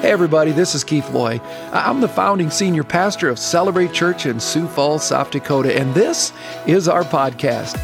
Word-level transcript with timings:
Hey, 0.00 0.12
everybody, 0.12 0.52
this 0.52 0.76
is 0.76 0.84
Keith 0.84 1.10
Loy. 1.10 1.40
I'm 1.72 2.00
the 2.00 2.06
founding 2.06 2.50
senior 2.50 2.84
pastor 2.84 3.28
of 3.28 3.36
Celebrate 3.36 3.92
Church 3.92 4.26
in 4.26 4.38
Sioux 4.38 4.68
Falls, 4.68 5.04
South 5.04 5.32
Dakota, 5.32 5.76
and 5.76 5.92
this 5.92 6.32
is 6.68 6.86
our 6.86 7.02
podcast. 7.02 7.76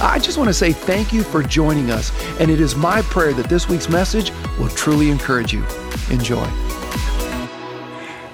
I 0.00 0.18
just 0.18 0.38
want 0.38 0.48
to 0.48 0.54
say 0.54 0.72
thank 0.72 1.12
you 1.12 1.22
for 1.22 1.42
joining 1.42 1.90
us, 1.90 2.10
and 2.40 2.50
it 2.50 2.58
is 2.58 2.74
my 2.74 3.02
prayer 3.02 3.34
that 3.34 3.50
this 3.50 3.68
week's 3.68 3.90
message 3.90 4.32
will 4.58 4.70
truly 4.70 5.10
encourage 5.10 5.52
you. 5.52 5.62
Enjoy. 6.10 6.46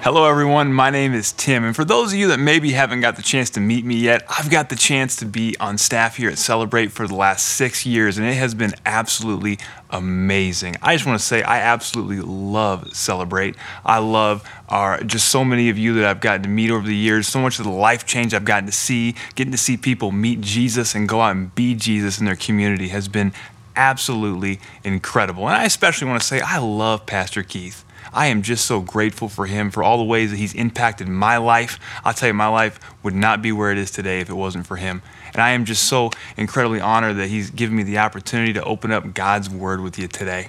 Hello, 0.05 0.29
everyone. 0.29 0.71
My 0.71 0.91
name 0.91 1.15
is 1.15 1.33
Tim. 1.33 1.65
And 1.65 1.75
for 1.75 1.83
those 1.83 2.13
of 2.13 2.19
you 2.19 2.29
that 2.29 2.39
maybe 2.39 2.73
haven't 2.73 3.01
got 3.01 3.17
the 3.17 3.23
chance 3.23 3.49
to 3.49 3.61
meet 3.61 3.87
me 3.87 3.95
yet, 3.95 4.23
I've 4.29 4.51
got 4.51 4.69
the 4.69 4.77
chance 4.77 5.17
to 5.17 5.25
be 5.25 5.57
on 5.59 5.79
staff 5.79 6.19
here 6.19 6.29
at 6.29 6.37
Celebrate 6.37 6.93
for 6.93 7.09
the 7.09 7.15
last 7.15 7.47
six 7.47 7.87
years, 7.87 8.19
and 8.19 8.27
it 8.27 8.35
has 8.35 8.55
been 8.55 8.75
absolutely 8.85 9.59
amazing. 9.89 10.77
I 10.83 10.95
just 10.95 11.07
want 11.07 11.19
to 11.19 11.25
say 11.25 11.43
I 11.43 11.61
absolutely 11.61 12.21
love 12.21 12.95
Celebrate. 12.95 13.57
I 13.83 13.97
love 13.97 14.47
our 14.69 15.03
just 15.05 15.31
so 15.31 15.43
many 15.43 15.71
of 15.71 15.79
you 15.79 15.95
that 15.95 16.05
I've 16.05 16.21
gotten 16.21 16.43
to 16.43 16.51
meet 16.51 16.71
over 16.71 16.87
the 16.87 16.95
years, 16.95 17.27
so 17.27 17.41
much 17.41 17.59
of 17.59 17.65
the 17.65 17.71
life 17.71 18.05
change 18.05 18.35
I've 18.35 18.45
gotten 18.45 18.67
to 18.67 18.73
see, 18.73 19.15
getting 19.37 19.53
to 19.53 19.59
see 19.59 19.79
people 19.79 20.13
meet 20.13 20.43
Jesus 20.43 20.95
and 20.95 21.09
go 21.09 21.23
out 21.23 21.35
and 21.35 21.55
be 21.55 21.75
Jesus 21.75 22.19
in 22.19 22.27
their 22.27 22.37
community 22.37 22.89
has 22.89 23.09
been 23.09 23.33
absolutely 23.75 24.61
incredible. 24.85 25.49
And 25.49 25.57
I 25.57 25.65
especially 25.65 26.09
want 26.09 26.21
to 26.21 26.27
say 26.27 26.43
I 26.43 26.59
love 26.59 27.07
Pastor 27.07 27.43
Keith. 27.43 27.87
I 28.15 28.27
am 28.27 28.43
just 28.43 28.65
so 28.65 28.81
grateful 28.81 29.29
for 29.29 29.47
him 29.47 29.71
for 29.71 29.83
all 29.83 29.99
the 29.99 30.05
ways 30.05 30.31
that 30.31 30.37
he's 30.37 30.55
impacted 30.55 31.09
my 31.09 31.37
life. 31.37 31.79
I'll 32.05 32.15
tell 32.15 32.29
you, 32.29 32.35
my 32.35 32.47
life 32.47 32.79
would 33.03 33.15
not 33.15 33.43
be 33.43 33.53
where 33.53 33.73
it 33.73 33.79
is 33.79 33.91
today 33.91 34.21
if 34.21 34.31
it 34.31 34.35
wasn't 34.35 34.67
for 34.67 34.77
him. 34.77 35.03
And 35.33 35.43
I 35.43 35.51
am 35.51 35.65
just 35.65 35.85
so 35.85 36.11
incredibly 36.37 36.81
honored 36.81 37.17
that 37.17 37.29
he's 37.29 37.51
given 37.51 37.77
me 37.77 37.83
the 37.83 37.99
opportunity 37.99 38.53
to 38.53 38.63
open 38.65 38.93
up 38.93 39.15
God's 39.15 39.51
word 39.51 39.81
with 39.81 39.99
you 39.99 40.07
today. 40.07 40.49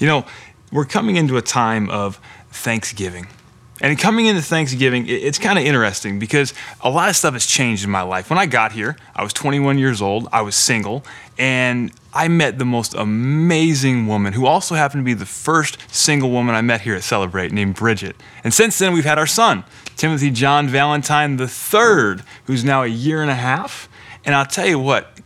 You 0.00 0.06
know, 0.06 0.24
we're 0.72 0.86
coming 0.86 1.16
into 1.16 1.36
a 1.36 1.42
time 1.42 1.90
of 1.90 2.18
Thanksgiving. 2.50 3.26
And 3.80 3.98
coming 3.98 4.26
into 4.26 4.40
Thanksgiving, 4.40 5.06
it's 5.08 5.38
kind 5.38 5.58
of 5.58 5.64
interesting 5.64 6.20
because 6.20 6.54
a 6.80 6.88
lot 6.88 7.08
of 7.08 7.16
stuff 7.16 7.32
has 7.32 7.44
changed 7.44 7.84
in 7.84 7.90
my 7.90 8.02
life. 8.02 8.30
When 8.30 8.38
I 8.38 8.46
got 8.46 8.72
here, 8.72 8.96
I 9.16 9.24
was 9.24 9.32
21 9.32 9.78
years 9.78 10.00
old, 10.00 10.28
I 10.32 10.42
was 10.42 10.54
single, 10.54 11.04
and 11.38 11.90
I 12.12 12.28
met 12.28 12.58
the 12.58 12.64
most 12.64 12.94
amazing 12.94 14.06
woman 14.06 14.32
who 14.32 14.46
also 14.46 14.76
happened 14.76 15.00
to 15.00 15.04
be 15.04 15.14
the 15.14 15.26
first 15.26 15.78
single 15.92 16.30
woman 16.30 16.54
I 16.54 16.62
met 16.62 16.82
here 16.82 16.94
at 16.94 17.02
Celebrate 17.02 17.50
named 17.50 17.74
Bridget. 17.74 18.14
And 18.44 18.54
since 18.54 18.78
then, 18.78 18.92
we've 18.92 19.04
had 19.04 19.18
our 19.18 19.26
son, 19.26 19.64
Timothy 19.96 20.30
John 20.30 20.68
Valentine 20.68 21.38
III, 21.38 22.22
who's 22.44 22.64
now 22.64 22.84
a 22.84 22.88
year 22.88 23.22
and 23.22 23.30
a 23.30 23.34
half. 23.34 23.88
And 24.24 24.36
I'll 24.36 24.46
tell 24.46 24.66
you 24.66 24.78
what, 24.78 25.18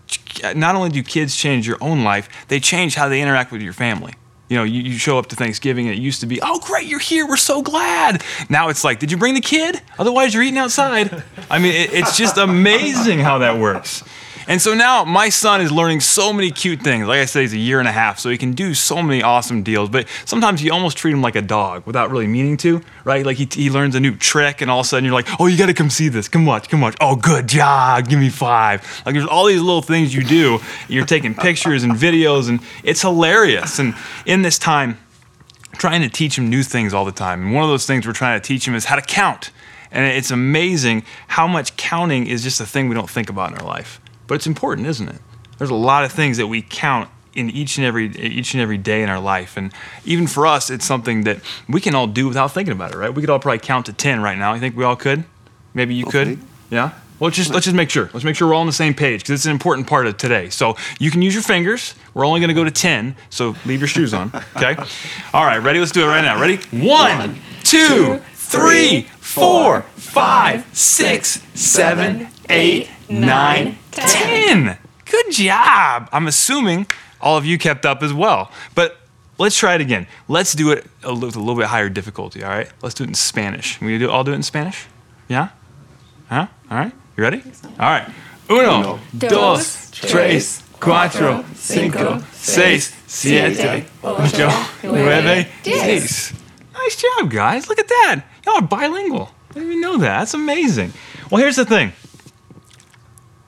not 0.56 0.74
only 0.74 0.88
do 0.88 1.02
kids 1.02 1.36
change 1.36 1.66
your 1.66 1.78
own 1.83 2.02
life, 2.02 2.28
they 2.48 2.60
change 2.60 2.94
how 2.94 3.10
they 3.10 3.20
interact 3.20 3.52
with 3.52 3.60
your 3.60 3.74
family. 3.74 4.14
You 4.48 4.56
know, 4.56 4.64
you, 4.64 4.82
you, 4.82 4.98
show 4.98 5.18
up 5.18 5.27
to 5.27 5.36
Thanksgiving 5.36 5.88
and 5.88 5.96
it 5.96 6.00
used 6.00 6.20
to 6.20 6.27
be, 6.27 6.41
oh, 6.41 6.58
great, 6.60 6.86
you're 6.86 6.98
here. 6.98 7.27
We're 7.27 7.36
so 7.36 7.60
glad. 7.60 8.24
Now 8.48 8.68
it's 8.68 8.82
like, 8.82 8.98
did 8.98 9.10
you 9.10 9.18
bring 9.18 9.34
the 9.34 9.42
kid? 9.42 9.82
Otherwise, 9.98 10.32
you're 10.32 10.42
eating 10.42 10.58
outside. 10.58 11.22
I 11.50 11.58
mean, 11.58 11.74
it, 11.74 11.92
it's 11.92 12.16
just 12.16 12.38
amazing 12.38 13.18
how 13.18 13.38
that 13.38 13.58
works. 13.58 14.02
And 14.48 14.62
so 14.62 14.72
now 14.72 15.04
my 15.04 15.28
son 15.28 15.60
is 15.60 15.70
learning 15.70 16.00
so 16.00 16.32
many 16.32 16.50
cute 16.50 16.80
things. 16.80 17.06
Like 17.06 17.20
I 17.20 17.27
said, 17.27 17.42
he's 17.42 17.52
a 17.52 17.58
year 17.58 17.80
and 17.80 17.86
a 17.86 17.92
half, 17.92 18.18
so 18.18 18.30
he 18.30 18.38
can 18.38 18.52
do 18.52 18.72
so 18.72 19.02
many 19.02 19.22
awesome 19.22 19.62
deals. 19.62 19.90
But 19.90 20.08
sometimes 20.24 20.62
you 20.62 20.72
almost 20.72 20.96
treat 20.96 21.12
him 21.12 21.20
like 21.20 21.36
a 21.36 21.42
dog 21.42 21.86
without 21.86 22.10
really 22.10 22.27
meaning 22.27 22.56
to, 22.58 22.80
right? 23.05 23.27
Like 23.27 23.36
he, 23.36 23.46
he 23.52 23.68
learns 23.68 23.94
a 23.94 24.00
new 24.00 24.16
trick, 24.16 24.62
and 24.62 24.70
all 24.70 24.80
of 24.80 24.86
a 24.86 24.88
sudden 24.88 25.05
you're 25.05 25.12
like, 25.12 25.28
oh, 25.38 25.46
you 25.46 25.58
got 25.58 25.66
to 25.66 25.74
come 25.74 25.90
see 25.90 26.08
this. 26.08 26.28
Come 26.28 26.46
watch, 26.46 26.70
come 26.70 26.80
watch. 26.80 26.96
Oh, 26.98 27.14
good 27.14 27.46
job. 27.46 28.08
Give 28.08 28.18
me 28.18 28.30
five. 28.30 29.02
Like 29.05 29.14
there's 29.14 29.27
all 29.27 29.44
these 29.44 29.60
little 29.60 29.82
things 29.82 30.14
you 30.14 30.24
do. 30.24 30.60
You're 30.88 31.05
taking 31.05 31.34
pictures 31.34 31.84
and 31.84 31.92
videos, 31.92 32.48
and 32.48 32.60
it's 32.83 33.02
hilarious. 33.02 33.78
And 33.78 33.94
in 34.24 34.40
this 34.40 34.58
time, 34.58 34.96
trying 35.74 36.00
to 36.00 36.08
teach 36.08 36.38
him 36.38 36.48
new 36.48 36.62
things 36.62 36.94
all 36.94 37.05
the 37.05 37.12
time. 37.12 37.42
And 37.42 37.55
one 37.55 37.64
of 37.64 37.70
those 37.70 37.84
things 37.84 38.06
we're 38.06 38.14
trying 38.14 38.40
to 38.40 38.46
teach 38.46 38.66
him 38.66 38.74
is 38.74 38.86
how 38.86 38.96
to 38.96 39.02
count. 39.02 39.50
And 39.90 40.06
it's 40.06 40.30
amazing 40.30 41.05
how 41.28 41.46
much 41.46 41.77
counting 41.77 42.27
is 42.27 42.42
just 42.42 42.62
a 42.62 42.66
thing 42.66 42.88
we 42.88 42.94
don't 42.94 43.10
think 43.10 43.28
about 43.28 43.52
in 43.52 43.58
our 43.58 43.66
life. 43.66 44.00
But 44.28 44.36
it's 44.36 44.46
important, 44.46 44.86
isn't 44.86 45.08
it? 45.08 45.20
There's 45.58 45.70
a 45.70 45.74
lot 45.74 46.05
of 46.05 46.12
things 46.12 46.36
that 46.36 46.46
we 46.46 46.62
count 46.62 47.11
in 47.34 47.50
each 47.50 47.78
and 47.78 47.86
every 47.86 48.06
each 48.16 48.55
and 48.55 48.61
every 48.61 48.78
day 48.78 49.02
in 49.02 49.08
our 49.08 49.20
life. 49.20 49.56
And 49.56 49.72
even 50.05 50.27
for 50.27 50.46
us 50.46 50.70
it's 50.70 50.84
something 50.84 51.24
that 51.24 51.39
we 51.68 51.80
can 51.80 51.94
all 51.94 52.06
do 52.06 52.28
without 52.28 52.52
thinking 52.52 52.72
about 52.72 52.92
it 52.92 52.98
right? 52.98 53.12
We 53.12 53.22
could 53.22 53.30
all 53.30 53.38
probably 53.38 53.58
count 53.58 53.86
to 53.86 53.92
10 53.92 54.20
right 54.22 54.38
now. 54.38 54.52
I 54.52 54.58
think 54.58 54.77
we 54.77 54.84
all 54.84 54.96
could? 54.96 55.24
Maybe 55.74 55.94
you 55.94 56.06
could? 56.06 56.38
Yeah? 56.70 56.92
Well 57.18 57.28
let's 57.28 57.36
just 57.36 57.50
let's 57.50 57.64
just 57.64 57.77
make 57.77 57.90
sure. 57.90 58.11
Let's 58.12 58.24
make 58.24 58.34
sure 58.34 58.48
we're 58.48 58.55
all 58.55 58.61
on 58.61 58.67
the 58.67 58.72
same 58.72 58.94
page 58.94 59.20
because 59.20 59.33
it's 59.33 59.46
an 59.46 59.52
important 59.52 59.86
part 59.86 60.06
of 60.06 60.17
today. 60.17 60.50
So 60.50 60.77
you 60.98 61.11
can 61.11 61.22
use 61.22 61.34
your 61.34 61.42
fingers. 61.42 61.94
We're 62.14 62.27
only 62.27 62.40
going 62.40 62.48
to 62.48 62.55
go 62.55 62.64
to 62.64 62.70
10 62.70 63.17
so 63.30 63.55
leave 63.67 63.80
your 63.80 63.88
shoes 63.88 64.14
on 64.14 64.33
okay? 64.56 64.77
All 65.33 65.44
right 65.44 65.58
ready? 65.58 65.78
Let's 65.78 65.92
do 65.92 66.05
it 66.05 66.08
right 66.08 66.22
now. 66.22 66.40
Ready? 66.40 66.58
One 66.72 67.40
two 67.62 68.18
three 68.34 69.02
four 69.20 69.83
five 69.96 70.67
six 70.77 71.42
seven 71.55 72.28
eight 72.48 72.89
nine, 73.09 73.79
ten. 73.91 74.64
10. 74.64 74.79
Good 75.05 75.33
job. 75.33 76.09
I'm 76.13 76.27
assuming 76.27 76.86
all 77.20 77.36
of 77.36 77.45
you 77.47 77.59
kept 77.59 77.86
up 77.86 78.03
as 78.03 78.13
well. 78.13 78.51
But 78.75 78.97
let's 79.39 79.57
try 79.57 79.75
it 79.75 79.81
again. 79.81 80.07
Let's 80.29 80.53
do 80.53 80.70
it 80.70 80.86
a 81.03 81.13
little, 81.13 81.41
a 81.41 81.42
little 81.42 81.57
bit 81.57 81.67
higher 81.67 81.89
difficulty, 81.89 82.42
all 82.45 82.51
right? 82.51 82.70
Let's 82.83 82.95
do 82.95 83.05
it 83.05 83.09
in 83.09 83.14
Spanish. 83.14 83.81
We 83.81 83.98
do, 83.98 84.11
all 84.11 84.25
do 84.25 84.33
it 84.33 84.36
in 84.36 84.42
Spanish? 84.42 84.86
Yeah? 85.29 85.48
Huh? 86.29 86.47
All 86.70 86.77
right? 86.79 86.92
You 87.17 87.23
ready? 87.23 87.42
All 87.79 87.91
right. 87.91 88.09
Uno, 88.51 88.98
dos, 89.17 89.91
tres, 89.91 90.63
cuatro, 90.80 91.45
cinco, 91.55 92.23
seis, 92.33 92.95
siete, 93.07 93.85
ocho, 94.03 94.51
nueve, 94.85 95.48
diez. 95.63 96.33
Nice 96.73 97.03
job, 97.03 97.30
guys. 97.30 97.69
Look 97.69 97.79
at 97.79 97.89
that. 97.89 98.23
Y'all 98.47 98.57
are 98.57 98.63
bilingual. 98.63 99.30
I 99.51 99.55
didn't 99.55 99.69
even 99.70 99.80
know 99.83 99.98
that. 99.98 100.20
That's 100.20 100.35
amazing. 100.35 100.92
Well, 101.30 101.42
here's 101.42 101.57
the 101.57 101.67
thing 101.67 101.92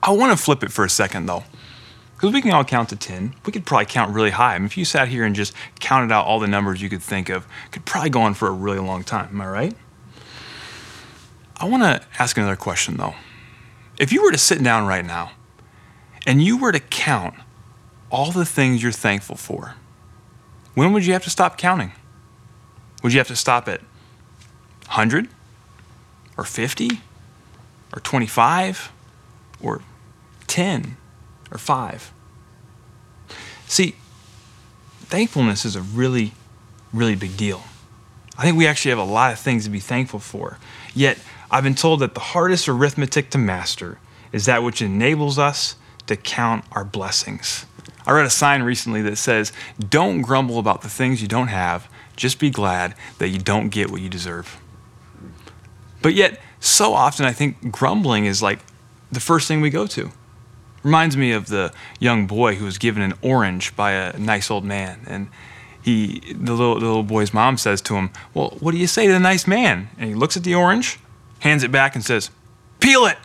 I 0.03 0.11
want 0.11 0.37
to 0.37 0.43
flip 0.43 0.63
it 0.63 0.71
for 0.71 0.83
a 0.83 0.89
second 0.89 1.27
though. 1.27 1.43
Because 2.15 2.33
we 2.33 2.41
can 2.41 2.51
all 2.51 2.63
count 2.63 2.89
to 2.89 2.95
10. 2.95 3.33
We 3.45 3.51
could 3.51 3.65
probably 3.65 3.87
count 3.87 4.13
really 4.13 4.29
high. 4.29 4.53
I 4.53 4.59
mean, 4.59 4.67
if 4.67 4.77
you 4.77 4.85
sat 4.85 5.07
here 5.07 5.25
and 5.25 5.35
just 5.35 5.53
counted 5.79 6.13
out 6.13 6.25
all 6.25 6.39
the 6.39 6.47
numbers 6.47 6.79
you 6.79 6.87
could 6.87 7.01
think 7.01 7.29
of, 7.29 7.47
could 7.71 7.83
probably 7.83 8.11
go 8.11 8.21
on 8.21 8.35
for 8.35 8.47
a 8.47 8.51
really 8.51 8.77
long 8.77 9.03
time. 9.03 9.29
Am 9.31 9.41
I 9.41 9.47
right? 9.47 9.75
I 11.57 11.65
want 11.65 11.83
to 11.83 12.01
ask 12.19 12.37
another 12.37 12.55
question 12.55 12.97
though. 12.97 13.15
If 13.99 14.11
you 14.11 14.23
were 14.23 14.31
to 14.31 14.37
sit 14.37 14.63
down 14.63 14.87
right 14.87 15.05
now 15.05 15.31
and 16.25 16.43
you 16.43 16.57
were 16.57 16.71
to 16.71 16.79
count 16.79 17.35
all 18.11 18.31
the 18.31 18.45
things 18.45 18.83
you're 18.83 18.91
thankful 18.91 19.35
for, 19.35 19.75
when 20.73 20.93
would 20.93 21.05
you 21.05 21.13
have 21.13 21.23
to 21.23 21.29
stop 21.29 21.57
counting? 21.57 21.91
Would 23.03 23.13
you 23.13 23.19
have 23.19 23.27
to 23.27 23.35
stop 23.35 23.67
at 23.67 23.81
100 24.87 25.27
or 26.37 26.43
50 26.43 27.01
or 27.93 27.99
25 27.99 28.91
or 29.61 29.81
10 30.51 30.97
or 31.49 31.57
5. 31.57 32.13
See, 33.67 33.95
thankfulness 35.03 35.63
is 35.63 35.77
a 35.77 35.81
really, 35.81 36.33
really 36.91 37.15
big 37.15 37.37
deal. 37.37 37.63
I 38.37 38.43
think 38.43 38.57
we 38.57 38.67
actually 38.67 38.89
have 38.89 38.99
a 38.99 39.03
lot 39.03 39.31
of 39.31 39.39
things 39.39 39.63
to 39.63 39.69
be 39.69 39.79
thankful 39.79 40.19
for. 40.19 40.59
Yet, 40.93 41.19
I've 41.49 41.63
been 41.63 41.75
told 41.75 42.01
that 42.01 42.15
the 42.15 42.19
hardest 42.19 42.67
arithmetic 42.67 43.29
to 43.29 43.37
master 43.37 43.97
is 44.33 44.45
that 44.45 44.61
which 44.61 44.81
enables 44.81 45.39
us 45.39 45.77
to 46.07 46.17
count 46.17 46.65
our 46.73 46.83
blessings. 46.83 47.65
I 48.05 48.11
read 48.11 48.25
a 48.25 48.29
sign 48.29 48.61
recently 48.61 49.01
that 49.03 49.15
says, 49.15 49.53
Don't 49.79 50.21
grumble 50.21 50.59
about 50.59 50.81
the 50.81 50.89
things 50.89 51.21
you 51.21 51.29
don't 51.29 51.47
have, 51.47 51.89
just 52.17 52.39
be 52.39 52.49
glad 52.49 52.93
that 53.19 53.29
you 53.29 53.39
don't 53.39 53.69
get 53.69 53.89
what 53.89 54.01
you 54.01 54.09
deserve. 54.09 54.59
But 56.01 56.13
yet, 56.13 56.41
so 56.59 56.93
often 56.93 57.25
I 57.25 57.31
think 57.31 57.71
grumbling 57.71 58.25
is 58.25 58.41
like 58.41 58.59
the 59.13 59.21
first 59.21 59.47
thing 59.47 59.61
we 59.61 59.69
go 59.69 59.87
to. 59.87 60.11
Reminds 60.83 61.15
me 61.15 61.31
of 61.31 61.47
the 61.47 61.73
young 61.99 62.27
boy 62.27 62.55
who 62.55 62.65
was 62.65 62.77
given 62.77 63.03
an 63.03 63.13
orange 63.21 63.75
by 63.75 63.91
a 63.91 64.17
nice 64.17 64.49
old 64.49 64.63
man. 64.63 65.01
And 65.07 65.27
he, 65.81 66.19
the 66.33 66.53
little, 66.53 66.75
the 66.75 66.85
little 66.85 67.03
boy's 67.03 67.33
mom 67.33 67.57
says 67.57 67.81
to 67.83 67.95
him, 67.95 68.11
Well, 68.33 68.57
what 68.59 68.71
do 68.71 68.77
you 68.77 68.87
say 68.87 69.07
to 69.07 69.13
the 69.13 69.19
nice 69.19 69.47
man? 69.47 69.89
And 69.97 70.09
he 70.09 70.15
looks 70.15 70.37
at 70.37 70.43
the 70.43 70.55
orange, 70.55 70.99
hands 71.39 71.63
it 71.63 71.71
back, 71.71 71.95
and 71.95 72.03
says, 72.03 72.29
Peel 72.79 73.05
it. 73.05 73.17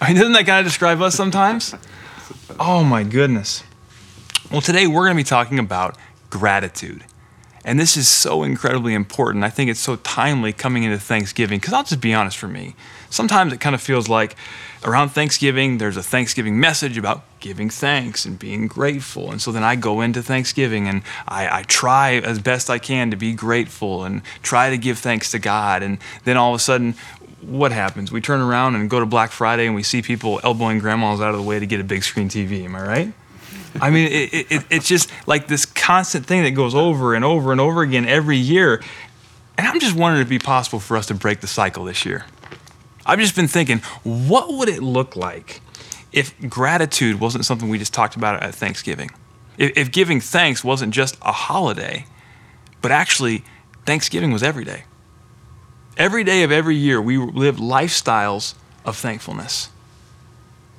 I 0.00 0.08
mean, 0.08 0.16
doesn't 0.16 0.32
that 0.32 0.46
kind 0.46 0.60
of 0.60 0.66
describe 0.66 1.00
us 1.00 1.14
sometimes? 1.14 1.74
Oh 2.60 2.84
my 2.84 3.02
goodness. 3.02 3.62
Well, 4.50 4.60
today 4.60 4.86
we're 4.86 5.04
going 5.04 5.16
to 5.16 5.20
be 5.20 5.24
talking 5.24 5.58
about 5.58 5.96
gratitude. 6.30 7.04
And 7.64 7.80
this 7.80 7.96
is 7.96 8.08
so 8.08 8.44
incredibly 8.44 8.94
important. 8.94 9.44
I 9.44 9.50
think 9.50 9.70
it's 9.70 9.80
so 9.80 9.96
timely 9.96 10.52
coming 10.52 10.84
into 10.84 10.98
Thanksgiving 10.98 11.58
because 11.58 11.72
I'll 11.72 11.82
just 11.82 12.00
be 12.00 12.14
honest 12.14 12.36
for 12.36 12.46
me. 12.46 12.76
Sometimes 13.16 13.54
it 13.54 13.60
kind 13.60 13.74
of 13.74 13.80
feels 13.80 14.10
like 14.10 14.36
around 14.84 15.08
Thanksgiving, 15.08 15.78
there's 15.78 15.96
a 15.96 16.02
Thanksgiving 16.02 16.60
message 16.60 16.98
about 16.98 17.22
giving 17.40 17.70
thanks 17.70 18.26
and 18.26 18.38
being 18.38 18.66
grateful. 18.68 19.30
And 19.30 19.40
so 19.40 19.52
then 19.52 19.64
I 19.64 19.74
go 19.74 20.02
into 20.02 20.22
Thanksgiving 20.22 20.86
and 20.86 21.02
I, 21.26 21.60
I, 21.60 21.62
try 21.62 22.16
as 22.16 22.38
best 22.38 22.68
I 22.68 22.78
can 22.78 23.10
to 23.10 23.16
be 23.16 23.32
grateful 23.32 24.04
and 24.04 24.20
try 24.42 24.68
to 24.68 24.76
give 24.76 24.98
thanks 24.98 25.30
to 25.30 25.38
God. 25.38 25.82
And 25.82 25.96
then 26.24 26.36
all 26.36 26.50
of 26.50 26.56
a 26.56 26.62
sudden, 26.62 26.94
what 27.40 27.72
happens? 27.72 28.12
We 28.12 28.20
turn 28.20 28.40
around 28.40 28.74
and 28.74 28.90
go 28.90 29.00
to 29.00 29.06
Black 29.06 29.30
Friday 29.30 29.64
and 29.64 29.74
we 29.74 29.82
see 29.82 30.02
people 30.02 30.38
elbowing 30.44 30.78
grandmas 30.78 31.22
out 31.22 31.30
of 31.30 31.36
the 31.36 31.42
way 31.42 31.58
to 31.58 31.66
get 31.66 31.80
a 31.80 31.84
big 31.84 32.04
screen 32.04 32.28
TV. 32.28 32.64
Am 32.66 32.76
I 32.76 32.82
right? 32.86 33.12
I 33.80 33.90
mean, 33.90 34.12
it, 34.12 34.52
it, 34.52 34.64
it's 34.68 34.86
just 34.86 35.10
like 35.26 35.48
this 35.48 35.64
constant 35.64 36.26
thing 36.26 36.42
that 36.42 36.50
goes 36.50 36.74
over 36.74 37.14
and 37.14 37.24
over 37.24 37.50
and 37.50 37.62
over 37.62 37.80
again 37.80 38.06
every 38.06 38.36
year. 38.36 38.82
And 39.56 39.66
I'm 39.66 39.80
just 39.80 39.96
wondering 39.96 40.20
if 40.20 40.26
it'd 40.26 40.40
be 40.42 40.44
possible 40.44 40.80
for 40.80 40.98
us 40.98 41.06
to 41.06 41.14
break 41.14 41.40
the 41.40 41.46
cycle 41.46 41.84
this 41.84 42.04
year. 42.04 42.26
I've 43.06 43.20
just 43.20 43.36
been 43.36 43.48
thinking, 43.48 43.78
what 44.02 44.52
would 44.52 44.68
it 44.68 44.82
look 44.82 45.16
like 45.16 45.60
if 46.12 46.34
gratitude 46.48 47.20
wasn't 47.20 47.44
something 47.44 47.68
we 47.68 47.78
just 47.78 47.94
talked 47.94 48.16
about 48.16 48.42
at 48.42 48.54
Thanksgiving? 48.54 49.10
If, 49.56 49.76
if 49.76 49.92
giving 49.92 50.20
thanks 50.20 50.64
wasn't 50.64 50.92
just 50.92 51.16
a 51.22 51.32
holiday, 51.32 52.04
but 52.82 52.90
actually 52.90 53.44
Thanksgiving 53.86 54.32
was 54.32 54.42
every 54.42 54.64
day. 54.64 54.84
Every 55.96 56.24
day 56.24 56.42
of 56.42 56.52
every 56.52 56.76
year, 56.76 57.00
we 57.00 57.16
live 57.16 57.56
lifestyles 57.56 58.54
of 58.84 58.96
thankfulness. 58.96 59.70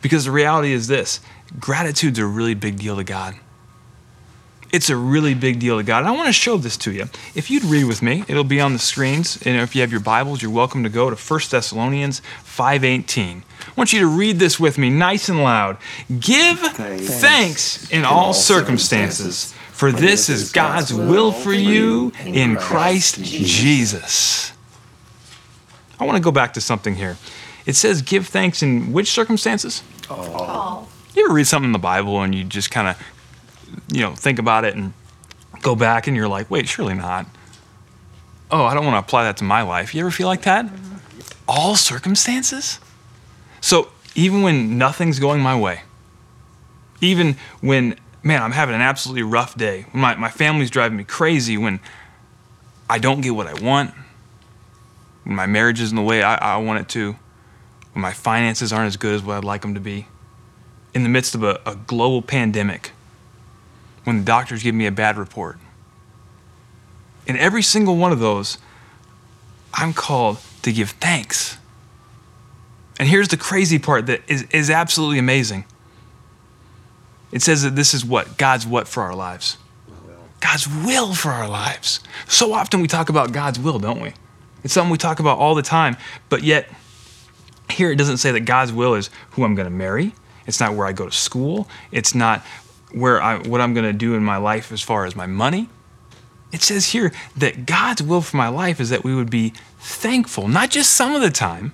Because 0.02 0.26
the 0.26 0.32
reality 0.32 0.74
is 0.74 0.88
this 0.88 1.22
gratitude's 1.60 2.20
a 2.20 2.26
really 2.26 2.54
big 2.54 2.78
deal 2.78 2.98
to 2.98 3.04
God. 3.04 3.36
It's 4.72 4.90
a 4.90 4.98
really 4.98 5.34
big 5.34 5.60
deal 5.60 5.78
to 5.78 5.84
God. 5.84 6.00
And 6.00 6.08
I 6.08 6.12
want 6.12 6.28
to 6.28 6.34
show 6.34 6.58
this 6.58 6.76
to 6.78 6.92
you. 6.92 7.06
If 7.36 7.50
you'd 7.50 7.64
read 7.64 7.86
with 7.86 8.02
me, 8.02 8.26
it'll 8.28 8.44
be 8.44 8.60
on 8.60 8.74
the 8.74 8.80
screens. 8.80 9.42
And 9.46 9.56
if 9.58 9.76
you 9.76 9.82
have 9.82 9.92
your 9.92 10.02
Bibles, 10.02 10.42
you're 10.42 10.52
welcome 10.52 10.84
to 10.84 10.90
go 10.90 11.10
to 11.10 11.16
1 11.16 11.40
Thessalonians 11.50 12.22
5:18. 12.44 13.44
I 13.60 13.72
want 13.78 13.94
you 13.94 14.00
to 14.02 14.08
read 14.08 14.40
this 14.40 14.60
with 14.60 14.78
me 14.78 14.90
nice 14.90 15.30
and 15.30 15.42
loud. 15.44 15.78
Give 16.20 16.60
thanks, 16.60 17.22
thanks 17.22 17.90
in 17.92 18.04
all 18.04 18.34
circumstances, 18.34 19.54
for 19.72 19.92
this 19.92 20.30
is 20.30 20.52
God's 20.52 20.94
will 20.94 21.32
for 21.32 21.54
you 21.54 22.12
in 22.26 22.58
Christ 22.58 23.24
Jesus. 23.24 24.52
I 26.00 26.06
want 26.06 26.18
to 26.18 26.22
go 26.24 26.32
back 26.32 26.54
to 26.54 26.62
something 26.62 26.96
here. 26.96 27.18
It 27.66 27.76
says 27.76 28.02
give 28.02 28.28
thanks 28.28 28.62
in 28.62 28.92
which 28.92 29.12
circumstances? 29.12 29.82
All. 30.10 30.90
You 31.14 31.26
ever 31.26 31.34
read 31.34 31.48
something 31.48 31.70
in 31.70 31.74
the 31.74 31.80
Bible 31.80 32.22
and 32.22 32.36
you 32.36 32.44
just 32.44 32.70
kind 32.70 32.88
of 32.88 32.98
you 33.92 34.02
know, 34.02 34.14
think 34.14 34.40
about 34.40 34.66
it 34.66 34.76
and 34.76 34.94
go 35.62 35.76
back 35.76 36.08
and 36.08 36.16
you're 36.16 36.28
like, 36.28 36.50
wait, 36.50 36.68
surely 36.68 36.94
not. 36.94 37.26
Oh, 38.50 38.64
I 38.64 38.74
don't 38.74 38.86
want 38.86 38.96
to 38.96 39.00
apply 39.00 39.24
that 39.24 39.38
to 39.38 39.44
my 39.44 39.62
life. 39.62 39.94
You 39.94 40.02
ever 40.02 40.12
feel 40.12 40.28
like 40.28 40.44
that? 40.44 40.66
Mm-hmm. 40.66 40.96
All 41.48 41.76
circumstances? 41.76 42.80
So 43.62 43.90
even 44.16 44.42
when 44.42 44.78
nothing's 44.78 45.20
going 45.20 45.42
my 45.42 45.58
way, 45.58 45.82
even 47.02 47.36
when, 47.62 47.98
man, 48.24 48.42
I'm 48.42 48.52
having 48.52 48.76
an 48.76 48.82
absolutely 48.82 49.24
rough 49.24 49.56
day, 49.56 49.86
when 49.92 50.02
my, 50.02 50.16
my 50.16 50.30
family's 50.30 50.70
driving 50.70 50.98
me 50.98 51.04
crazy, 51.04 51.58
when 51.58 51.80
I 52.90 53.00
don't 53.00 53.22
get 53.22 53.36
what 53.36 53.48
I 53.48 53.54
want, 53.54 53.94
when 55.24 55.36
my 55.36 55.46
marriage 55.46 55.82
isn't 55.82 55.96
the 55.96 56.02
way 56.02 56.24
I, 56.24 56.56
I 56.56 56.58
want 56.58 56.80
it 56.80 56.90
to, 56.90 57.16
when 57.94 58.02
my 58.02 58.14
finances 58.14 58.72
aren't 58.72 58.88
as 58.88 58.98
good 58.98 59.16
as 59.16 59.24
what 59.24 59.38
I'd 59.38 59.44
like 59.44 59.62
them 59.62 59.74
to 59.74 59.82
be, 59.82 60.08
in 60.94 61.04
the 61.04 61.10
midst 61.10 61.36
of 61.36 61.44
a, 61.44 61.60
a 61.66 61.76
global 61.76 62.22
pandemic, 62.22 62.92
when 64.08 64.20
the 64.20 64.24
doctors 64.24 64.64
give 64.64 64.74
me 64.74 64.86
a 64.86 64.92
bad 64.92 65.18
report. 65.18 65.58
In 67.26 67.36
every 67.36 67.62
single 67.62 67.98
one 67.98 68.14
of 68.14 68.20
those, 68.20 68.58
I'm 69.74 69.92
called 69.92 70.38
to 70.62 70.72
give 70.72 70.92
thanks. 70.92 71.58
And 72.98 73.10
here's 73.10 73.28
the 73.28 73.36
crazy 73.36 73.78
part 73.78 74.06
that 74.06 74.22
is, 74.30 74.44
is 74.44 74.70
absolutely 74.70 75.20
amazing. 75.20 75.66
It 77.34 77.42
says 77.42 77.64
that 77.64 77.76
this 77.76 77.94
is 77.94 78.06
what? 78.06 78.38
God's 78.38 78.66
what 78.66 78.88
for 78.88 79.04
our 79.04 79.14
lives? 79.14 79.58
God's 80.40 80.68
will 80.70 81.14
for 81.14 81.32
our 81.32 81.50
lives. 81.50 82.00
So 82.30 82.54
often 82.54 82.80
we 82.80 82.88
talk 82.88 83.10
about 83.10 83.34
God's 83.34 83.60
will, 83.60 83.78
don't 83.78 84.00
we? 84.00 84.14
It's 84.64 84.74
something 84.74 84.90
we 84.90 84.98
talk 84.98 85.20
about 85.20 85.38
all 85.38 85.54
the 85.54 85.62
time, 85.62 85.98
but 86.30 86.44
yet 86.44 86.70
here 87.70 87.92
it 87.92 87.98
doesn't 87.98 88.18
say 88.18 88.32
that 88.32 88.42
God's 88.42 88.72
will 88.72 88.94
is 88.94 89.10
who 89.32 89.44
I'm 89.44 89.54
going 89.54 89.68
to 89.68 89.76
marry. 89.76 90.14
It's 90.46 90.62
not 90.62 90.76
where 90.76 90.88
I 90.88 90.94
go 90.94 91.08
to 91.08 91.12
school. 91.12 91.68
It's 91.92 92.16
not 92.16 92.42
where 92.92 93.22
I, 93.22 93.38
what 93.38 93.62
I'm 93.62 93.74
going 93.74 93.86
to 93.86 93.94
do 93.94 94.16
in 94.16 94.24
my 94.24 94.38
life 94.38 94.72
as 94.72 94.82
far 94.82 95.06
as 95.06 95.16
my 95.16 95.28
money. 95.28 95.70
It 96.52 96.62
says 96.62 96.88
here 96.88 97.12
that 97.36 97.66
God's 97.66 98.02
will 98.02 98.22
for 98.22 98.38
my 98.38 98.48
life 98.48 98.80
is 98.80 98.90
that 98.90 99.04
we 99.04 99.14
would 99.14 99.30
be 99.30 99.54
thankful, 99.80 100.48
not 100.48 100.70
just 100.70 100.92
some 100.92 101.14
of 101.14 101.22
the 101.22 101.30
time, 101.30 101.74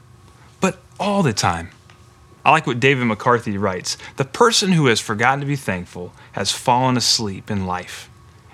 but 0.59 0.81
all 0.99 1.21
the 1.21 1.33
time. 1.33 1.69
I 2.45 2.51
like 2.51 2.67
what 2.67 2.79
David 2.79 3.05
McCarthy 3.05 3.57
writes 3.57 3.97
The 4.17 4.25
person 4.25 4.71
who 4.71 4.87
has 4.87 4.99
forgotten 4.99 5.39
to 5.41 5.45
be 5.45 5.55
thankful 5.55 6.13
has 6.33 6.51
fallen 6.51 6.97
asleep 6.97 7.49
in 7.49 7.65
life. 7.65 8.09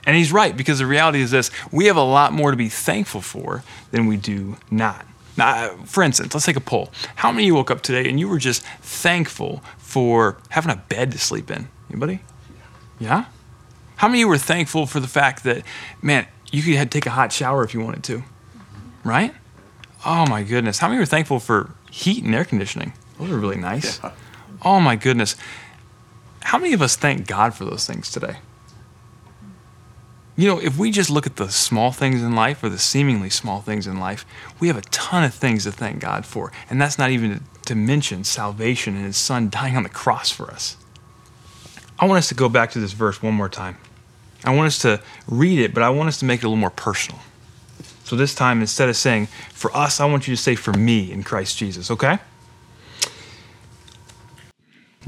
And 0.05 0.15
he's 0.15 0.31
right, 0.31 0.55
because 0.55 0.79
the 0.79 0.85
reality 0.85 1.21
is 1.21 1.31
this 1.31 1.51
we 1.71 1.85
have 1.85 1.97
a 1.97 2.03
lot 2.03 2.33
more 2.33 2.51
to 2.51 2.57
be 2.57 2.69
thankful 2.69 3.21
for 3.21 3.63
than 3.91 4.05
we 4.07 4.17
do 4.17 4.57
not. 4.69 5.05
Now, 5.37 5.75
for 5.85 6.03
instance, 6.03 6.33
let's 6.33 6.45
take 6.45 6.57
a 6.57 6.61
poll. 6.61 6.91
How 7.15 7.31
many 7.31 7.43
of 7.43 7.47
you 7.47 7.55
woke 7.55 7.71
up 7.71 7.81
today 7.81 8.09
and 8.09 8.19
you 8.19 8.27
were 8.27 8.39
just 8.39 8.63
thankful 8.81 9.63
for 9.77 10.37
having 10.49 10.71
a 10.71 10.75
bed 10.75 11.11
to 11.13 11.17
sleep 11.17 11.49
in? 11.49 11.69
Anybody? 11.89 12.19
Yeah? 12.99 13.25
How 13.97 14.07
many 14.07 14.19
of 14.19 14.21
you 14.21 14.27
were 14.27 14.37
thankful 14.37 14.85
for 14.85 14.99
the 14.99 15.07
fact 15.07 15.43
that, 15.43 15.63
man, 16.01 16.27
you 16.51 16.61
could 16.61 16.91
take 16.91 17.05
a 17.05 17.11
hot 17.11 17.31
shower 17.31 17.63
if 17.63 17.73
you 17.73 17.81
wanted 17.81 18.03
to? 18.05 18.23
Right? 19.03 19.33
Oh 20.05 20.25
my 20.27 20.43
goodness. 20.43 20.79
How 20.79 20.87
many 20.87 20.99
were 20.99 21.05
thankful 21.05 21.39
for 21.39 21.71
heat 21.91 22.23
and 22.23 22.33
air 22.33 22.45
conditioning? 22.45 22.93
Those 23.17 23.31
are 23.31 23.37
really 23.37 23.57
nice. 23.57 24.01
Yeah. 24.01 24.11
Oh 24.61 24.79
my 24.79 24.95
goodness. 24.95 25.35
How 26.41 26.57
many 26.57 26.73
of 26.73 26.81
us 26.81 26.95
thank 26.95 27.27
God 27.27 27.53
for 27.53 27.65
those 27.65 27.85
things 27.85 28.09
today? 28.11 28.37
You 30.37 30.47
know, 30.47 30.59
if 30.59 30.77
we 30.77 30.91
just 30.91 31.09
look 31.09 31.25
at 31.25 31.35
the 31.35 31.49
small 31.49 31.91
things 31.91 32.23
in 32.23 32.33
life 32.33 32.63
or 32.63 32.69
the 32.69 32.79
seemingly 32.79 33.29
small 33.29 33.59
things 33.59 33.85
in 33.85 33.99
life, 33.99 34.25
we 34.61 34.69
have 34.69 34.77
a 34.77 34.81
ton 34.83 35.25
of 35.25 35.33
things 35.33 35.65
to 35.65 35.71
thank 35.73 35.99
God 35.99 36.25
for. 36.25 36.53
And 36.69 36.81
that's 36.81 36.97
not 36.97 37.09
even 37.11 37.43
to 37.65 37.75
mention 37.75 38.23
salvation 38.23 38.95
and 38.95 39.05
His 39.05 39.17
Son 39.17 39.49
dying 39.49 39.75
on 39.75 39.83
the 39.83 39.89
cross 39.89 40.31
for 40.31 40.49
us. 40.49 40.77
I 41.99 42.05
want 42.05 42.17
us 42.19 42.29
to 42.29 42.35
go 42.35 42.47
back 42.47 42.71
to 42.71 42.79
this 42.79 42.93
verse 42.93 43.21
one 43.21 43.33
more 43.33 43.49
time. 43.49 43.77
I 44.45 44.55
want 44.55 44.67
us 44.67 44.79
to 44.79 45.01
read 45.27 45.59
it, 45.59 45.73
but 45.73 45.83
I 45.83 45.89
want 45.89 46.07
us 46.07 46.19
to 46.19 46.25
make 46.25 46.39
it 46.39 46.45
a 46.45 46.47
little 46.47 46.57
more 46.57 46.69
personal. 46.69 47.19
So 48.05 48.15
this 48.15 48.33
time, 48.33 48.61
instead 48.61 48.89
of 48.89 48.95
saying 48.95 49.27
for 49.51 49.75
us, 49.75 49.99
I 49.99 50.05
want 50.05 50.27
you 50.27 50.35
to 50.35 50.41
say 50.41 50.55
for 50.55 50.73
me 50.73 51.11
in 51.11 51.23
Christ 51.23 51.57
Jesus, 51.57 51.91
okay? 51.91 52.19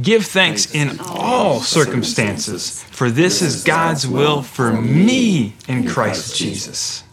Give 0.01 0.25
thanks 0.25 0.73
in 0.73 0.99
all 0.99 1.61
circumstances, 1.61 2.83
for 2.83 3.09
this 3.09 3.41
is 3.41 3.63
God's 3.63 4.07
will 4.07 4.41
for 4.41 4.71
me 4.71 5.53
in 5.67 5.87
Christ 5.87 6.35
Jesus. 6.37 7.03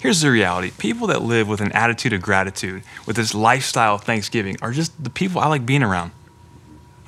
Here's 0.00 0.20
the 0.20 0.30
reality 0.30 0.70
people 0.78 1.08
that 1.08 1.22
live 1.22 1.48
with 1.48 1.60
an 1.60 1.72
attitude 1.72 2.12
of 2.12 2.22
gratitude, 2.22 2.82
with 3.06 3.16
this 3.16 3.34
lifestyle 3.34 3.96
of 3.96 4.02
thanksgiving, 4.02 4.56
are 4.62 4.72
just 4.72 5.02
the 5.02 5.10
people 5.10 5.40
I 5.40 5.48
like 5.48 5.66
being 5.66 5.82
around. 5.82 6.12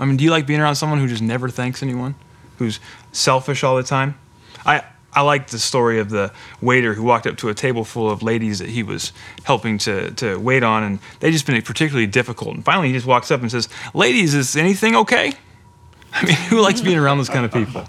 I 0.01 0.07
mean, 0.07 0.17
do 0.17 0.25
you 0.25 0.31
like 0.31 0.47
being 0.47 0.61
around 0.61 0.77
someone 0.77 0.99
who 0.99 1.07
just 1.07 1.23
never 1.23 1.49
thanks 1.49 1.83
anyone, 1.83 2.15
who's 2.57 2.81
selfish 3.13 3.63
all 3.63 3.77
the 3.77 3.83
time? 3.83 4.19
I 4.65 4.83
I 5.13 5.23
like 5.23 5.49
the 5.49 5.59
story 5.59 5.99
of 5.99 6.11
the 6.11 6.33
waiter 6.61 6.95
who 6.95 7.03
walked 7.03 7.27
up 7.27 7.37
to 7.39 7.49
a 7.49 7.55
table 7.55 7.85
full 7.85 8.11
of 8.11 8.23
ladies 8.23 8.61
that 8.61 8.69
he 8.69 8.83
was 8.83 9.13
helping 9.43 9.77
to, 9.79 10.13
to 10.13 10.37
wait 10.39 10.63
on, 10.63 10.85
and 10.85 10.99
they 11.19 11.33
just 11.33 11.47
been 11.47 11.61
particularly 11.63 12.07
difficult. 12.07 12.55
And 12.55 12.65
finally, 12.65 12.89
he 12.89 12.95
just 12.95 13.07
walks 13.07 13.31
up 13.31 13.41
and 13.41 13.51
says, 13.51 13.69
Ladies, 13.93 14.35
is 14.35 14.55
anything 14.55 14.95
okay? 14.95 15.33
I 16.13 16.25
mean, 16.25 16.37
who 16.37 16.61
likes 16.61 16.81
being 16.81 16.99
around 16.99 17.19
those 17.19 17.29
kind 17.29 17.45
of 17.45 17.53
people? 17.53 17.85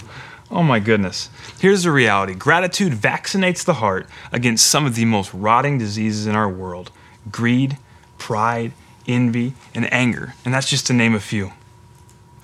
Oh 0.50 0.64
my 0.64 0.80
goodness. 0.80 1.30
Here's 1.60 1.84
the 1.84 1.92
reality 1.92 2.34
gratitude 2.34 2.94
vaccinates 2.94 3.64
the 3.64 3.76
heart 3.76 4.08
against 4.32 4.68
some 4.68 4.86
of 4.86 4.96
the 4.96 5.06
most 5.06 5.34
rotting 5.34 5.78
diseases 5.78 6.28
in 6.28 6.36
our 6.36 6.50
world 6.50 6.92
greed, 7.32 7.78
pride, 8.18 8.74
envy, 9.08 9.54
and 9.74 9.92
anger. 9.94 10.34
And 10.44 10.54
that's 10.54 10.70
just 10.70 10.88
to 10.88 10.94
name 10.94 11.14
a 11.14 11.20
few. 11.20 11.54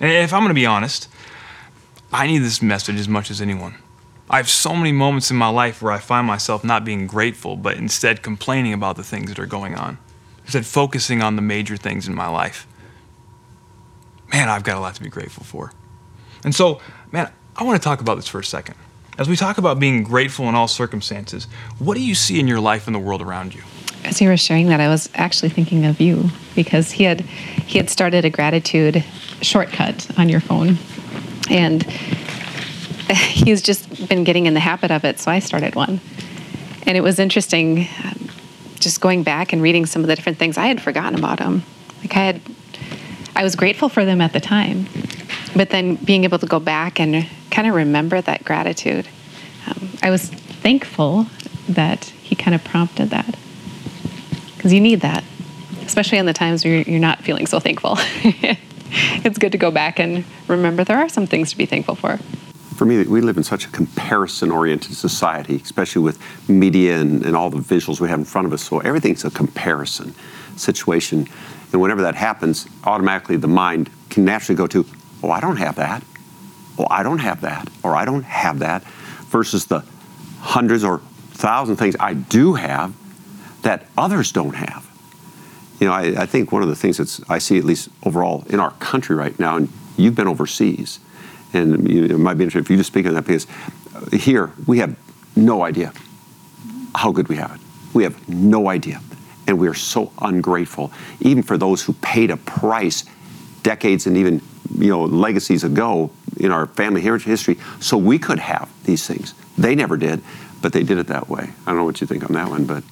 And 0.00 0.10
if 0.10 0.32
I'm 0.32 0.40
going 0.40 0.48
to 0.48 0.54
be 0.54 0.66
honest, 0.66 1.08
I 2.12 2.26
need 2.26 2.38
this 2.38 2.62
message 2.62 2.96
as 2.96 3.08
much 3.08 3.30
as 3.30 3.40
anyone. 3.40 3.76
I 4.30 4.36
have 4.36 4.48
so 4.48 4.74
many 4.74 4.92
moments 4.92 5.30
in 5.30 5.36
my 5.36 5.48
life 5.48 5.80
where 5.80 5.92
I 5.92 5.98
find 5.98 6.26
myself 6.26 6.62
not 6.62 6.84
being 6.84 7.06
grateful, 7.06 7.56
but 7.56 7.76
instead 7.76 8.22
complaining 8.22 8.72
about 8.72 8.96
the 8.96 9.02
things 9.02 9.30
that 9.30 9.38
are 9.38 9.46
going 9.46 9.74
on. 9.74 9.98
Instead, 10.42 10.66
focusing 10.66 11.22
on 11.22 11.36
the 11.36 11.42
major 11.42 11.76
things 11.76 12.08
in 12.08 12.14
my 12.14 12.28
life. 12.28 12.66
Man, 14.32 14.48
I've 14.48 14.64
got 14.64 14.76
a 14.76 14.80
lot 14.80 14.94
to 14.94 15.02
be 15.02 15.08
grateful 15.08 15.44
for. 15.44 15.72
And 16.44 16.54
so, 16.54 16.80
man, 17.10 17.30
I 17.56 17.64
want 17.64 17.80
to 17.80 17.84
talk 17.84 18.00
about 18.00 18.16
this 18.16 18.28
for 18.28 18.38
a 18.38 18.44
second. 18.44 18.76
As 19.18 19.28
we 19.28 19.36
talk 19.36 19.58
about 19.58 19.80
being 19.80 20.04
grateful 20.04 20.48
in 20.48 20.54
all 20.54 20.68
circumstances, 20.68 21.48
what 21.78 21.94
do 21.94 22.00
you 22.00 22.14
see 22.14 22.38
in 22.38 22.46
your 22.46 22.60
life 22.60 22.86
and 22.86 22.94
the 22.94 23.00
world 23.00 23.20
around 23.20 23.54
you? 23.54 23.62
As 24.04 24.20
you 24.20 24.28
were 24.28 24.36
sharing 24.36 24.68
that, 24.68 24.80
I 24.80 24.88
was 24.88 25.10
actually 25.14 25.48
thinking 25.48 25.84
of 25.84 26.00
you 26.00 26.30
because 26.54 26.92
he 26.92 27.04
had 27.04 27.24
he 27.68 27.76
had 27.76 27.90
started 27.90 28.24
a 28.24 28.30
gratitude 28.30 29.04
shortcut 29.42 30.08
on 30.18 30.30
your 30.30 30.40
phone, 30.40 30.78
and 31.50 31.82
he's 33.12 33.60
just 33.60 34.08
been 34.08 34.24
getting 34.24 34.46
in 34.46 34.54
the 34.54 34.60
habit 34.60 34.90
of 34.90 35.04
it. 35.04 35.20
So 35.20 35.30
I 35.30 35.38
started 35.38 35.74
one, 35.74 36.00
and 36.86 36.96
it 36.96 37.02
was 37.02 37.18
interesting, 37.18 37.86
just 38.80 39.02
going 39.02 39.22
back 39.22 39.52
and 39.52 39.60
reading 39.60 39.84
some 39.84 40.00
of 40.00 40.08
the 40.08 40.16
different 40.16 40.38
things. 40.38 40.56
I 40.56 40.68
had 40.68 40.80
forgotten 40.80 41.18
about 41.18 41.40
him. 41.40 41.62
Like 42.00 42.16
I 42.16 42.20
had, 42.20 42.40
I 43.36 43.42
was 43.42 43.54
grateful 43.54 43.90
for 43.90 44.06
them 44.06 44.22
at 44.22 44.32
the 44.32 44.40
time, 44.40 44.86
but 45.54 45.68
then 45.68 45.96
being 45.96 46.24
able 46.24 46.38
to 46.38 46.46
go 46.46 46.58
back 46.60 46.98
and 46.98 47.26
kind 47.50 47.68
of 47.68 47.74
remember 47.74 48.22
that 48.22 48.44
gratitude, 48.46 49.06
um, 49.66 49.90
I 50.02 50.08
was 50.08 50.30
thankful 50.30 51.26
that 51.68 52.04
he 52.04 52.34
kind 52.34 52.54
of 52.54 52.64
prompted 52.64 53.10
that. 53.10 53.36
Because 54.56 54.72
you 54.72 54.80
need 54.80 55.02
that, 55.02 55.22
especially 55.88 56.18
in 56.18 56.26
the 56.26 56.34
times 56.34 56.64
where 56.64 56.82
you're 56.82 57.00
not 57.00 57.18
feeling 57.24 57.46
so 57.46 57.58
thankful. 57.58 57.96
it's 59.24 59.38
good 59.38 59.52
to 59.52 59.58
go 59.58 59.70
back 59.70 59.98
and 59.98 60.22
remember 60.46 60.84
there 60.84 60.98
are 60.98 61.08
some 61.08 61.26
things 61.26 61.50
to 61.50 61.56
be 61.56 61.64
thankful 61.66 61.94
for. 61.94 62.18
for 62.76 62.84
me, 62.84 63.02
we 63.04 63.22
live 63.22 63.38
in 63.38 63.42
such 63.42 63.64
a 63.64 63.70
comparison 63.70 64.50
oriented 64.50 64.94
society, 64.94 65.56
especially 65.56 66.02
with 66.02 66.18
media 66.48 67.00
and, 67.00 67.24
and 67.24 67.34
all 67.34 67.48
the 67.50 67.58
visuals 67.58 68.00
we 68.00 68.08
have 68.08 68.18
in 68.18 68.24
front 68.24 68.46
of 68.46 68.52
us. 68.52 68.62
So 68.62 68.80
everything's 68.80 69.24
a 69.24 69.30
comparison 69.30 70.14
situation. 70.56 71.26
And 71.72 71.80
whenever 71.80 72.02
that 72.02 72.14
happens, 72.14 72.66
automatically 72.84 73.36
the 73.36 73.48
mind 73.48 73.90
can 74.10 74.24
naturally 74.26 74.56
go 74.56 74.66
to, 74.68 74.84
oh, 75.22 75.30
I 75.30 75.40
don't 75.40 75.56
have 75.56 75.76
that. 75.76 76.04
Oh, 76.78 76.86
I 76.90 77.02
don't 77.02 77.18
have 77.18 77.40
that. 77.40 77.68
Or 77.82 77.96
I 77.96 78.04
don't 78.04 78.24
have 78.24 78.58
that. 78.60 78.84
Versus 79.30 79.66
the 79.66 79.82
hundreds 80.40 80.84
or 80.84 80.98
thousand 81.32 81.76
things 81.76 81.96
I 81.98 82.12
do 82.14 82.54
have 82.54 82.94
that 83.62 83.86
others 83.96 84.32
don't 84.32 84.54
have. 84.54 84.87
You 85.80 85.86
know, 85.86 85.92
I, 85.92 86.22
I 86.22 86.26
think 86.26 86.50
one 86.50 86.62
of 86.62 86.68
the 86.68 86.76
things 86.76 86.96
that 86.96 87.30
I 87.30 87.38
see, 87.38 87.58
at 87.58 87.64
least 87.64 87.88
overall 88.04 88.44
in 88.48 88.60
our 88.60 88.72
country 88.72 89.14
right 89.14 89.38
now, 89.38 89.56
and 89.56 89.68
you've 89.96 90.14
been 90.14 90.28
overseas, 90.28 90.98
and 91.52 91.88
you 91.88 92.04
it 92.04 92.18
might 92.18 92.34
be 92.34 92.44
interesting 92.44 92.62
if 92.62 92.70
you 92.70 92.76
just 92.76 92.88
speak 92.88 93.06
on 93.06 93.14
that 93.14 93.24
because 93.24 93.46
here 94.12 94.52
we 94.66 94.78
have 94.78 94.96
no 95.36 95.62
idea 95.62 95.92
how 96.94 97.12
good 97.12 97.28
we 97.28 97.36
have 97.36 97.54
it. 97.54 97.60
We 97.94 98.02
have 98.02 98.28
no 98.28 98.68
idea. 98.68 99.00
And 99.46 99.58
we 99.58 99.68
are 99.68 99.74
so 99.74 100.12
ungrateful, 100.20 100.92
even 101.20 101.42
for 101.42 101.56
those 101.56 101.82
who 101.82 101.94
paid 101.94 102.30
a 102.30 102.36
price 102.36 103.04
decades 103.62 104.06
and 104.06 104.16
even 104.16 104.42
you 104.76 104.88
know 104.88 105.04
legacies 105.04 105.64
ago 105.64 106.10
in 106.36 106.52
our 106.52 106.66
family 106.66 107.00
heritage 107.00 107.26
history 107.26 107.58
so 107.80 107.96
we 107.96 108.18
could 108.18 108.38
have 108.38 108.68
these 108.84 109.06
things. 109.06 109.34
They 109.56 109.74
never 109.74 109.96
did, 109.96 110.22
but 110.60 110.72
they 110.72 110.82
did 110.82 110.98
it 110.98 111.06
that 111.06 111.28
way. 111.28 111.50
I 111.66 111.70
don't 111.70 111.76
know 111.76 111.84
what 111.84 112.00
you 112.00 112.06
think 112.06 112.24
on 112.24 112.32
that 112.34 112.48
one, 112.48 112.64
but 112.64 112.84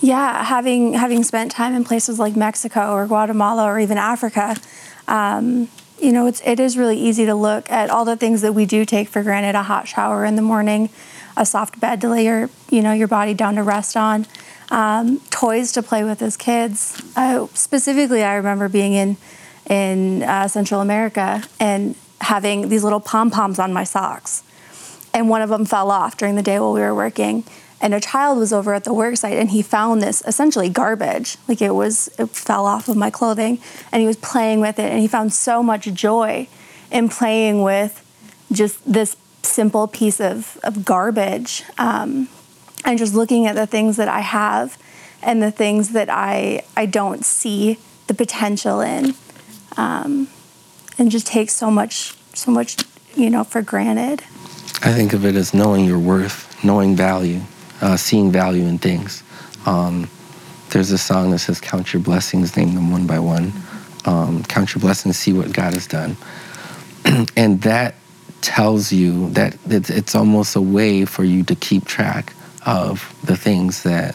yeah, 0.00 0.44
having 0.44 0.92
having 0.92 1.22
spent 1.22 1.50
time 1.52 1.74
in 1.74 1.84
places 1.84 2.18
like 2.18 2.36
Mexico 2.36 2.92
or 2.92 3.06
Guatemala 3.06 3.64
or 3.64 3.80
even 3.80 3.96
Africa, 3.96 4.56
um, 5.08 5.68
you 6.00 6.12
know, 6.12 6.26
it's 6.26 6.42
it 6.44 6.60
is 6.60 6.76
really 6.76 6.98
easy 6.98 7.24
to 7.26 7.34
look 7.34 7.70
at 7.70 7.88
all 7.88 8.04
the 8.04 8.16
things 8.16 8.42
that 8.42 8.52
we 8.52 8.66
do 8.66 8.84
take 8.84 9.08
for 9.08 9.22
granted: 9.22 9.54
a 9.54 9.62
hot 9.62 9.88
shower 9.88 10.24
in 10.24 10.36
the 10.36 10.42
morning, 10.42 10.90
a 11.36 11.46
soft 11.46 11.80
bed 11.80 12.00
to 12.02 12.08
lay 12.08 12.24
your 12.24 12.50
you 12.70 12.82
know 12.82 12.92
your 12.92 13.08
body 13.08 13.32
down 13.32 13.54
to 13.54 13.62
rest 13.62 13.96
on, 13.96 14.26
um, 14.70 15.20
toys 15.30 15.72
to 15.72 15.82
play 15.82 16.04
with 16.04 16.20
as 16.20 16.36
kids. 16.36 17.00
Uh, 17.16 17.46
specifically, 17.54 18.22
I 18.22 18.34
remember 18.34 18.68
being 18.68 18.92
in 18.92 19.16
in 19.68 20.22
uh, 20.22 20.48
Central 20.48 20.80
America 20.80 21.42
and 21.58 21.94
having 22.20 22.68
these 22.68 22.84
little 22.84 23.00
pom 23.00 23.30
poms 23.30 23.58
on 23.58 23.72
my 23.72 23.84
socks, 23.84 24.42
and 25.14 25.30
one 25.30 25.40
of 25.40 25.48
them 25.48 25.64
fell 25.64 25.90
off 25.90 26.18
during 26.18 26.34
the 26.34 26.42
day 26.42 26.60
while 26.60 26.74
we 26.74 26.80
were 26.80 26.94
working 26.94 27.44
and 27.80 27.94
a 27.94 28.00
child 28.00 28.38
was 28.38 28.52
over 28.52 28.74
at 28.74 28.84
the 28.84 28.94
work 28.94 29.16
site 29.16 29.38
and 29.38 29.50
he 29.50 29.62
found 29.62 30.02
this 30.02 30.22
essentially 30.26 30.68
garbage. 30.68 31.36
Like 31.46 31.60
it 31.60 31.72
was 31.72 32.08
it 32.18 32.30
fell 32.30 32.66
off 32.66 32.88
of 32.88 32.96
my 32.96 33.10
clothing 33.10 33.58
and 33.92 34.00
he 34.00 34.06
was 34.06 34.16
playing 34.16 34.60
with 34.60 34.78
it 34.78 34.90
and 34.90 35.00
he 35.00 35.08
found 35.08 35.32
so 35.32 35.62
much 35.62 35.84
joy 35.92 36.48
in 36.90 37.08
playing 37.08 37.62
with 37.62 38.02
just 38.52 38.80
this 38.90 39.16
simple 39.42 39.86
piece 39.86 40.20
of, 40.20 40.58
of 40.62 40.84
garbage 40.84 41.62
um, 41.78 42.28
and 42.84 42.98
just 42.98 43.14
looking 43.14 43.46
at 43.46 43.54
the 43.54 43.66
things 43.66 43.96
that 43.96 44.08
i 44.08 44.20
have 44.20 44.76
and 45.22 45.42
the 45.42 45.50
things 45.50 45.90
that 45.90 46.08
i 46.10 46.62
i 46.76 46.84
don't 46.84 47.24
see 47.24 47.78
the 48.06 48.14
potential 48.14 48.80
in 48.80 49.14
um, 49.76 50.28
and 50.98 51.10
just 51.10 51.26
take 51.26 51.50
so 51.50 51.70
much 51.70 52.16
so 52.34 52.50
much 52.50 52.76
you 53.14 53.30
know 53.30 53.44
for 53.44 53.62
granted. 53.62 54.22
I 54.82 54.92
think 54.92 55.12
of 55.12 55.24
it 55.24 55.36
as 55.36 55.54
knowing 55.54 55.84
your 55.84 55.98
worth 55.98 56.62
knowing 56.62 56.96
value 56.96 57.40
uh, 57.80 57.96
seeing 57.96 58.30
value 58.30 58.64
in 58.64 58.78
things. 58.78 59.22
Um, 59.66 60.08
there's 60.70 60.90
a 60.90 60.98
song 60.98 61.30
that 61.30 61.38
says, 61.40 61.60
Count 61.60 61.92
your 61.92 62.02
blessings, 62.02 62.56
name 62.56 62.74
them 62.74 62.90
one 62.90 63.06
by 63.06 63.18
one. 63.18 63.52
Um, 64.04 64.44
count 64.44 64.74
your 64.74 64.80
blessings, 64.80 65.18
see 65.18 65.32
what 65.32 65.52
God 65.52 65.74
has 65.74 65.86
done. 65.86 66.16
and 67.36 67.60
that 67.62 67.94
tells 68.40 68.92
you 68.92 69.30
that 69.30 69.56
it's, 69.66 69.90
it's 69.90 70.14
almost 70.14 70.54
a 70.54 70.60
way 70.60 71.04
for 71.04 71.24
you 71.24 71.42
to 71.44 71.54
keep 71.54 71.84
track 71.84 72.32
of 72.64 73.14
the 73.24 73.36
things 73.36 73.82
that 73.82 74.14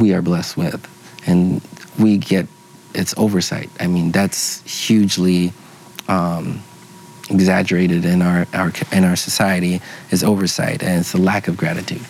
we 0.00 0.12
are 0.14 0.22
blessed 0.22 0.56
with. 0.56 0.86
And 1.26 1.62
we 1.98 2.18
get 2.18 2.46
it's 2.94 3.14
oversight. 3.16 3.70
I 3.78 3.86
mean, 3.86 4.10
that's 4.10 4.62
hugely 4.62 5.52
um, 6.08 6.62
exaggerated 7.30 8.04
in 8.04 8.22
our, 8.22 8.46
our 8.54 8.72
in 8.92 9.04
our 9.04 9.16
society 9.16 9.80
is 10.10 10.24
oversight, 10.24 10.82
and 10.82 11.00
it's 11.00 11.14
a 11.14 11.18
lack 11.18 11.48
of 11.48 11.56
gratitude. 11.56 12.04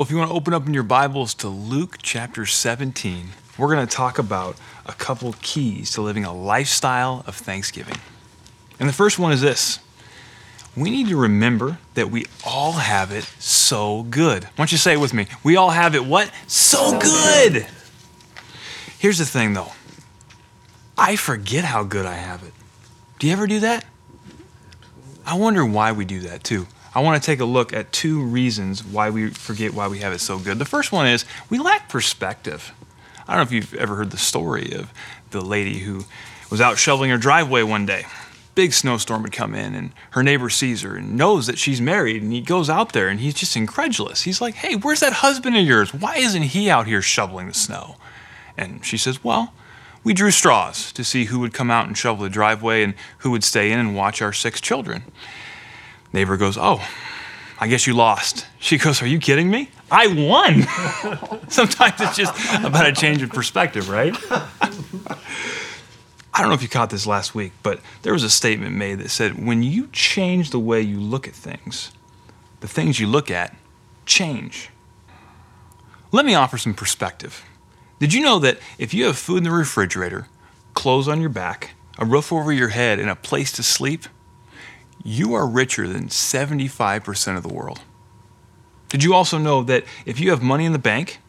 Well, 0.00 0.06
if 0.06 0.10
you 0.10 0.16
want 0.16 0.30
to 0.30 0.34
open 0.34 0.54
up 0.54 0.66
in 0.66 0.72
your 0.72 0.82
Bibles 0.82 1.34
to 1.34 1.48
Luke 1.48 1.98
chapter 2.00 2.46
17, 2.46 3.32
we're 3.58 3.74
going 3.74 3.86
to 3.86 3.94
talk 3.94 4.18
about 4.18 4.56
a 4.86 4.94
couple 4.94 5.34
keys 5.42 5.90
to 5.90 6.00
living 6.00 6.24
a 6.24 6.32
lifestyle 6.32 7.22
of 7.26 7.36
thanksgiving. 7.36 7.96
And 8.78 8.88
the 8.88 8.94
first 8.94 9.18
one 9.18 9.30
is 9.30 9.42
this 9.42 9.78
we 10.74 10.88
need 10.90 11.08
to 11.08 11.16
remember 11.16 11.76
that 11.92 12.10
we 12.10 12.24
all 12.46 12.72
have 12.72 13.12
it 13.12 13.24
so 13.38 14.04
good. 14.04 14.44
Why 14.44 14.50
don't 14.56 14.72
you 14.72 14.78
say 14.78 14.94
it 14.94 15.00
with 15.00 15.12
me? 15.12 15.26
We 15.44 15.56
all 15.56 15.68
have 15.68 15.94
it 15.94 16.06
what? 16.06 16.32
So, 16.46 16.92
so 16.92 16.98
good. 16.98 17.52
good. 17.52 17.66
Here's 18.98 19.18
the 19.18 19.26
thing 19.26 19.52
though 19.52 19.72
I 20.96 21.16
forget 21.16 21.64
how 21.64 21.84
good 21.84 22.06
I 22.06 22.14
have 22.14 22.42
it. 22.42 22.54
Do 23.18 23.26
you 23.26 23.34
ever 23.34 23.46
do 23.46 23.60
that? 23.60 23.84
I 25.26 25.36
wonder 25.36 25.62
why 25.62 25.92
we 25.92 26.06
do 26.06 26.20
that 26.20 26.42
too. 26.42 26.66
I 26.94 27.00
want 27.00 27.22
to 27.22 27.24
take 27.24 27.40
a 27.40 27.44
look 27.44 27.72
at 27.72 27.92
two 27.92 28.22
reasons 28.22 28.84
why 28.84 29.10
we 29.10 29.30
forget 29.30 29.74
why 29.74 29.86
we 29.86 30.00
have 30.00 30.12
it 30.12 30.20
so 30.20 30.38
good. 30.38 30.58
The 30.58 30.64
first 30.64 30.90
one 30.90 31.06
is 31.06 31.24
we 31.48 31.58
lack 31.58 31.88
perspective. 31.88 32.72
I 33.28 33.36
don't 33.36 33.36
know 33.36 33.42
if 33.42 33.52
you've 33.52 33.74
ever 33.74 33.94
heard 33.94 34.10
the 34.10 34.18
story 34.18 34.72
of 34.72 34.92
the 35.30 35.40
lady 35.40 35.78
who 35.78 36.04
was 36.50 36.60
out 36.60 36.78
shoveling 36.78 37.10
her 37.10 37.18
driveway 37.18 37.62
one 37.62 37.86
day. 37.86 38.06
Big 38.56 38.72
snowstorm 38.72 39.22
had 39.22 39.32
come 39.32 39.54
in, 39.54 39.76
and 39.76 39.92
her 40.10 40.24
neighbor 40.24 40.50
sees 40.50 40.82
her 40.82 40.96
and 40.96 41.16
knows 41.16 41.46
that 41.46 41.56
she's 41.56 41.80
married. 41.80 42.22
And 42.22 42.32
he 42.32 42.40
goes 42.40 42.68
out 42.68 42.92
there 42.92 43.08
and 43.08 43.20
he's 43.20 43.34
just 43.34 43.56
incredulous. 43.56 44.22
He's 44.22 44.40
like, 44.40 44.56
Hey, 44.56 44.74
where's 44.74 45.00
that 45.00 45.12
husband 45.12 45.56
of 45.56 45.64
yours? 45.64 45.94
Why 45.94 46.16
isn't 46.16 46.42
he 46.42 46.68
out 46.68 46.88
here 46.88 47.00
shoveling 47.00 47.46
the 47.46 47.54
snow? 47.54 47.96
And 48.56 48.84
she 48.84 48.96
says, 48.96 49.22
Well, 49.22 49.54
we 50.02 50.12
drew 50.12 50.32
straws 50.32 50.90
to 50.92 51.04
see 51.04 51.26
who 51.26 51.38
would 51.38 51.54
come 51.54 51.70
out 51.70 51.86
and 51.86 51.96
shovel 51.96 52.24
the 52.24 52.30
driveway 52.30 52.82
and 52.82 52.94
who 53.18 53.30
would 53.30 53.44
stay 53.44 53.70
in 53.70 53.78
and 53.78 53.94
watch 53.94 54.20
our 54.20 54.32
six 54.32 54.60
children. 54.60 55.04
Neighbor 56.12 56.36
goes, 56.36 56.56
Oh, 56.58 56.86
I 57.58 57.68
guess 57.68 57.86
you 57.86 57.94
lost. 57.94 58.46
She 58.58 58.78
goes, 58.78 59.02
Are 59.02 59.06
you 59.06 59.18
kidding 59.18 59.50
me? 59.50 59.70
I 59.90 60.06
won. 60.06 60.62
Sometimes 61.48 62.00
it's 62.00 62.16
just 62.16 62.34
about 62.64 62.86
a 62.86 62.92
change 62.92 63.22
of 63.22 63.30
perspective, 63.30 63.88
right? 63.88 64.16
I 66.32 66.42
don't 66.42 66.48
know 66.48 66.54
if 66.54 66.62
you 66.62 66.68
caught 66.68 66.90
this 66.90 67.06
last 67.06 67.34
week, 67.34 67.52
but 67.62 67.80
there 68.02 68.12
was 68.12 68.22
a 68.22 68.30
statement 68.30 68.76
made 68.76 68.98
that 69.00 69.10
said 69.10 69.44
when 69.44 69.62
you 69.62 69.88
change 69.92 70.50
the 70.50 70.60
way 70.60 70.80
you 70.80 71.00
look 71.00 71.26
at 71.26 71.34
things, 71.34 71.90
the 72.60 72.68
things 72.68 73.00
you 73.00 73.06
look 73.06 73.30
at 73.30 73.56
change. 74.06 74.70
Let 76.12 76.24
me 76.24 76.34
offer 76.34 76.56
some 76.56 76.74
perspective. 76.74 77.44
Did 77.98 78.14
you 78.14 78.22
know 78.22 78.38
that 78.38 78.58
if 78.78 78.94
you 78.94 79.04
have 79.06 79.18
food 79.18 79.38
in 79.38 79.44
the 79.44 79.50
refrigerator, 79.50 80.28
clothes 80.74 81.08
on 81.08 81.20
your 81.20 81.30
back, 81.30 81.72
a 81.98 82.04
roof 82.04 82.32
over 82.32 82.52
your 82.52 82.68
head, 82.68 82.98
and 82.98 83.10
a 83.10 83.16
place 83.16 83.52
to 83.52 83.62
sleep, 83.62 84.06
you 85.04 85.34
are 85.34 85.46
richer 85.46 85.88
than 85.88 86.08
75% 86.08 87.36
of 87.36 87.42
the 87.42 87.52
world. 87.52 87.80
Did 88.88 89.04
you 89.04 89.14
also 89.14 89.38
know 89.38 89.62
that 89.62 89.84
if 90.04 90.20
you 90.20 90.30
have 90.30 90.42
money 90.42 90.64
in 90.64 90.72
the 90.72 90.78
bank, 90.78 91.20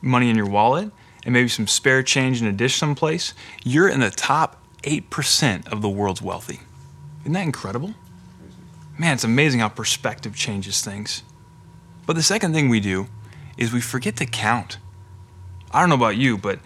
money 0.00 0.30
in 0.30 0.36
your 0.36 0.48
wallet, 0.48 0.90
and 1.24 1.32
maybe 1.32 1.48
some 1.48 1.66
spare 1.66 2.02
change 2.02 2.40
in 2.40 2.46
a 2.46 2.52
dish 2.52 2.76
someplace, 2.76 3.34
you're 3.64 3.88
in 3.88 4.00
the 4.00 4.10
top 4.10 4.62
8% 4.82 5.66
of 5.72 5.82
the 5.82 5.88
world's 5.88 6.22
wealthy? 6.22 6.60
Isn't 7.22 7.32
that 7.32 7.42
incredible? 7.42 7.94
Man, 8.98 9.14
it's 9.14 9.24
amazing 9.24 9.60
how 9.60 9.68
perspective 9.68 10.36
changes 10.36 10.82
things. 10.82 11.22
But 12.06 12.16
the 12.16 12.22
second 12.22 12.52
thing 12.52 12.68
we 12.68 12.80
do 12.80 13.08
is 13.58 13.72
we 13.72 13.80
forget 13.80 14.16
to 14.16 14.26
count. 14.26 14.78
I 15.72 15.80
don't 15.80 15.88
know 15.88 15.96
about 15.96 16.16
you, 16.16 16.38
but 16.38 16.60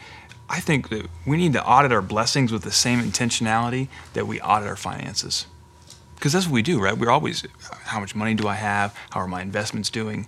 I 0.48 0.60
think 0.60 0.90
that 0.90 1.06
we 1.26 1.36
need 1.36 1.54
to 1.54 1.64
audit 1.64 1.92
our 1.92 2.02
blessings 2.02 2.52
with 2.52 2.62
the 2.62 2.72
same 2.72 3.00
intentionality 3.00 3.88
that 4.12 4.26
we 4.26 4.40
audit 4.40 4.68
our 4.68 4.76
finances 4.76 5.46
because 6.20 6.34
that's 6.34 6.44
what 6.44 6.52
we 6.52 6.60
do, 6.60 6.78
right? 6.78 6.96
We're 6.96 7.10
always, 7.10 7.46
how 7.84 7.98
much 7.98 8.14
money 8.14 8.34
do 8.34 8.46
I 8.46 8.56
have? 8.56 8.94
How 9.08 9.20
are 9.20 9.26
my 9.26 9.40
investments 9.40 9.88
doing? 9.88 10.26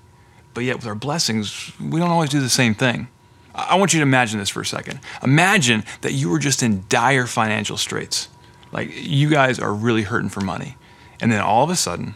But 0.55 0.65
yet, 0.65 0.77
with 0.77 0.87
our 0.87 0.95
blessings, 0.95 1.71
we 1.79 2.01
don't 2.01 2.11
always 2.11 2.31
do 2.31 2.41
the 2.41 2.49
same 2.49 2.75
thing. 2.75 3.09
I 3.55 3.77
want 3.77 3.93
you 3.93 4.01
to 4.01 4.03
imagine 4.03 4.39
this 4.39 4.49
for 4.49 4.63
a 4.63 4.67
second. 4.67 5.01
Imagine 5.23 5.85
that 6.01 6.13
you 6.13 6.31
were 6.31 6.39
just 6.39 6.63
in 6.63 6.85
dire 6.89 7.27
financial 7.27 7.77
straits. 7.77 8.29
Like, 8.73 8.89
you 8.95 9.29
guys 9.29 9.59
are 9.59 9.75
really 9.75 10.05
hurting 10.05 10.31
for 10.31 10.41
money. 10.41 10.79
And 11.21 11.31
then 11.31 11.43
all 11.43 11.63
of 11.63 11.69
a 11.69 11.77
sudden, 11.77 12.15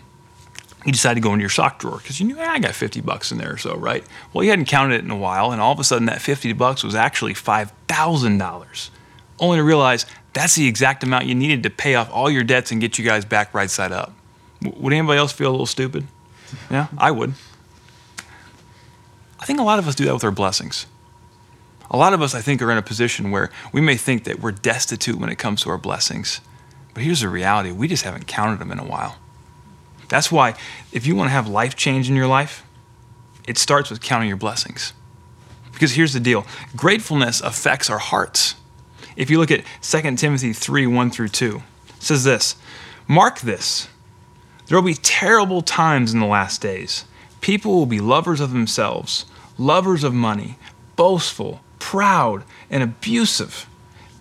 you 0.87 0.93
decide 0.93 1.15
to 1.15 1.21
go 1.21 1.35
into 1.35 1.43
your 1.43 1.51
sock 1.51 1.79
drawer 1.79 1.99
because 1.99 2.19
you 2.19 2.27
knew, 2.27 2.37
hey, 2.37 2.45
I 2.45 2.59
got 2.59 2.75
50 2.75 3.03
bucks 3.03 3.31
in 3.31 3.37
there 3.37 3.53
or 3.53 3.59
so, 3.59 3.77
right? 3.77 4.07
Well, 4.33 4.43
you 4.43 4.49
hadn't 4.49 4.69
counted 4.69 4.95
it 4.95 5.05
in 5.05 5.11
a 5.11 5.17
while, 5.17 5.53
and 5.53 5.61
all 5.61 5.73
of 5.73 5.79
a 5.79 5.85
sudden, 5.85 6.07
that 6.07 6.23
50 6.23 6.55
bucks 6.55 6.83
was 6.83 6.95
actually 6.95 7.35
$5,000. 7.35 8.91
Only 9.39 9.59
to 9.59 9.63
realize 9.63 10.07
that's 10.37 10.55
the 10.55 10.67
exact 10.67 11.03
amount 11.03 11.25
you 11.25 11.35
needed 11.35 11.63
to 11.63 11.71
pay 11.71 11.95
off 11.95 12.11
all 12.13 12.31
your 12.31 12.45
debts 12.45 12.71
and 12.71 12.79
get 12.79 12.99
you 12.99 13.05
guys 13.05 13.25
back 13.25 13.55
right 13.55 13.71
side 13.71 13.91
up. 13.91 14.13
Would 14.63 14.93
anybody 14.93 15.19
else 15.19 15.33
feel 15.33 15.49
a 15.49 15.53
little 15.53 15.65
stupid? 15.65 16.07
Yeah, 16.71 16.89
I 16.99 17.11
would. 17.11 17.33
I 19.41 19.47
think 19.47 19.61
a 19.61 19.63
lot 19.63 19.79
of 19.79 19.89
us 19.89 19.95
do 19.95 20.05
that 20.05 20.13
with 20.13 20.25
our 20.25 20.31
blessings. 20.31 20.87
A 21.91 21.97
lot 21.97 22.13
of 22.13 22.21
us, 22.21 22.35
I 22.35 22.43
think, 22.43 22.61
are 22.61 22.71
in 22.71 22.77
a 22.77 22.83
position 22.83 23.31
where 23.31 23.51
we 23.73 23.81
may 23.81 23.97
think 23.97 24.25
that 24.25 24.41
we're 24.41 24.53
destitute 24.53 25.17
when 25.17 25.31
it 25.31 25.37
comes 25.37 25.63
to 25.63 25.71
our 25.71 25.79
blessings. 25.79 26.43
But 26.93 27.03
here's 27.03 27.21
the 27.21 27.31
reality 27.31 27.71
we 27.71 27.89
just 27.89 28.05
haven't 28.05 28.27
counted 28.27 28.59
them 28.59 28.71
in 28.71 28.79
a 28.79 28.85
while. 28.85 29.17
That's 30.11 30.31
why, 30.31 30.55
if 30.93 31.07
you 31.07 31.17
want 31.17 31.29
to 31.29 31.33
have 31.33 31.49
life 31.49 31.77
change 31.77 32.11
in 32.11 32.15
your 32.15 32.27
life, 32.27 32.63
it 33.49 33.57
starts 33.57 33.89
with 33.89 34.03
counting 34.03 34.29
your 34.29 34.37
blessings. 34.37 34.93
Because 35.73 35.93
here's 35.93 36.13
the 36.13 36.21
deal 36.21 36.47
gratefulness 36.77 37.41
affects 37.41 37.89
our 37.89 37.99
hearts. 37.99 38.55
If 39.17 39.31
you 39.31 39.39
look 39.39 39.51
at 39.51 39.65
2 39.83 40.17
Timothy 40.17 40.53
3 40.53 40.87
1 40.87 41.11
through 41.11 41.29
2, 41.29 41.63
it 41.89 42.03
says 42.03 42.25
this 42.25 42.57
Mark 43.09 43.41
this. 43.41 43.89
There 44.67 44.77
will 44.77 44.87
be 44.87 44.95
terrible 44.95 45.63
times 45.63 46.13
in 46.13 46.21
the 46.21 46.27
last 46.27 46.61
days. 46.61 47.05
People 47.41 47.75
will 47.75 47.87
be 47.87 48.01
lovers 48.01 48.41
of 48.41 48.51
themselves, 48.51 49.25
lovers 49.59 50.03
of 50.03 50.13
money, 50.13 50.59
boastful, 50.97 51.61
proud, 51.79 52.43
and 52.69 52.83
abusive, 52.83 53.69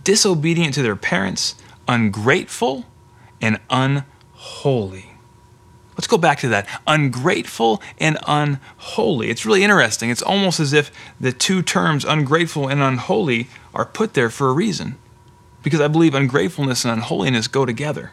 disobedient 0.03 0.75
to 0.75 0.83
their 0.83 0.95
parents, 0.95 1.55
ungrateful, 1.87 2.85
and 3.41 3.59
unholy. 3.71 5.14
Let's 5.95 6.07
go 6.07 6.17
back 6.17 6.39
to 6.39 6.49
that. 6.49 6.67
Ungrateful 6.85 7.81
and 7.99 8.17
unholy. 8.27 9.29
It's 9.29 9.45
really 9.45 9.63
interesting. 9.63 10.09
It's 10.09 10.21
almost 10.21 10.59
as 10.59 10.73
if 10.73 10.91
the 11.19 11.31
two 11.31 11.61
terms, 11.61 12.03
ungrateful 12.03 12.67
and 12.67 12.81
unholy, 12.81 13.47
are 13.73 13.85
put 13.85 14.13
there 14.13 14.29
for 14.29 14.49
a 14.49 14.53
reason. 14.53 14.97
Because 15.63 15.81
I 15.81 15.87
believe 15.87 16.13
ungratefulness 16.13 16.83
and 16.83 16.93
unholiness 16.93 17.47
go 17.47 17.65
together. 17.65 18.11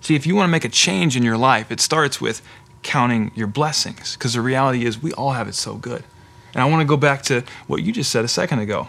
See, 0.00 0.14
if 0.14 0.26
you 0.26 0.34
want 0.34 0.48
to 0.48 0.52
make 0.52 0.64
a 0.64 0.68
change 0.68 1.16
in 1.16 1.22
your 1.22 1.38
life, 1.38 1.70
it 1.70 1.80
starts 1.80 2.20
with 2.20 2.42
counting 2.82 3.30
your 3.34 3.46
blessings. 3.46 4.16
Because 4.16 4.34
the 4.34 4.40
reality 4.40 4.84
is, 4.84 5.02
we 5.02 5.12
all 5.12 5.32
have 5.32 5.48
it 5.48 5.54
so 5.54 5.76
good. 5.76 6.04
And 6.54 6.62
I 6.62 6.66
want 6.66 6.80
to 6.80 6.86
go 6.86 6.96
back 6.96 7.22
to 7.24 7.44
what 7.66 7.82
you 7.82 7.92
just 7.92 8.10
said 8.10 8.24
a 8.24 8.28
second 8.28 8.58
ago. 8.58 8.88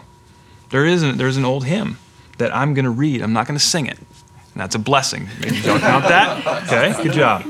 There 0.70 0.84
is 0.84 1.02
an, 1.02 1.18
there's 1.18 1.36
an 1.36 1.44
old 1.44 1.64
hymn 1.64 1.98
that 2.38 2.54
I'm 2.54 2.74
going 2.74 2.84
to 2.84 2.90
read. 2.90 3.22
I'm 3.22 3.32
not 3.32 3.46
going 3.46 3.58
to 3.58 3.64
sing 3.64 3.86
it. 3.86 3.98
And 3.98 4.62
that's 4.62 4.74
a 4.74 4.78
blessing. 4.78 5.28
Maybe 5.40 5.56
you 5.56 5.62
don't 5.62 5.80
count 5.80 6.04
that? 6.08 6.64
Okay, 6.64 7.02
good 7.02 7.12
job. 7.12 7.44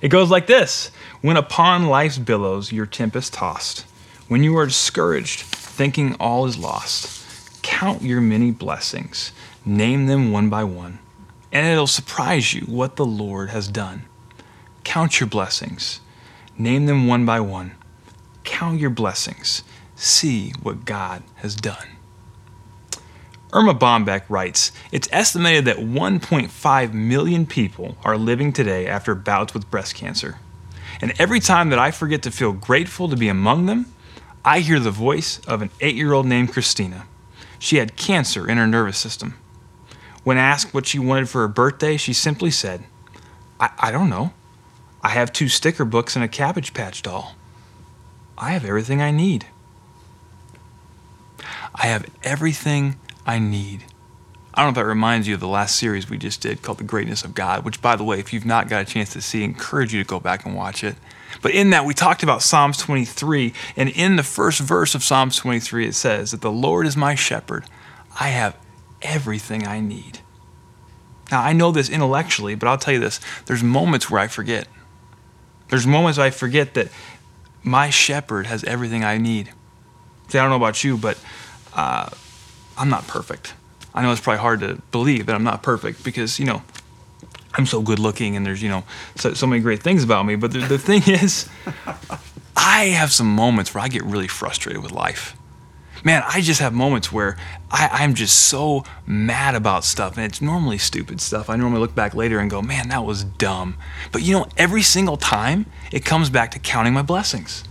It 0.00 0.08
goes 0.08 0.30
like 0.30 0.46
this 0.46 0.90
When 1.20 1.36
upon 1.36 1.86
life's 1.86 2.18
billows 2.18 2.72
your 2.72 2.86
tempest 2.86 3.34
tossed, 3.34 3.84
when 4.28 4.42
you 4.42 4.56
are 4.56 4.66
discouraged, 4.66 5.40
thinking 5.40 6.14
all 6.14 6.46
is 6.46 6.56
lost, 6.56 7.62
count 7.62 8.02
your 8.02 8.20
many 8.20 8.50
blessings, 8.50 9.32
name 9.64 10.06
them 10.06 10.32
one 10.32 10.48
by 10.48 10.64
one, 10.64 10.98
and 11.52 11.66
it'll 11.66 11.86
surprise 11.86 12.54
you 12.54 12.62
what 12.62 12.96
the 12.96 13.04
Lord 13.04 13.50
has 13.50 13.68
done. 13.68 14.04
Count 14.84 15.20
your 15.20 15.28
blessings, 15.28 16.00
name 16.56 16.86
them 16.86 17.06
one 17.06 17.26
by 17.26 17.40
one, 17.40 17.72
count 18.44 18.80
your 18.80 18.90
blessings, 18.90 19.62
see 19.96 20.52
what 20.62 20.84
God 20.84 21.22
has 21.36 21.54
done. 21.54 21.99
Erma 23.52 23.74
Bombeck 23.74 24.22
writes 24.28 24.72
It's 24.92 25.08
estimated 25.10 25.64
that 25.64 25.78
1.5 25.78 26.92
million 26.92 27.46
people 27.46 27.96
are 28.04 28.16
living 28.16 28.52
today 28.52 28.86
after 28.86 29.14
bouts 29.14 29.54
with 29.54 29.70
breast 29.70 29.94
cancer. 29.94 30.38
And 31.00 31.12
every 31.18 31.40
time 31.40 31.70
that 31.70 31.78
I 31.78 31.90
forget 31.90 32.22
to 32.22 32.30
feel 32.30 32.52
grateful 32.52 33.08
to 33.08 33.16
be 33.16 33.28
among 33.28 33.66
them, 33.66 33.86
I 34.44 34.60
hear 34.60 34.78
the 34.78 34.90
voice 34.90 35.40
of 35.46 35.62
an 35.62 35.70
eight 35.80 35.96
year 35.96 36.12
old 36.12 36.26
named 36.26 36.52
Christina. 36.52 37.06
She 37.58 37.76
had 37.76 37.96
cancer 37.96 38.48
in 38.48 38.56
her 38.56 38.66
nervous 38.66 38.98
system. 38.98 39.34
When 40.22 40.38
asked 40.38 40.72
what 40.72 40.86
she 40.86 40.98
wanted 40.98 41.28
for 41.28 41.40
her 41.40 41.48
birthday, 41.48 41.96
she 41.96 42.12
simply 42.12 42.50
said, 42.50 42.84
I, 43.58 43.70
I 43.78 43.90
don't 43.90 44.10
know. 44.10 44.32
I 45.02 45.10
have 45.10 45.32
two 45.32 45.48
sticker 45.48 45.84
books 45.84 46.14
and 46.14 46.24
a 46.24 46.28
Cabbage 46.28 46.74
Patch 46.74 47.02
doll. 47.02 47.34
I 48.36 48.52
have 48.52 48.64
everything 48.64 49.02
I 49.02 49.10
need. 49.10 49.46
I 51.74 51.86
have 51.86 52.06
everything 52.22 52.96
I 53.30 53.38
need. 53.38 53.84
I 54.52 54.62
don't 54.62 54.74
know 54.74 54.80
if 54.80 54.84
that 54.84 54.86
reminds 54.86 55.28
you 55.28 55.34
of 55.34 55.40
the 55.40 55.46
last 55.46 55.76
series 55.76 56.10
we 56.10 56.18
just 56.18 56.40
did 56.40 56.62
called 56.62 56.78
The 56.78 56.84
Greatness 56.84 57.22
of 57.22 57.32
God, 57.32 57.64
which, 57.64 57.80
by 57.80 57.94
the 57.94 58.02
way, 58.02 58.18
if 58.18 58.32
you've 58.32 58.44
not 58.44 58.68
got 58.68 58.82
a 58.82 58.84
chance 58.84 59.12
to 59.12 59.20
see, 59.20 59.42
I 59.42 59.44
encourage 59.44 59.94
you 59.94 60.02
to 60.02 60.08
go 60.08 60.18
back 60.18 60.44
and 60.44 60.56
watch 60.56 60.82
it. 60.82 60.96
But 61.40 61.52
in 61.52 61.70
that, 61.70 61.84
we 61.84 61.94
talked 61.94 62.24
about 62.24 62.42
Psalms 62.42 62.76
23, 62.78 63.52
and 63.76 63.88
in 63.88 64.16
the 64.16 64.24
first 64.24 64.58
verse 64.58 64.96
of 64.96 65.04
Psalms 65.04 65.36
23, 65.36 65.86
it 65.86 65.94
says 65.94 66.32
that 66.32 66.40
the 66.40 66.50
Lord 66.50 66.88
is 66.88 66.96
my 66.96 67.14
shepherd. 67.14 67.66
I 68.18 68.30
have 68.30 68.56
everything 69.00 69.64
I 69.64 69.78
need. 69.78 70.18
Now, 71.30 71.40
I 71.40 71.52
know 71.52 71.70
this 71.70 71.88
intellectually, 71.88 72.56
but 72.56 72.66
I'll 72.66 72.78
tell 72.78 72.94
you 72.94 73.00
this 73.00 73.20
there's 73.46 73.62
moments 73.62 74.10
where 74.10 74.20
I 74.20 74.26
forget. 74.26 74.66
There's 75.68 75.86
moments 75.86 76.18
I 76.18 76.30
forget 76.30 76.74
that 76.74 76.88
my 77.62 77.90
shepherd 77.90 78.46
has 78.46 78.64
everything 78.64 79.04
I 79.04 79.18
need. 79.18 79.52
See, 80.26 80.38
I 80.38 80.42
don't 80.42 80.50
know 80.50 80.56
about 80.56 80.82
you, 80.82 80.96
but 80.96 81.16
uh, 81.72 82.10
I'm 82.80 82.88
not 82.88 83.06
perfect. 83.06 83.52
I 83.94 84.02
know 84.02 84.10
it's 84.10 84.22
probably 84.22 84.40
hard 84.40 84.60
to 84.60 84.80
believe 84.90 85.26
that 85.26 85.34
I'm 85.34 85.44
not 85.44 85.62
perfect 85.62 86.02
because, 86.02 86.38
you 86.38 86.46
know, 86.46 86.62
I'm 87.54 87.66
so 87.66 87.82
good 87.82 87.98
looking 87.98 88.36
and 88.36 88.46
there's, 88.46 88.62
you 88.62 88.70
know, 88.70 88.84
so, 89.16 89.34
so 89.34 89.46
many 89.46 89.60
great 89.60 89.82
things 89.82 90.02
about 90.02 90.24
me. 90.24 90.34
But 90.34 90.52
the, 90.52 90.60
the 90.60 90.78
thing 90.78 91.02
is, 91.06 91.46
I 92.56 92.84
have 92.86 93.12
some 93.12 93.26
moments 93.26 93.74
where 93.74 93.84
I 93.84 93.88
get 93.88 94.02
really 94.02 94.28
frustrated 94.28 94.82
with 94.82 94.92
life. 94.92 95.36
Man, 96.02 96.22
I 96.26 96.40
just 96.40 96.60
have 96.60 96.72
moments 96.72 97.12
where 97.12 97.36
I, 97.70 97.90
I'm 97.92 98.14
just 98.14 98.44
so 98.48 98.84
mad 99.06 99.54
about 99.54 99.84
stuff, 99.84 100.16
and 100.16 100.24
it's 100.24 100.40
normally 100.40 100.78
stupid 100.78 101.20
stuff. 101.20 101.50
I 101.50 101.56
normally 101.56 101.80
look 101.80 101.94
back 101.94 102.14
later 102.14 102.38
and 102.38 102.50
go, 102.50 102.62
man, 102.62 102.88
that 102.88 103.04
was 103.04 103.24
dumb. 103.24 103.76
But 104.10 104.22
you 104.22 104.32
know, 104.32 104.46
every 104.56 104.80
single 104.80 105.18
time, 105.18 105.66
it 105.92 106.02
comes 106.02 106.30
back 106.30 106.52
to 106.52 106.58
counting 106.58 106.94
my 106.94 107.02
blessings. 107.02 107.64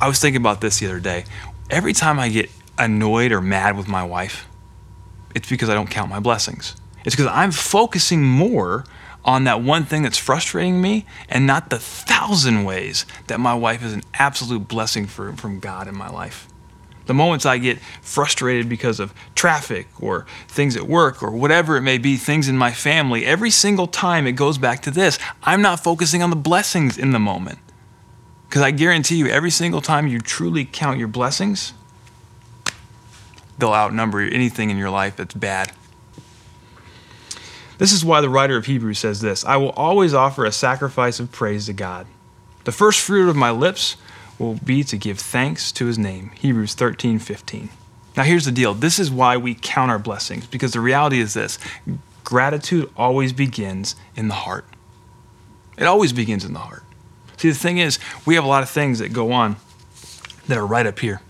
I 0.00 0.06
was 0.06 0.20
thinking 0.20 0.40
about 0.40 0.60
this 0.60 0.78
the 0.78 0.86
other 0.86 1.00
day. 1.00 1.24
Every 1.70 1.92
time 1.92 2.20
I 2.20 2.28
get 2.28 2.50
annoyed 2.78 3.32
or 3.32 3.40
mad 3.40 3.76
with 3.76 3.88
my 3.88 4.02
wife, 4.02 4.46
it's 5.34 5.48
because 5.48 5.68
I 5.68 5.74
don't 5.74 5.90
count 5.90 6.10
my 6.10 6.20
blessings. 6.20 6.76
It's 7.04 7.14
because 7.14 7.30
I'm 7.32 7.52
focusing 7.52 8.22
more 8.22 8.84
on 9.24 9.44
that 9.44 9.60
one 9.60 9.84
thing 9.84 10.02
that's 10.02 10.18
frustrating 10.18 10.80
me 10.80 11.04
and 11.28 11.46
not 11.46 11.68
the 11.70 11.78
thousand 11.78 12.64
ways 12.64 13.04
that 13.26 13.40
my 13.40 13.54
wife 13.54 13.84
is 13.84 13.92
an 13.92 14.02
absolute 14.14 14.68
blessing 14.68 15.06
for, 15.06 15.32
from 15.34 15.58
God 15.58 15.88
in 15.88 15.96
my 15.96 16.08
life. 16.08 16.48
The 17.06 17.14
moments 17.14 17.46
I 17.46 17.58
get 17.58 17.78
frustrated 18.02 18.68
because 18.68 18.98
of 18.98 19.14
traffic 19.34 19.88
or 20.00 20.26
things 20.48 20.76
at 20.76 20.84
work 20.84 21.22
or 21.22 21.30
whatever 21.30 21.76
it 21.76 21.82
may 21.82 21.98
be, 21.98 22.16
things 22.16 22.48
in 22.48 22.56
my 22.56 22.72
family, 22.72 23.24
every 23.24 23.50
single 23.50 23.86
time 23.86 24.26
it 24.26 24.32
goes 24.32 24.58
back 24.58 24.82
to 24.82 24.90
this. 24.90 25.18
I'm 25.42 25.62
not 25.62 25.82
focusing 25.82 26.22
on 26.22 26.30
the 26.30 26.36
blessings 26.36 26.98
in 26.98 27.12
the 27.12 27.20
moment. 27.20 27.58
Because 28.48 28.62
I 28.62 28.70
guarantee 28.70 29.16
you, 29.16 29.26
every 29.26 29.50
single 29.50 29.80
time 29.80 30.06
you 30.06 30.20
truly 30.20 30.64
count 30.64 30.98
your 30.98 31.08
blessings, 31.08 31.72
they'll 33.58 33.72
outnumber 33.72 34.20
anything 34.20 34.70
in 34.70 34.76
your 34.76 34.90
life 34.90 35.16
that's 35.16 35.34
bad. 35.34 35.72
This 37.78 37.92
is 37.92 38.04
why 38.04 38.20
the 38.20 38.30
writer 38.30 38.56
of 38.56 38.66
Hebrews 38.66 38.98
says 38.98 39.20
this 39.20 39.44
I 39.44 39.56
will 39.56 39.70
always 39.70 40.14
offer 40.14 40.44
a 40.44 40.52
sacrifice 40.52 41.20
of 41.20 41.32
praise 41.32 41.66
to 41.66 41.72
God. 41.72 42.06
The 42.64 42.72
first 42.72 43.00
fruit 43.00 43.28
of 43.28 43.36
my 43.36 43.50
lips 43.50 43.96
will 44.38 44.54
be 44.54 44.82
to 44.84 44.96
give 44.96 45.18
thanks 45.18 45.72
to 45.72 45.86
his 45.86 45.98
name. 45.98 46.30
Hebrews 46.34 46.74
13 46.74 47.18
15. 47.18 47.70
Now, 48.16 48.22
here's 48.22 48.46
the 48.46 48.52
deal 48.52 48.74
this 48.74 48.98
is 48.98 49.10
why 49.10 49.36
we 49.36 49.54
count 49.54 49.90
our 49.90 49.98
blessings, 49.98 50.46
because 50.46 50.72
the 50.72 50.80
reality 50.80 51.20
is 51.20 51.34
this 51.34 51.58
gratitude 52.24 52.90
always 52.96 53.32
begins 53.32 53.94
in 54.16 54.28
the 54.28 54.34
heart. 54.34 54.64
It 55.78 55.84
always 55.84 56.12
begins 56.12 56.44
in 56.44 56.54
the 56.54 56.60
heart. 56.60 56.82
See, 57.36 57.50
the 57.50 57.54
thing 57.54 57.78
is, 57.78 57.98
we 58.24 58.34
have 58.34 58.44
a 58.44 58.48
lot 58.48 58.62
of 58.62 58.70
things 58.70 58.98
that 58.98 59.12
go 59.12 59.32
on 59.32 59.56
that 60.48 60.56
are 60.56 60.66
right 60.66 60.86
up 60.86 60.98
here. 60.98 61.20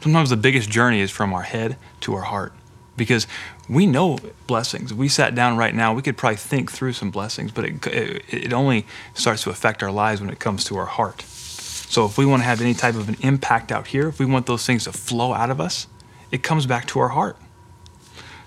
Sometimes 0.00 0.30
the 0.30 0.36
biggest 0.36 0.70
journey 0.70 1.00
is 1.00 1.10
from 1.10 1.34
our 1.34 1.42
head 1.42 1.76
to 2.00 2.14
our 2.14 2.22
heart 2.22 2.52
because 2.96 3.26
we 3.68 3.86
know 3.86 4.18
blessings. 4.46 4.92
If 4.92 4.98
we 4.98 5.08
sat 5.08 5.34
down 5.34 5.56
right 5.56 5.74
now, 5.74 5.94
we 5.94 6.02
could 6.02 6.16
probably 6.16 6.36
think 6.36 6.70
through 6.70 6.94
some 6.94 7.10
blessings, 7.10 7.52
but 7.52 7.64
it, 7.64 7.86
it, 7.86 8.24
it 8.28 8.52
only 8.52 8.86
starts 9.14 9.42
to 9.44 9.50
affect 9.50 9.82
our 9.82 9.90
lives 9.90 10.20
when 10.20 10.30
it 10.30 10.38
comes 10.38 10.64
to 10.64 10.76
our 10.76 10.86
heart. 10.86 11.22
So 11.22 12.04
if 12.04 12.16
we 12.16 12.24
want 12.24 12.42
to 12.42 12.44
have 12.44 12.60
any 12.60 12.74
type 12.74 12.94
of 12.94 13.08
an 13.08 13.16
impact 13.20 13.72
out 13.72 13.88
here, 13.88 14.08
if 14.08 14.18
we 14.18 14.26
want 14.26 14.46
those 14.46 14.64
things 14.64 14.84
to 14.84 14.92
flow 14.92 15.32
out 15.32 15.50
of 15.50 15.60
us, 15.60 15.86
it 16.30 16.42
comes 16.42 16.66
back 16.66 16.86
to 16.88 17.00
our 17.00 17.08
heart. 17.08 17.36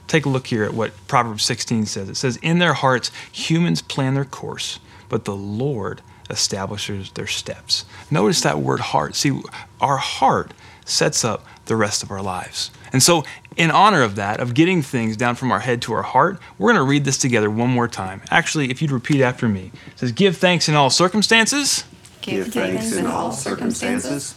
Take 0.08 0.26
a 0.26 0.30
look 0.30 0.48
here 0.48 0.64
at 0.64 0.74
what 0.74 0.92
Proverbs 1.08 1.44
16 1.44 1.86
says. 1.86 2.10
It 2.10 2.16
says, 2.16 2.38
In 2.38 2.60
their 2.60 2.74
hearts, 2.74 3.12
humans 3.32 3.82
plan 3.82 4.14
their 4.14 4.26
course, 4.26 4.80
but 5.10 5.26
the 5.26 5.36
Lord 5.36 6.02
establishes 6.30 7.12
their 7.12 7.28
steps. 7.28 7.86
Notice 8.10 8.42
that 8.42 8.60
word 8.60 8.80
heart. 8.80 9.16
See, 9.16 9.42
our 9.82 9.98
heart 9.98 10.52
sets 10.86 11.24
up 11.24 11.46
the 11.66 11.76
rest 11.76 12.04
of 12.04 12.12
our 12.12 12.22
lives. 12.22 12.72
And 12.92 13.02
so, 13.02 13.24
in 13.56 13.72
honor 13.72 14.02
of 14.02 14.16
that, 14.16 14.40
of 14.40 14.54
getting 14.54 14.82
things 14.82 15.16
down 15.18 15.36
from 15.36 15.52
our 15.52 15.60
head 15.60 15.82
to 15.84 15.94
our 15.94 16.04
heart, 16.04 16.40
we're 16.58 16.74
going 16.74 16.84
to 16.84 16.90
read 16.90 17.06
this 17.06 17.18
together 17.18 17.50
one 17.50 17.70
more 17.70 17.88
time. 17.88 18.22
Actually, 18.30 18.70
if 18.70 18.82
you'd 18.82 18.92
repeat 18.92 19.22
after 19.22 19.48
me, 19.48 19.72
it 19.88 20.00
says, 20.00 20.12
Give 20.12 20.36
thanks 20.36 20.68
in 20.68 20.76
all 20.76 20.90
circumstances. 20.90 21.86
Give, 22.22 22.48
thanks 22.48 22.94
in 22.94 23.06
all 23.06 23.32
circumstances. 23.32 24.36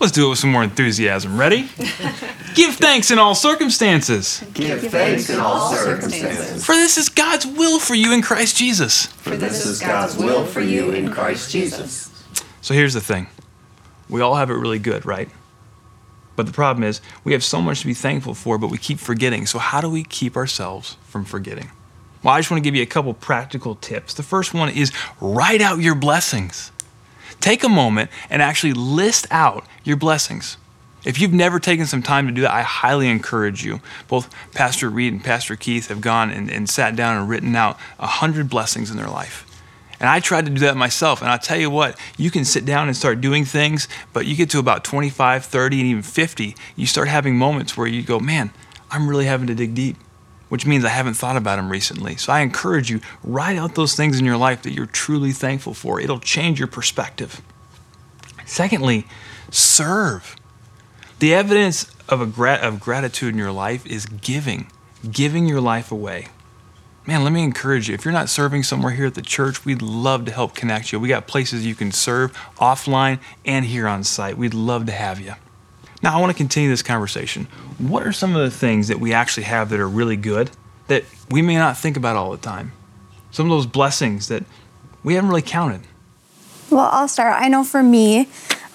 Let's 0.00 0.12
do 0.12 0.26
it 0.26 0.30
with 0.30 0.38
some 0.38 0.52
more 0.52 0.62
enthusiasm. 0.62 1.38
Ready? 1.38 1.62
Give 2.54 2.74
thanks 2.74 3.10
in 3.10 3.18
all 3.18 3.34
circumstances. 3.34 4.44
Give 4.54 4.80
thanks 4.80 5.28
in 5.28 5.40
all 5.40 5.72
circumstances. 5.72 6.64
For 6.64 6.74
this 6.74 6.96
is 6.96 7.08
God's 7.08 7.46
will 7.46 7.80
for 7.80 7.94
you 7.96 8.12
in 8.12 8.22
Christ 8.22 8.56
Jesus. 8.56 9.06
For 9.06 9.36
this 9.36 9.66
is 9.66 9.80
God's 9.80 10.16
will 10.16 10.44
for 10.44 10.60
you 10.60 10.92
in 10.92 11.10
Christ 11.10 11.50
Jesus. 11.50 12.08
So 12.60 12.74
here's 12.74 12.94
the 12.94 13.00
thing 13.00 13.26
we 14.08 14.20
all 14.20 14.36
have 14.36 14.50
it 14.50 14.54
really 14.54 14.78
good, 14.78 15.04
right? 15.04 15.28
But 16.38 16.46
the 16.46 16.52
problem 16.52 16.84
is, 16.84 17.00
we 17.24 17.32
have 17.32 17.42
so 17.42 17.60
much 17.60 17.80
to 17.80 17.86
be 17.86 17.94
thankful 17.94 18.32
for, 18.32 18.58
but 18.58 18.70
we 18.70 18.78
keep 18.78 19.00
forgetting. 19.00 19.44
So, 19.44 19.58
how 19.58 19.80
do 19.80 19.90
we 19.90 20.04
keep 20.04 20.36
ourselves 20.36 20.96
from 21.02 21.24
forgetting? 21.24 21.72
Well, 22.22 22.32
I 22.32 22.38
just 22.38 22.48
want 22.48 22.62
to 22.62 22.64
give 22.64 22.76
you 22.76 22.82
a 22.84 22.86
couple 22.86 23.12
practical 23.12 23.74
tips. 23.74 24.14
The 24.14 24.22
first 24.22 24.54
one 24.54 24.68
is 24.68 24.92
write 25.20 25.60
out 25.60 25.80
your 25.80 25.96
blessings. 25.96 26.70
Take 27.40 27.64
a 27.64 27.68
moment 27.68 28.12
and 28.30 28.40
actually 28.40 28.72
list 28.72 29.26
out 29.32 29.66
your 29.82 29.96
blessings. 29.96 30.58
If 31.04 31.20
you've 31.20 31.32
never 31.32 31.58
taken 31.58 31.86
some 31.86 32.04
time 32.04 32.28
to 32.28 32.32
do 32.32 32.42
that, 32.42 32.52
I 32.52 32.62
highly 32.62 33.08
encourage 33.08 33.64
you. 33.64 33.80
Both 34.06 34.32
Pastor 34.54 34.88
Reed 34.88 35.12
and 35.12 35.24
Pastor 35.24 35.56
Keith 35.56 35.88
have 35.88 36.00
gone 36.00 36.30
and, 36.30 36.48
and 36.48 36.70
sat 36.70 36.94
down 36.94 37.16
and 37.16 37.28
written 37.28 37.56
out 37.56 37.80
a 37.98 38.06
hundred 38.06 38.48
blessings 38.48 38.92
in 38.92 38.96
their 38.96 39.10
life. 39.10 39.44
And 40.00 40.08
I 40.08 40.20
tried 40.20 40.46
to 40.46 40.52
do 40.52 40.60
that 40.60 40.76
myself. 40.76 41.20
And 41.20 41.30
I'll 41.30 41.38
tell 41.38 41.58
you 41.58 41.70
what, 41.70 41.98
you 42.16 42.30
can 42.30 42.44
sit 42.44 42.64
down 42.64 42.86
and 42.86 42.96
start 42.96 43.20
doing 43.20 43.44
things, 43.44 43.88
but 44.12 44.26
you 44.26 44.36
get 44.36 44.50
to 44.50 44.58
about 44.58 44.84
25, 44.84 45.44
30, 45.44 45.80
and 45.80 45.88
even 45.88 46.02
50, 46.02 46.54
you 46.76 46.86
start 46.86 47.08
having 47.08 47.36
moments 47.36 47.76
where 47.76 47.86
you 47.86 48.02
go, 48.02 48.20
man, 48.20 48.50
I'm 48.90 49.08
really 49.08 49.26
having 49.26 49.48
to 49.48 49.54
dig 49.54 49.74
deep, 49.74 49.96
which 50.48 50.66
means 50.66 50.84
I 50.84 50.90
haven't 50.90 51.14
thought 51.14 51.36
about 51.36 51.56
them 51.56 51.68
recently. 51.68 52.16
So 52.16 52.32
I 52.32 52.40
encourage 52.40 52.90
you, 52.90 53.00
write 53.24 53.56
out 53.56 53.74
those 53.74 53.94
things 53.94 54.18
in 54.18 54.24
your 54.24 54.36
life 54.36 54.62
that 54.62 54.72
you're 54.72 54.86
truly 54.86 55.32
thankful 55.32 55.74
for. 55.74 56.00
It'll 56.00 56.20
change 56.20 56.58
your 56.58 56.68
perspective. 56.68 57.42
Secondly, 58.46 59.06
serve. 59.50 60.36
The 61.18 61.34
evidence 61.34 61.92
of, 62.08 62.20
a 62.20 62.26
grat- 62.26 62.62
of 62.62 62.80
gratitude 62.80 63.32
in 63.32 63.38
your 63.38 63.52
life 63.52 63.84
is 63.84 64.06
giving, 64.06 64.70
giving 65.10 65.46
your 65.46 65.60
life 65.60 65.90
away. 65.90 66.28
Man, 67.08 67.24
let 67.24 67.32
me 67.32 67.42
encourage 67.42 67.88
you. 67.88 67.94
If 67.94 68.04
you're 68.04 68.12
not 68.12 68.28
serving 68.28 68.64
somewhere 68.64 68.92
here 68.92 69.06
at 69.06 69.14
the 69.14 69.22
church, 69.22 69.64
we'd 69.64 69.80
love 69.80 70.26
to 70.26 70.30
help 70.30 70.54
connect 70.54 70.92
you. 70.92 71.00
We 71.00 71.08
got 71.08 71.26
places 71.26 71.64
you 71.64 71.74
can 71.74 71.90
serve 71.90 72.36
offline 72.58 73.18
and 73.46 73.64
here 73.64 73.88
on 73.88 74.04
site. 74.04 74.36
We'd 74.36 74.52
love 74.52 74.84
to 74.84 74.92
have 74.92 75.18
you. 75.18 75.32
Now, 76.02 76.14
I 76.14 76.20
want 76.20 76.32
to 76.32 76.36
continue 76.36 76.68
this 76.68 76.82
conversation. 76.82 77.48
What 77.78 78.06
are 78.06 78.12
some 78.12 78.36
of 78.36 78.42
the 78.42 78.50
things 78.50 78.88
that 78.88 79.00
we 79.00 79.14
actually 79.14 79.44
have 79.44 79.70
that 79.70 79.80
are 79.80 79.88
really 79.88 80.18
good 80.18 80.50
that 80.88 81.04
we 81.30 81.40
may 81.40 81.56
not 81.56 81.78
think 81.78 81.96
about 81.96 82.14
all 82.16 82.30
the 82.30 82.36
time? 82.36 82.72
Some 83.30 83.46
of 83.46 83.56
those 83.56 83.64
blessings 83.64 84.28
that 84.28 84.44
we 85.02 85.14
haven't 85.14 85.30
really 85.30 85.40
counted. 85.40 85.80
Well, 86.68 86.90
I'll 86.92 87.08
start. 87.08 87.40
I 87.40 87.48
know 87.48 87.64
for 87.64 87.82
me, 87.82 88.28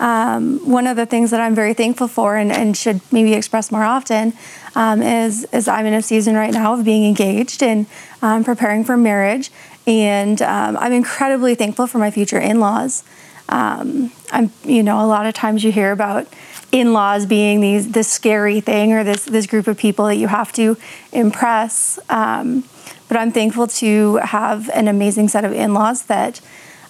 um, 0.04 0.60
one 0.70 0.86
of 0.86 0.98
the 0.98 1.06
things 1.06 1.32
that 1.32 1.40
I'm 1.40 1.56
very 1.56 1.74
thankful 1.74 2.10
for 2.10 2.36
and, 2.36 2.52
and 2.52 2.76
should 2.76 3.00
maybe 3.10 3.34
express 3.34 3.72
more 3.72 3.86
often 3.86 4.34
um, 4.76 5.02
is, 5.02 5.46
is 5.54 5.70
I'm 5.70 5.86
in 5.86 5.94
a 5.94 6.02
season 6.02 6.36
right 6.36 6.52
now 6.52 6.74
of 6.74 6.84
being 6.84 7.06
engaged 7.06 7.64
and 7.64 7.86
um, 8.22 8.44
preparing 8.44 8.84
for 8.84 8.98
marriage. 8.98 9.50
And 9.88 10.42
um, 10.42 10.76
I'm 10.78 10.92
incredibly 10.92 11.56
thankful 11.56 11.88
for 11.88 12.00
my 12.00 12.12
future 12.12 12.38
in 12.38 12.60
laws. 12.60 13.06
Um, 13.48 14.12
I'm, 14.30 14.52
you 14.66 14.84
know, 14.84 15.00
a 15.00 15.08
lot 15.08 15.26
of 15.26 15.34
times 15.34 15.64
you 15.64 15.72
hear 15.72 15.94
about 15.94 16.28
in-laws 16.74 17.26
being 17.26 17.62
these 17.62 17.92
this 17.92 18.12
scary 18.12 18.60
thing 18.60 18.94
or 18.94 19.04
this 19.04 19.26
this 19.26 19.46
group 19.46 19.68
of 19.68 19.78
people 19.78 20.06
that 20.06 20.16
you 20.16 20.28
have 20.28 20.52
to 20.54 20.76
impress. 21.12 22.00
Um, 22.10 22.64
but 23.08 23.18
I'm 23.18 23.32
thankful 23.32 23.68
to 23.68 24.16
have 24.18 24.70
an 24.74 24.88
amazing 24.88 25.28
set 25.28 25.46
of 25.46 25.54
in-laws 25.54 26.06
that 26.06 26.42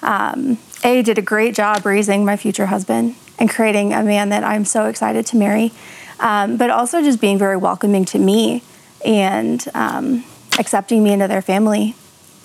um, 0.03 0.57
a 0.83 1.01
did 1.01 1.17
a 1.17 1.21
great 1.21 1.55
job 1.55 1.85
raising 1.85 2.25
my 2.25 2.37
future 2.37 2.67
husband 2.67 3.15
and 3.39 3.49
creating 3.49 3.93
a 3.93 4.03
man 4.03 4.29
that 4.29 4.43
I'm 4.43 4.65
so 4.65 4.85
excited 4.85 5.25
to 5.27 5.37
marry, 5.37 5.71
um, 6.19 6.57
but 6.57 6.69
also 6.69 7.01
just 7.01 7.19
being 7.19 7.37
very 7.37 7.57
welcoming 7.57 8.05
to 8.05 8.19
me 8.19 8.63
and 9.05 9.65
um, 9.73 10.23
accepting 10.59 11.03
me 11.03 11.13
into 11.13 11.27
their 11.27 11.41
family 11.41 11.95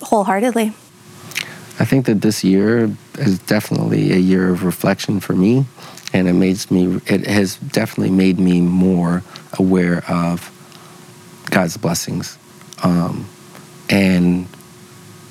wholeheartedly. 0.01 0.73
I 1.79 1.85
think 1.85 2.05
that 2.07 2.21
this 2.21 2.43
year 2.43 2.89
is 3.17 3.39
definitely 3.39 4.11
a 4.11 4.17
year 4.17 4.49
of 4.49 4.63
reflection 4.63 5.19
for 5.19 5.33
me, 5.33 5.65
and 6.11 6.27
it 6.27 6.33
makes 6.33 6.69
me. 6.71 6.99
It 7.05 7.25
has 7.27 7.55
definitely 7.57 8.11
made 8.11 8.39
me 8.39 8.59
more 8.59 9.23
aware 9.53 10.03
of 10.09 10.51
God's 11.51 11.77
blessings, 11.77 12.37
um, 12.83 13.25
and 13.89 14.47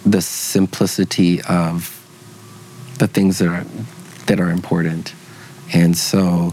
the 0.06 0.22
simplicity 0.22 1.42
of 1.42 1.97
the 2.98 3.08
things 3.08 3.38
that 3.38 3.48
are 3.48 3.64
that 4.26 4.40
are 4.40 4.50
important, 4.50 5.14
and 5.72 5.96
so 5.96 6.52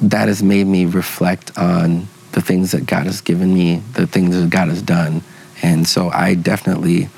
that 0.00 0.28
has 0.28 0.42
made 0.42 0.66
me 0.66 0.86
reflect 0.86 1.56
on 1.58 2.08
the 2.32 2.40
things 2.40 2.72
that 2.72 2.86
God 2.86 3.06
has 3.06 3.20
given 3.20 3.52
me, 3.52 3.82
the 3.92 4.06
things 4.06 4.34
that 4.40 4.50
God 4.50 4.68
has 4.68 4.82
done, 4.82 5.22
and 5.62 5.86
so 5.86 6.08
I 6.10 6.34
definitely 6.34 7.08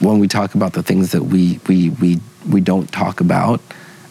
when 0.00 0.18
we 0.18 0.26
talk 0.26 0.54
about 0.54 0.72
the 0.72 0.82
things 0.82 1.12
that 1.12 1.22
we 1.22 1.60
we 1.68 1.90
we 1.90 2.20
we 2.48 2.60
don't 2.60 2.90
talk 2.90 3.20
about, 3.20 3.60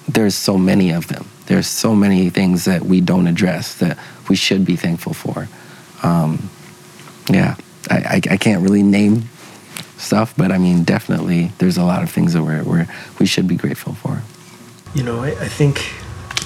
there's 0.08 0.36
so 0.36 0.58
many 0.58 0.92
of 0.92 1.08
them. 1.08 1.28
There's 1.48 1.68
so 1.68 1.94
many 1.94 2.30
things 2.30 2.66
that 2.66 2.84
we 2.84 3.02
don't 3.02 3.28
address 3.28 3.76
that 3.76 3.98
we 4.30 4.36
should 4.36 4.64
be 4.64 4.78
thankful 4.78 5.14
for. 5.14 5.50
Um, 6.02 6.50
yeah, 7.30 7.56
I, 7.90 7.96
I, 7.96 8.22
I 8.32 8.38
can't 8.38 8.64
really 8.64 8.84
name 8.84 9.30
stuff, 10.02 10.34
but 10.36 10.52
I 10.52 10.58
mean, 10.58 10.84
definitely, 10.84 11.52
there's 11.60 11.78
a 11.78 11.84
lot 11.84 12.04
of 12.04 12.10
things 12.10 12.34
that 12.34 12.44
we're, 12.44 12.64
we're 12.64 12.88
we 13.20 13.26
should 13.26 13.48
be 13.48 13.56
grateful 13.56 13.94
for. 13.94 14.22
You 14.94 15.04
know, 15.04 15.24
I, 15.24 15.30
I 15.30 15.48
think 15.48 15.80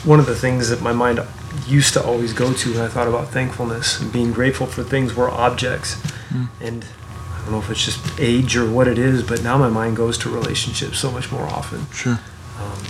one 0.06 0.20
of 0.20 0.26
the 0.26 0.36
things 0.36 0.70
that 0.70 0.82
my 0.82 0.94
mind 0.94 1.20
used 1.68 1.94
to 1.94 2.04
always 2.04 2.34
go 2.34 2.54
to 2.54 2.74
when 2.74 2.82
I 2.82 2.88
thought 2.88 3.08
about 3.08 3.30
thankfulness 3.30 4.00
and 4.00 4.12
being 4.12 4.32
grateful 4.32 4.68
for 4.68 4.84
things 4.84 5.15
were 5.15 5.30
objects, 5.30 5.96
mm. 6.30 6.48
and 6.62 6.86
I 7.34 7.41
don't 7.41 7.52
know 7.52 7.60
if 7.60 7.70
it's 7.70 7.84
just 7.84 8.20
age 8.20 8.56
or 8.56 8.70
what 8.70 8.88
it 8.88 8.98
is, 8.98 9.24
but 9.24 9.44
now 9.44 9.58
my 9.58 9.70
mind 9.70 9.96
goes 9.96 10.18
to 10.20 10.30
relationships 10.30 11.00
so 11.00 11.12
much 11.12 11.32
more 11.32 11.44
often. 11.44 11.89
Sure. 11.91 12.20
Um, 12.60 12.84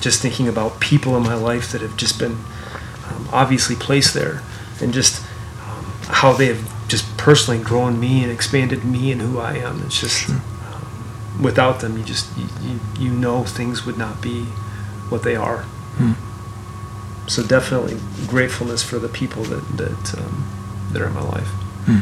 just 0.00 0.22
thinking 0.22 0.46
about 0.46 0.80
people 0.80 1.16
in 1.16 1.22
my 1.22 1.34
life 1.34 1.72
that 1.72 1.80
have 1.80 1.96
just 1.96 2.18
been 2.18 2.36
um, 3.08 3.28
obviously 3.32 3.76
placed 3.76 4.14
there, 4.14 4.42
and 4.80 4.92
just 4.92 5.22
um, 5.66 5.84
how 6.08 6.32
they 6.32 6.46
have 6.46 6.77
just 6.88 7.16
personally 7.18 7.62
grown 7.62 8.00
me 8.00 8.22
and 8.22 8.32
expanded 8.32 8.84
me 8.84 9.12
and 9.12 9.20
who 9.20 9.38
I 9.38 9.58
am. 9.58 9.82
It's 9.84 10.00
just 10.00 10.22
sure. 10.22 10.36
Um, 10.36 11.42
without 11.42 11.80
them, 11.80 11.98
you 11.98 12.04
just 12.04 12.36
you, 12.36 12.46
you, 12.62 12.80
you, 12.98 13.10
know 13.10 13.44
things 13.44 13.84
would 13.84 13.98
not 13.98 14.20
be 14.22 14.44
what 15.10 15.22
they 15.22 15.36
are. 15.36 15.62
Hmm. 15.98 16.12
So 17.28 17.42
definitely 17.42 17.98
gratefulness 18.26 18.82
for 18.82 18.98
the 18.98 19.08
people 19.08 19.44
that 19.44 19.76
that 19.76 20.18
um, 20.18 20.88
that 20.92 21.02
are 21.02 21.06
in 21.06 21.14
my 21.14 21.22
life. 21.22 21.48
Hmm. 21.84 21.98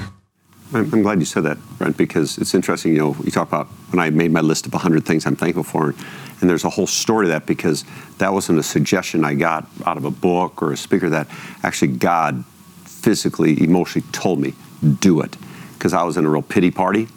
I'm 0.73 1.03
glad 1.03 1.21
you 1.21 1.25
said 1.27 1.45
that, 1.45 1.59
Brent, 1.79 1.97
because 1.97 2.39
it's 2.39 2.53
interesting. 2.53 2.93
You 2.93 2.99
know, 2.99 3.17
you 3.23 3.31
talk 3.31 3.47
about 3.47 3.69
when 3.91 4.01
I 4.01 4.11
made 4.11 4.33
my 4.33 4.41
list 4.41 4.67
of 4.67 4.73
100 4.73 5.05
things 5.05 5.25
I'm 5.25 5.37
thankful 5.37 5.63
for, 5.63 5.95
and 6.41 6.51
there's 6.51 6.65
a 6.65 6.71
whole 6.71 6.89
story 6.89 7.27
to 7.27 7.31
that 7.31 7.47
because 7.47 7.85
that 8.19 8.33
wasn't 8.33 8.59
a 8.59 8.65
suggestion 8.65 9.25
I 9.25 9.35
got 9.35 9.69
out 9.85 9.97
of 9.97 10.05
a 10.05 10.11
book 10.11 10.63
or 10.63 10.73
a 10.73 10.77
speaker. 10.77 11.09
That 11.09 11.29
actually 11.63 11.93
God 11.93 12.45
physically, 12.85 13.63
emotionally 13.63 14.07
told 14.11 14.41
me 14.41 14.55
do 14.83 15.21
it 15.21 15.37
because 15.75 15.93
I 15.93 16.03
was 16.03 16.17
in 16.17 16.25
a 16.25 16.31
real 16.31 16.43
pity 16.43 16.71
party. 16.71 17.09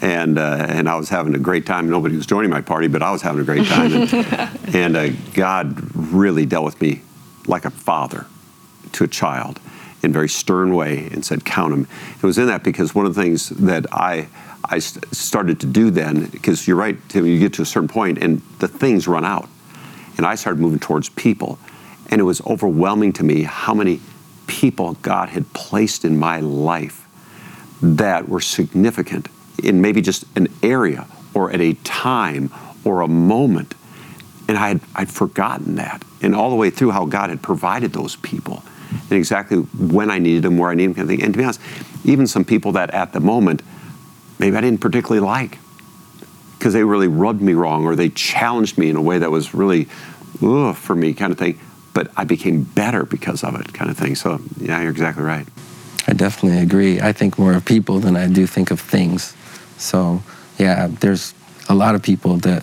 And, 0.00 0.38
uh, 0.38 0.66
and 0.68 0.88
I 0.88 0.96
was 0.96 1.08
having 1.08 1.34
a 1.34 1.38
great 1.38 1.64
time. 1.64 1.88
Nobody 1.88 2.16
was 2.16 2.26
joining 2.26 2.50
my 2.50 2.60
party, 2.60 2.88
but 2.88 3.00
I 3.00 3.10
was 3.10 3.22
having 3.22 3.40
a 3.40 3.44
great 3.44 3.66
time. 3.66 3.92
And, 3.92 4.12
and 4.74 4.96
uh, 4.96 5.08
God 5.34 5.80
really 5.94 6.44
dealt 6.44 6.64
with 6.64 6.80
me 6.80 7.00
like 7.46 7.64
a 7.64 7.70
father 7.70 8.26
to 8.92 9.04
a 9.04 9.08
child 9.08 9.60
in 10.02 10.10
a 10.10 10.12
very 10.12 10.28
stern 10.28 10.74
way 10.74 11.08
and 11.12 11.24
said, 11.24 11.44
count 11.44 11.70
them. 11.70 11.86
It 12.16 12.26
was 12.26 12.38
in 12.38 12.46
that 12.46 12.62
because 12.62 12.94
one 12.94 13.06
of 13.06 13.14
the 13.14 13.22
things 13.22 13.48
that 13.50 13.86
I, 13.92 14.28
I 14.64 14.78
started 14.78 15.60
to 15.60 15.66
do 15.66 15.90
then, 15.90 16.26
because 16.26 16.68
you're 16.68 16.76
right, 16.76 16.96
Tim, 17.08 17.26
you 17.26 17.38
get 17.38 17.54
to 17.54 17.62
a 17.62 17.66
certain 17.66 17.88
point 17.88 18.18
and 18.18 18.42
the 18.58 18.68
things 18.68 19.08
run 19.08 19.24
out. 19.24 19.48
And 20.16 20.26
I 20.26 20.34
started 20.34 20.60
moving 20.60 20.80
towards 20.80 21.08
people. 21.08 21.58
And 22.10 22.20
it 22.20 22.24
was 22.24 22.40
overwhelming 22.42 23.12
to 23.14 23.24
me 23.24 23.42
how 23.42 23.74
many 23.74 24.00
people 24.46 24.94
God 25.02 25.30
had 25.30 25.52
placed 25.52 26.04
in 26.04 26.18
my 26.18 26.40
life 26.40 27.06
that 27.82 28.28
were 28.28 28.40
significant 28.40 29.28
in 29.62 29.80
maybe 29.80 30.00
just 30.00 30.24
an 30.36 30.48
area 30.62 31.06
or 31.34 31.50
at 31.50 31.60
a 31.60 31.74
time 31.84 32.50
or 32.84 33.00
a 33.00 33.08
moment. 33.08 33.74
And 34.48 34.58
I 34.58 34.68
had, 34.68 34.80
I'd 34.94 35.10
forgotten 35.10 35.76
that. 35.76 36.04
And 36.22 36.34
all 36.34 36.50
the 36.50 36.56
way 36.56 36.70
through 36.70 36.90
how 36.90 37.06
God 37.06 37.30
had 37.30 37.42
provided 37.42 37.92
those 37.92 38.16
people 38.16 38.62
and 38.90 39.12
exactly 39.12 39.58
when 39.58 40.10
I 40.10 40.18
needed 40.18 40.42
them, 40.42 40.56
where 40.56 40.70
I 40.70 40.74
needed 40.74 40.94
them, 40.94 41.06
kind 41.06 41.18
of. 41.18 41.24
And 41.24 41.34
to 41.34 41.38
be 41.38 41.44
honest, 41.44 41.60
even 42.04 42.26
some 42.26 42.44
people 42.44 42.72
that 42.72 42.90
at 42.90 43.12
the 43.12 43.20
moment 43.20 43.62
maybe 44.38 44.56
I 44.56 44.60
didn't 44.60 44.80
particularly 44.80 45.24
like 45.24 45.58
because 46.58 46.72
they 46.72 46.84
really 46.84 47.08
rubbed 47.08 47.42
me 47.42 47.54
wrong 47.54 47.84
or 47.84 47.96
they 47.96 48.08
challenged 48.08 48.78
me 48.78 48.88
in 48.88 48.96
a 48.96 49.02
way 49.02 49.18
that 49.18 49.30
was 49.30 49.54
really 49.54 49.88
ugh, 50.42 50.74
for 50.74 50.94
me, 50.94 51.12
kind 51.12 51.32
of 51.32 51.38
thing. 51.38 51.58
But 51.94 52.10
I 52.16 52.24
became 52.24 52.64
better 52.64 53.04
because 53.04 53.42
of 53.42 53.58
it, 53.58 53.72
kind 53.72 53.90
of 53.90 53.96
thing. 53.96 54.14
So, 54.14 54.40
yeah, 54.58 54.80
you're 54.82 54.90
exactly 54.90 55.24
right. 55.24 55.46
I 56.06 56.12
definitely 56.12 56.58
agree. 56.58 57.00
I 57.00 57.12
think 57.12 57.38
more 57.38 57.54
of 57.54 57.64
people 57.64 58.00
than 58.00 58.16
I 58.16 58.28
do 58.28 58.46
think 58.46 58.70
of 58.70 58.80
things. 58.80 59.34
So, 59.78 60.22
yeah, 60.58 60.88
there's 61.00 61.34
a 61.68 61.74
lot 61.74 61.94
of 61.94 62.02
people 62.02 62.36
that 62.38 62.62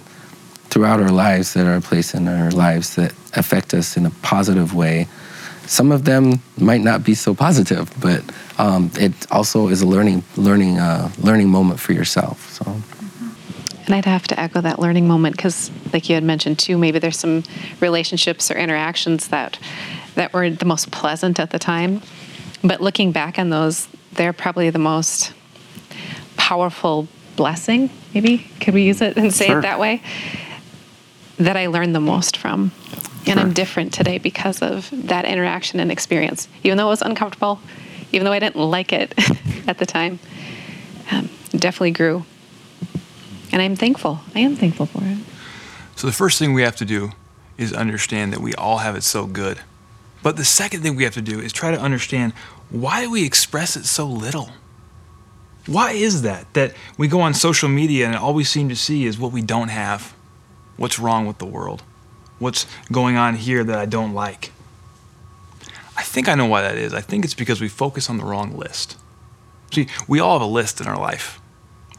throughout 0.69 1.01
our 1.01 1.11
lives 1.11 1.53
that 1.53 1.65
are 1.65 1.81
placed 1.81 2.13
in 2.13 2.27
our 2.27 2.51
lives 2.51 2.95
that 2.95 3.13
affect 3.33 3.73
us 3.73 3.97
in 3.97 4.05
a 4.05 4.11
positive 4.21 4.75
way 4.75 5.07
some 5.71 5.93
of 5.93 6.03
them 6.03 6.41
might 6.57 6.81
not 6.81 7.03
be 7.03 7.15
so 7.15 7.33
positive, 7.33 7.89
but 8.01 8.21
um, 8.57 8.91
it 8.99 9.13
also 9.31 9.69
is 9.69 9.81
a 9.81 9.87
learning 9.87 10.21
learning 10.35 10.79
uh, 10.79 11.09
learning 11.19 11.49
moment 11.49 11.79
for 11.79 11.93
yourself. 11.93 12.51
So. 12.51 12.81
And 13.85 13.95
I'd 13.95 14.05
have 14.05 14.27
to 14.27 14.39
echo 14.39 14.61
that 14.61 14.79
learning 14.79 15.07
moment 15.07 15.35
because, 15.35 15.71
like 15.91 16.07
you 16.09 16.15
had 16.15 16.23
mentioned 16.23 16.59
too, 16.59 16.77
maybe 16.77 16.99
there's 16.99 17.17
some 17.17 17.43
relationships 17.79 18.51
or 18.51 18.55
interactions 18.55 19.27
that 19.29 19.57
that 20.15 20.33
were 20.33 20.49
the 20.49 20.65
most 20.65 20.91
pleasant 20.91 21.39
at 21.39 21.51
the 21.51 21.59
time, 21.59 22.01
but 22.63 22.81
looking 22.81 23.11
back 23.11 23.39
on 23.39 23.49
those, 23.49 23.87
they're 24.13 24.33
probably 24.33 24.69
the 24.69 24.77
most 24.79 25.33
powerful 26.35 27.07
blessing, 27.37 27.89
maybe 28.13 28.39
could 28.59 28.73
we 28.73 28.83
use 28.83 29.01
it 29.01 29.15
and 29.17 29.33
say 29.33 29.47
Sure. 29.47 29.59
it 29.59 29.61
that 29.61 29.79
way? 29.79 30.01
That 31.37 31.55
I 31.55 31.67
learned 31.67 31.95
the 31.95 32.01
most 32.01 32.35
from. 32.35 32.71
And 33.25 33.39
I'm 33.39 33.53
different 33.53 33.93
today 33.93 34.17
because 34.17 34.61
of 34.61 34.89
that 34.91 35.25
interaction 35.25 35.79
and 35.79 35.91
experience. 35.91 36.47
Even 36.63 36.77
though 36.77 36.87
it 36.87 36.89
was 36.89 37.01
uncomfortable, 37.01 37.59
even 38.11 38.25
though 38.25 38.31
I 38.33 38.39
didn't 38.39 38.61
like 38.61 38.91
it 38.91 39.13
at 39.67 39.77
the 39.77 39.85
time, 39.85 40.19
um, 41.11 41.29
definitely 41.51 41.91
grew. 41.91 42.25
And 43.51 43.61
I'm 43.61 43.75
thankful. 43.75 44.21
I 44.33 44.39
am 44.39 44.55
thankful 44.55 44.85
for 44.85 45.01
it. 45.03 45.17
So 45.95 46.07
the 46.07 46.13
first 46.13 46.39
thing 46.39 46.53
we 46.53 46.61
have 46.61 46.75
to 46.77 46.85
do 46.85 47.11
is 47.57 47.73
understand 47.73 48.33
that 48.33 48.39
we 48.39 48.53
all 48.55 48.79
have 48.79 48.95
it 48.95 49.03
so 49.03 49.25
good. 49.25 49.59
But 50.23 50.37
the 50.37 50.45
second 50.45 50.81
thing 50.81 50.95
we 50.95 51.03
have 51.03 51.13
to 51.15 51.21
do 51.21 51.39
is 51.39 51.51
try 51.51 51.71
to 51.71 51.79
understand 51.79 52.33
why 52.69 53.07
we 53.07 53.25
express 53.25 53.75
it 53.75 53.85
so 53.85 54.07
little? 54.07 54.51
Why 55.65 55.91
is 55.91 56.21
that? 56.21 56.53
That 56.53 56.73
we 56.97 57.07
go 57.07 57.21
on 57.21 57.33
social 57.33 57.69
media 57.69 58.07
and 58.07 58.15
all 58.15 58.33
we 58.33 58.43
seem 58.43 58.69
to 58.69 58.75
see 58.75 59.05
is 59.05 59.19
what 59.19 59.31
we 59.31 59.41
don't 59.41 59.67
have. 59.67 60.13
What's 60.77 60.97
wrong 60.97 61.27
with 61.27 61.37
the 61.37 61.45
world? 61.45 61.83
What's 62.39 62.65
going 62.91 63.17
on 63.17 63.35
here 63.35 63.63
that 63.63 63.77
I 63.77 63.85
don't 63.85 64.13
like? 64.13 64.51
I 65.97 66.03
think 66.03 66.29
I 66.29 66.35
know 66.35 66.47
why 66.47 66.61
that 66.61 66.77
is. 66.77 66.93
I 66.93 67.01
think 67.01 67.25
it's 67.25 67.33
because 67.33 67.61
we 67.61 67.67
focus 67.67 68.09
on 68.09 68.17
the 68.17 68.25
wrong 68.25 68.57
list. 68.57 68.97
See, 69.71 69.87
we 70.07 70.19
all 70.19 70.39
have 70.39 70.47
a 70.47 70.51
list 70.51 70.81
in 70.81 70.87
our 70.87 70.97
life 70.97 71.40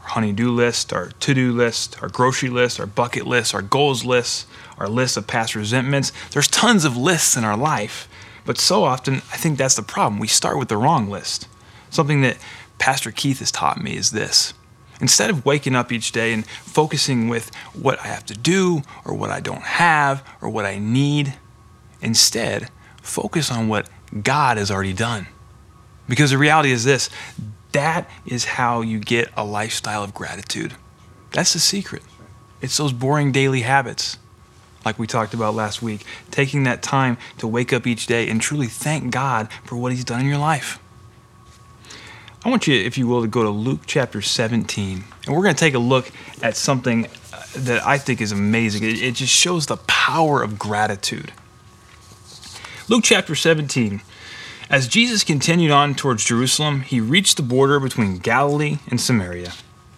our 0.03 0.09
honey-do 0.09 0.51
list, 0.51 0.93
our 0.93 1.07
to-do 1.19 1.51
list, 1.51 2.01
our 2.01 2.09
grocery 2.09 2.49
list, 2.49 2.79
our 2.79 2.85
bucket 2.85 3.25
list, 3.25 3.53
our 3.53 3.61
goals 3.61 4.03
list, 4.05 4.47
our 4.77 4.89
list 4.89 5.17
of 5.17 5.27
past 5.27 5.55
resentments. 5.55 6.11
There's 6.31 6.47
tons 6.47 6.85
of 6.85 6.97
lists 6.97 7.35
in 7.37 7.43
our 7.43 7.57
life, 7.57 8.07
but 8.45 8.57
so 8.57 8.83
often 8.83 9.15
I 9.15 9.37
think 9.37 9.57
that's 9.57 9.75
the 9.75 9.83
problem. 9.83 10.19
We 10.19 10.27
start 10.27 10.59
with 10.59 10.67
the 10.67 10.77
wrong 10.77 11.09
list. 11.09 11.47
Something 11.89 12.21
that 12.21 12.37
Pastor 12.79 13.11
Keith 13.11 13.39
has 13.39 13.51
taught 13.51 13.81
me 13.81 13.95
is 13.95 14.11
this. 14.11 14.53
Instead 14.99 15.29
of 15.29 15.45
waking 15.45 15.75
up 15.75 15.91
each 15.91 16.11
day 16.11 16.33
and 16.33 16.45
focusing 16.45 17.27
with 17.27 17.53
what 17.73 17.99
I 17.99 18.07
have 18.07 18.25
to 18.27 18.33
do 18.33 18.83
or 19.05 19.13
what 19.13 19.31
I 19.31 19.39
don't 19.39 19.63
have 19.63 20.23
or 20.41 20.49
what 20.49 20.65
I 20.65 20.79
need, 20.79 21.33
instead, 22.01 22.69
focus 23.01 23.51
on 23.51 23.67
what 23.67 23.89
God 24.21 24.57
has 24.57 24.69
already 24.69 24.93
done. 24.93 25.27
Because 26.07 26.31
the 26.31 26.37
reality 26.37 26.71
is 26.71 26.83
this 26.83 27.09
that 27.73 28.09
is 28.25 28.45
how 28.45 28.81
you 28.81 28.99
get 28.99 29.29
a 29.35 29.43
lifestyle 29.43 30.03
of 30.03 30.13
gratitude. 30.13 30.73
That's 31.31 31.53
the 31.53 31.59
secret. 31.59 32.03
It's 32.61 32.77
those 32.77 32.93
boring 32.93 33.31
daily 33.31 33.61
habits, 33.61 34.17
like 34.85 34.97
we 34.97 35.05
talked 35.05 35.33
about 35.33 35.53
last 35.53 35.81
week. 35.81 36.05
Taking 36.31 36.63
that 36.63 36.81
time 36.81 37.17
to 37.39 37.47
wake 37.47 37.73
up 37.73 37.85
each 37.85 38.07
day 38.07 38.29
and 38.29 38.39
truly 38.39 38.67
thank 38.67 39.11
God 39.11 39.51
for 39.65 39.75
what 39.75 39.91
He's 39.91 40.05
done 40.05 40.21
in 40.21 40.27
your 40.27 40.37
life. 40.37 40.79
I 42.45 42.49
want 42.49 42.67
you, 42.67 42.75
if 42.75 42.97
you 42.97 43.07
will, 43.07 43.21
to 43.21 43.27
go 43.27 43.43
to 43.43 43.49
Luke 43.49 43.81
chapter 43.85 44.21
17. 44.21 45.03
And 45.25 45.35
we're 45.35 45.43
going 45.43 45.55
to 45.55 45.59
take 45.59 45.75
a 45.75 45.79
look 45.79 46.11
at 46.41 46.57
something 46.57 47.05
uh, 47.05 47.43
that 47.55 47.85
I 47.85 47.97
think 47.97 48.19
is 48.19 48.33
amazing. 48.33 48.83
It, 48.83 49.01
it 49.01 49.15
just 49.15 49.33
shows 49.33 49.67
the 49.67 49.77
power 49.77 50.43
of 50.43 50.59
gratitude. 50.59 51.31
Luke 52.89 53.03
chapter 53.05 53.33
17. 53.33 54.01
As 54.73 54.87
Jesus 54.87 55.23
continued 55.23 55.69
on 55.69 55.93
towards 55.93 56.25
Jerusalem, 56.25 56.81
he 56.81 56.99
reached 56.99 57.37
the 57.37 57.43
border 57.43 57.79
between 57.79 58.17
Galilee 58.17 58.79
and 58.87 58.99
Samaria. 58.99 59.53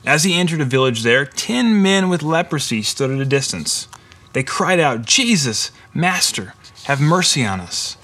As 0.06 0.26
he 0.26 0.34
entered 0.34 0.60
a 0.60 0.66
village 0.66 1.02
there, 1.02 1.26
ten 1.26 1.82
men 1.82 2.10
with 2.10 2.22
leprosy 2.22 2.82
stood 2.82 3.10
at 3.10 3.22
a 3.22 3.26
distance. 3.26 3.88
They 4.34 4.44
cried 4.44 4.82
out, 4.82 5.06
Jesus, 5.06 5.72
Master, 5.94 6.56
have 6.88 7.00
mercy 7.00 7.46
on 7.46 7.62
us. 7.62 7.96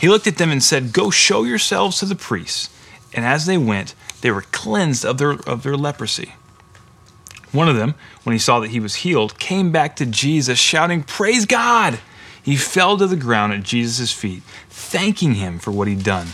He 0.00 0.08
looked 0.08 0.26
at 0.26 0.38
them 0.38 0.50
and 0.50 0.62
said, 0.62 0.94
Go 0.94 1.10
show 1.10 1.44
yourselves 1.44 1.98
to 1.98 2.06
the 2.06 2.14
priests. 2.14 2.70
And 3.12 3.26
as 3.26 3.44
they 3.44 3.58
went, 3.58 3.94
they 4.22 4.30
were 4.30 4.46
cleansed 4.52 5.04
of 5.04 5.18
their, 5.18 5.32
of 5.32 5.64
their 5.64 5.76
leprosy. 5.76 6.32
One 7.52 7.68
of 7.68 7.76
them, 7.76 7.94
when 8.22 8.32
he 8.32 8.38
saw 8.38 8.60
that 8.60 8.70
he 8.70 8.80
was 8.80 8.94
healed, 8.94 9.38
came 9.38 9.70
back 9.70 9.96
to 9.96 10.06
Jesus, 10.06 10.58
shouting, 10.58 11.02
Praise 11.02 11.44
God! 11.44 11.98
He 12.46 12.54
fell 12.54 12.96
to 12.96 13.08
the 13.08 13.16
ground 13.16 13.54
at 13.54 13.64
Jesus' 13.64 14.12
feet, 14.12 14.44
thanking 14.70 15.34
him 15.34 15.58
for 15.58 15.72
what 15.72 15.88
he'd 15.88 16.04
done. 16.04 16.28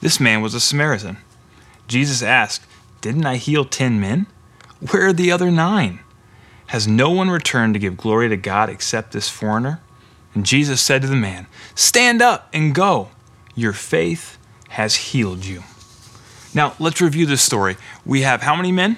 This 0.00 0.18
man 0.18 0.40
was 0.40 0.54
a 0.54 0.60
Samaritan. 0.60 1.18
Jesus 1.86 2.22
asked, 2.22 2.64
Didn't 3.02 3.26
I 3.26 3.36
heal 3.36 3.66
ten 3.66 4.00
men? 4.00 4.26
Where 4.90 5.08
are 5.08 5.12
the 5.12 5.30
other 5.30 5.50
nine? 5.50 6.00
Has 6.68 6.88
no 6.88 7.10
one 7.10 7.28
returned 7.28 7.74
to 7.74 7.80
give 7.80 7.98
glory 7.98 8.30
to 8.30 8.36
God 8.38 8.70
except 8.70 9.12
this 9.12 9.28
foreigner? 9.28 9.82
And 10.34 10.46
Jesus 10.46 10.80
said 10.80 11.02
to 11.02 11.08
the 11.08 11.14
man, 11.14 11.46
Stand 11.74 12.22
up 12.22 12.48
and 12.54 12.74
go. 12.74 13.10
Your 13.54 13.74
faith 13.74 14.38
has 14.70 14.96
healed 14.96 15.44
you. 15.44 15.64
Now, 16.54 16.76
let's 16.78 17.02
review 17.02 17.26
this 17.26 17.42
story. 17.42 17.76
We 18.06 18.22
have 18.22 18.40
how 18.40 18.56
many 18.56 18.72
men? 18.72 18.96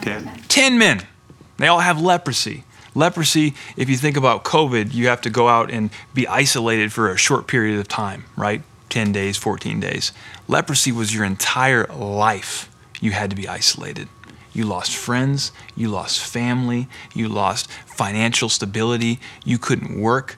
Ten. 0.00 0.42
10 0.46 0.78
men. 0.78 1.08
They 1.56 1.66
all 1.66 1.80
have 1.80 2.00
leprosy. 2.00 2.62
Leprosy, 2.94 3.54
if 3.76 3.88
you 3.88 3.96
think 3.96 4.16
about 4.16 4.44
COVID, 4.44 4.92
you 4.94 5.08
have 5.08 5.20
to 5.22 5.30
go 5.30 5.48
out 5.48 5.70
and 5.70 5.90
be 6.14 6.26
isolated 6.26 6.92
for 6.92 7.10
a 7.10 7.16
short 7.16 7.46
period 7.46 7.78
of 7.78 7.88
time, 7.88 8.24
right? 8.36 8.62
10 8.88 9.12
days, 9.12 9.36
14 9.36 9.80
days. 9.80 10.12
Leprosy 10.46 10.92
was 10.92 11.14
your 11.14 11.24
entire 11.24 11.86
life. 11.86 12.70
You 13.00 13.12
had 13.12 13.30
to 13.30 13.36
be 13.36 13.46
isolated. 13.46 14.08
You 14.52 14.64
lost 14.64 14.96
friends, 14.96 15.52
you 15.76 15.88
lost 15.88 16.20
family, 16.20 16.88
you 17.14 17.28
lost 17.28 17.70
financial 17.86 18.48
stability, 18.48 19.20
you 19.44 19.58
couldn't 19.58 20.00
work. 20.00 20.36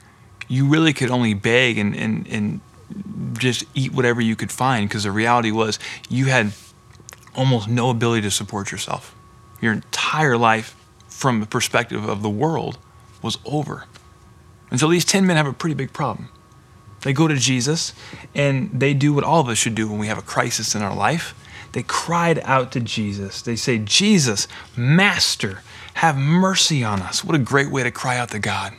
You 0.48 0.66
really 0.66 0.92
could 0.92 1.10
only 1.10 1.32
beg 1.32 1.78
and, 1.78 1.94
and, 1.94 2.26
and 2.28 2.60
just 3.38 3.64
eat 3.74 3.92
whatever 3.92 4.20
you 4.20 4.36
could 4.36 4.50
find 4.50 4.88
because 4.88 5.04
the 5.04 5.12
reality 5.12 5.50
was 5.50 5.78
you 6.08 6.26
had 6.26 6.52
almost 7.36 7.68
no 7.68 7.90
ability 7.90 8.22
to 8.22 8.30
support 8.30 8.72
yourself. 8.72 9.14
Your 9.60 9.72
entire 9.72 10.36
life, 10.36 10.74
from 11.20 11.40
the 11.40 11.46
perspective 11.46 12.08
of 12.08 12.22
the 12.22 12.30
world, 12.30 12.78
was 13.20 13.36
over. 13.44 13.84
And 14.70 14.80
so 14.80 14.88
these 14.88 15.04
10 15.04 15.26
men 15.26 15.36
have 15.36 15.46
a 15.46 15.52
pretty 15.52 15.74
big 15.74 15.92
problem. 15.92 16.30
They 17.02 17.12
go 17.12 17.28
to 17.28 17.36
Jesus 17.36 17.92
and 18.34 18.70
they 18.72 18.94
do 18.94 19.12
what 19.12 19.22
all 19.22 19.40
of 19.40 19.48
us 19.48 19.58
should 19.58 19.74
do 19.74 19.86
when 19.86 19.98
we 19.98 20.06
have 20.06 20.16
a 20.16 20.22
crisis 20.22 20.74
in 20.74 20.80
our 20.80 20.94
life. 20.94 21.34
They 21.72 21.82
cried 21.82 22.40
out 22.44 22.72
to 22.72 22.80
Jesus. 22.80 23.42
They 23.42 23.54
say, 23.54 23.78
Jesus, 23.78 24.48
Master, 24.78 25.62
have 25.94 26.16
mercy 26.16 26.82
on 26.82 27.02
us. 27.02 27.22
What 27.22 27.36
a 27.36 27.38
great 27.38 27.70
way 27.70 27.82
to 27.82 27.90
cry 27.90 28.16
out 28.16 28.30
to 28.30 28.38
God. 28.38 28.72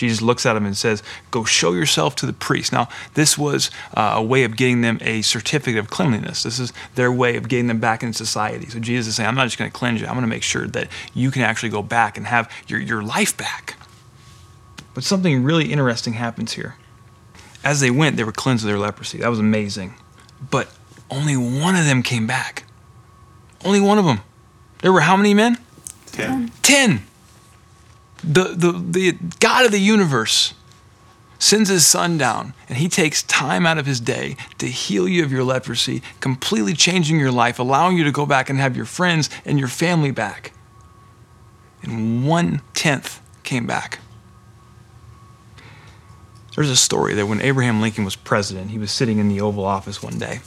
Jesus 0.00 0.22
looks 0.22 0.46
at 0.46 0.56
him 0.56 0.64
and 0.64 0.74
says, 0.74 1.02
Go 1.30 1.44
show 1.44 1.72
yourself 1.72 2.16
to 2.16 2.26
the 2.26 2.32
priest. 2.32 2.72
Now, 2.72 2.88
this 3.14 3.36
was 3.36 3.70
uh, 3.94 4.14
a 4.16 4.22
way 4.22 4.44
of 4.44 4.56
getting 4.56 4.80
them 4.80 4.98
a 5.02 5.20
certificate 5.20 5.78
of 5.78 5.90
cleanliness. 5.90 6.42
This 6.42 6.58
is 6.58 6.72
their 6.94 7.12
way 7.12 7.36
of 7.36 7.48
getting 7.48 7.66
them 7.66 7.80
back 7.80 8.02
in 8.02 8.14
society. 8.14 8.66
So 8.70 8.80
Jesus 8.80 9.08
is 9.08 9.16
saying, 9.16 9.28
I'm 9.28 9.34
not 9.34 9.44
just 9.44 9.58
going 9.58 9.70
to 9.70 9.76
cleanse 9.76 10.00
you, 10.00 10.06
I'm 10.06 10.14
going 10.14 10.22
to 10.22 10.28
make 10.28 10.42
sure 10.42 10.66
that 10.68 10.88
you 11.12 11.30
can 11.30 11.42
actually 11.42 11.68
go 11.68 11.82
back 11.82 12.16
and 12.16 12.26
have 12.26 12.50
your, 12.66 12.80
your 12.80 13.02
life 13.02 13.36
back. 13.36 13.76
But 14.94 15.04
something 15.04 15.44
really 15.44 15.70
interesting 15.70 16.14
happens 16.14 16.54
here. 16.54 16.76
As 17.62 17.80
they 17.80 17.90
went, 17.90 18.16
they 18.16 18.24
were 18.24 18.32
cleansed 18.32 18.64
of 18.64 18.68
their 18.68 18.78
leprosy. 18.78 19.18
That 19.18 19.28
was 19.28 19.38
amazing. 19.38 19.94
But 20.50 20.74
only 21.10 21.36
one 21.36 21.76
of 21.76 21.84
them 21.84 22.02
came 22.02 22.26
back. 22.26 22.64
Only 23.66 23.80
one 23.80 23.98
of 23.98 24.06
them. 24.06 24.20
There 24.80 24.92
were 24.92 25.02
how 25.02 25.16
many 25.16 25.34
men? 25.34 25.58
Ten. 26.06 26.50
Ten. 26.62 27.02
The, 28.22 28.54
the, 28.54 28.72
the 28.72 29.18
God 29.40 29.64
of 29.64 29.72
the 29.72 29.80
universe 29.80 30.54
sends 31.38 31.70
his 31.70 31.86
son 31.86 32.18
down 32.18 32.52
and 32.68 32.78
he 32.78 32.88
takes 32.88 33.22
time 33.22 33.64
out 33.64 33.78
of 33.78 33.86
his 33.86 34.00
day 34.00 34.36
to 34.58 34.66
heal 34.66 35.08
you 35.08 35.24
of 35.24 35.32
your 35.32 35.42
leprosy, 35.42 36.02
completely 36.20 36.74
changing 36.74 37.18
your 37.18 37.32
life, 37.32 37.58
allowing 37.58 37.96
you 37.96 38.04
to 38.04 38.12
go 38.12 38.26
back 38.26 38.50
and 38.50 38.58
have 38.58 38.76
your 38.76 38.84
friends 38.84 39.30
and 39.44 39.58
your 39.58 39.68
family 39.68 40.10
back. 40.10 40.52
And 41.82 42.26
one 42.26 42.60
tenth 42.74 43.20
came 43.42 43.66
back. 43.66 44.00
There's 46.54 46.68
a 46.68 46.76
story 46.76 47.14
that 47.14 47.26
when 47.26 47.40
Abraham 47.40 47.80
Lincoln 47.80 48.04
was 48.04 48.16
president, 48.16 48.70
he 48.70 48.78
was 48.78 48.90
sitting 48.90 49.18
in 49.18 49.28
the 49.28 49.40
Oval 49.40 49.64
Office 49.64 50.02
one 50.02 50.18
day 50.18 50.40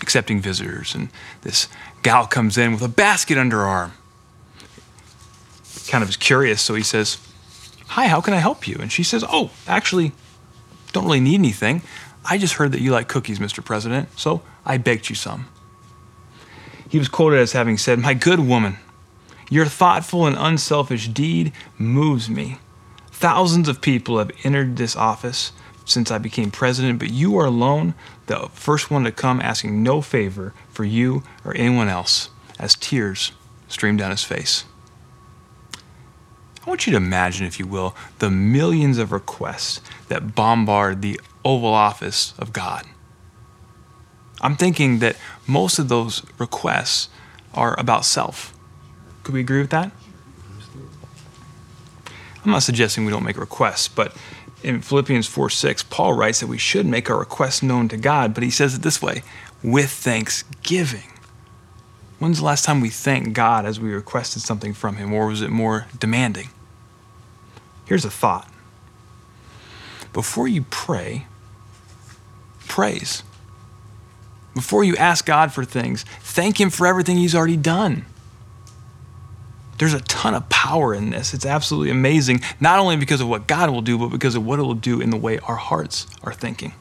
accepting 0.00 0.40
visitors, 0.40 0.94
and 0.94 1.08
this 1.42 1.68
gal 2.02 2.26
comes 2.26 2.56
in 2.56 2.72
with 2.72 2.82
a 2.82 2.88
basket 2.88 3.38
under 3.38 3.58
her 3.58 3.66
arm 3.66 3.92
kind 5.88 6.02
of 6.02 6.10
is 6.10 6.16
curious, 6.16 6.62
so 6.62 6.74
he 6.74 6.82
says, 6.82 7.18
Hi, 7.88 8.06
how 8.06 8.20
can 8.20 8.34
I 8.34 8.38
help 8.38 8.68
you? 8.68 8.76
And 8.80 8.92
she 8.92 9.02
says, 9.02 9.24
Oh, 9.28 9.50
actually, 9.66 10.12
don't 10.92 11.04
really 11.04 11.20
need 11.20 11.36
anything. 11.36 11.82
I 12.24 12.38
just 12.38 12.54
heard 12.54 12.72
that 12.72 12.80
you 12.80 12.90
like 12.90 13.08
cookies, 13.08 13.38
Mr. 13.38 13.64
President, 13.64 14.08
so 14.18 14.42
I 14.66 14.76
baked 14.76 15.08
you 15.08 15.16
some. 15.16 15.48
He 16.88 16.98
was 16.98 17.08
quoted 17.08 17.38
as 17.38 17.52
having 17.52 17.78
said, 17.78 17.98
My 17.98 18.14
good 18.14 18.40
woman, 18.40 18.76
your 19.50 19.66
thoughtful 19.66 20.26
and 20.26 20.36
unselfish 20.38 21.08
deed 21.08 21.52
moves 21.78 22.28
me. 22.28 22.58
Thousands 23.10 23.68
of 23.68 23.80
people 23.80 24.18
have 24.18 24.30
entered 24.44 24.76
this 24.76 24.94
office 24.94 25.52
since 25.84 26.10
I 26.10 26.18
became 26.18 26.50
president, 26.50 26.98
but 26.98 27.10
you 27.10 27.38
are 27.38 27.46
alone, 27.46 27.94
the 28.26 28.48
first 28.52 28.90
one 28.90 29.04
to 29.04 29.12
come 29.12 29.40
asking 29.40 29.82
no 29.82 30.02
favor 30.02 30.52
for 30.68 30.84
you 30.84 31.22
or 31.44 31.56
anyone 31.56 31.88
else, 31.88 32.28
as 32.58 32.74
tears 32.74 33.32
streamed 33.68 33.98
down 33.98 34.10
his 34.10 34.22
face. 34.22 34.64
I 36.68 36.70
want 36.70 36.86
you 36.86 36.90
to 36.90 36.98
imagine, 36.98 37.46
if 37.46 37.58
you 37.58 37.66
will, 37.66 37.96
the 38.18 38.28
millions 38.28 38.98
of 38.98 39.10
requests 39.10 39.80
that 40.08 40.34
bombard 40.34 41.00
the 41.00 41.18
Oval 41.42 41.72
Office 41.72 42.34
of 42.38 42.52
God. 42.52 42.84
I'm 44.42 44.54
thinking 44.54 44.98
that 44.98 45.16
most 45.46 45.78
of 45.78 45.88
those 45.88 46.22
requests 46.36 47.08
are 47.54 47.74
about 47.80 48.04
self. 48.04 48.54
Could 49.22 49.32
we 49.32 49.40
agree 49.40 49.62
with 49.62 49.70
that? 49.70 49.90
I'm 52.44 52.50
not 52.50 52.62
suggesting 52.62 53.06
we 53.06 53.12
don't 53.12 53.24
make 53.24 53.38
requests, 53.38 53.88
but 53.88 54.14
in 54.62 54.82
Philippians 54.82 55.26
4 55.26 55.48
6, 55.48 55.84
Paul 55.84 56.12
writes 56.12 56.40
that 56.40 56.48
we 56.48 56.58
should 56.58 56.84
make 56.84 57.08
our 57.08 57.18
requests 57.18 57.62
known 57.62 57.88
to 57.88 57.96
God, 57.96 58.34
but 58.34 58.42
he 58.42 58.50
says 58.50 58.74
it 58.74 58.82
this 58.82 59.00
way 59.00 59.22
with 59.62 59.88
thanksgiving. 59.88 61.14
When's 62.18 62.40
the 62.40 62.44
last 62.44 62.66
time 62.66 62.82
we 62.82 62.90
thanked 62.90 63.32
God 63.32 63.64
as 63.64 63.80
we 63.80 63.94
requested 63.94 64.42
something 64.42 64.74
from 64.74 64.96
Him, 64.96 65.14
or 65.14 65.28
was 65.28 65.40
it 65.40 65.48
more 65.48 65.86
demanding? 65.98 66.50
Here's 67.88 68.04
a 68.04 68.10
thought 68.10 68.46
before 70.12 70.46
you 70.46 70.64
pray, 70.68 71.26
praise. 72.66 73.22
Before 74.54 74.84
you 74.84 74.94
ask 74.96 75.24
God 75.24 75.52
for 75.52 75.64
things, 75.64 76.04
thank 76.20 76.60
Him 76.60 76.68
for 76.68 76.86
everything 76.86 77.16
He's 77.16 77.34
already 77.34 77.56
done. 77.56 78.04
There's 79.78 79.94
a 79.94 80.00
ton 80.00 80.34
of 80.34 80.48
power 80.50 80.92
in 80.92 81.10
this. 81.10 81.32
It's 81.32 81.46
absolutely 81.46 81.90
amazing, 81.90 82.40
not 82.60 82.78
only 82.78 82.96
because 82.96 83.22
of 83.22 83.28
what 83.28 83.46
God 83.46 83.70
will 83.70 83.80
do, 83.80 83.96
but 83.96 84.08
because 84.08 84.34
of 84.34 84.44
what 84.44 84.58
it 84.58 84.62
will 84.62 84.74
do 84.74 85.00
in 85.00 85.08
the 85.08 85.16
way 85.16 85.38
our 85.38 85.56
hearts 85.56 86.06
are 86.22 86.34
thinking. 86.34 86.74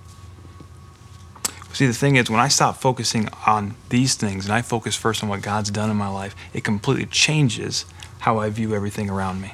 See, 1.71 1.85
the 1.85 1.93
thing 1.93 2.17
is, 2.17 2.29
when 2.29 2.39
I 2.39 2.49
stop 2.49 2.77
focusing 2.77 3.29
on 3.45 3.75
these 3.89 4.15
things 4.15 4.45
and 4.45 4.53
I 4.53 4.61
focus 4.61 4.95
first 4.95 5.23
on 5.23 5.29
what 5.29 5.41
God's 5.41 5.69
done 5.69 5.89
in 5.89 5.95
my 5.95 6.09
life, 6.09 6.35
it 6.53 6.65
completely 6.65 7.05
changes 7.05 7.85
how 8.19 8.39
I 8.39 8.49
view 8.49 8.75
everything 8.75 9.09
around 9.09 9.39
me. 9.39 9.53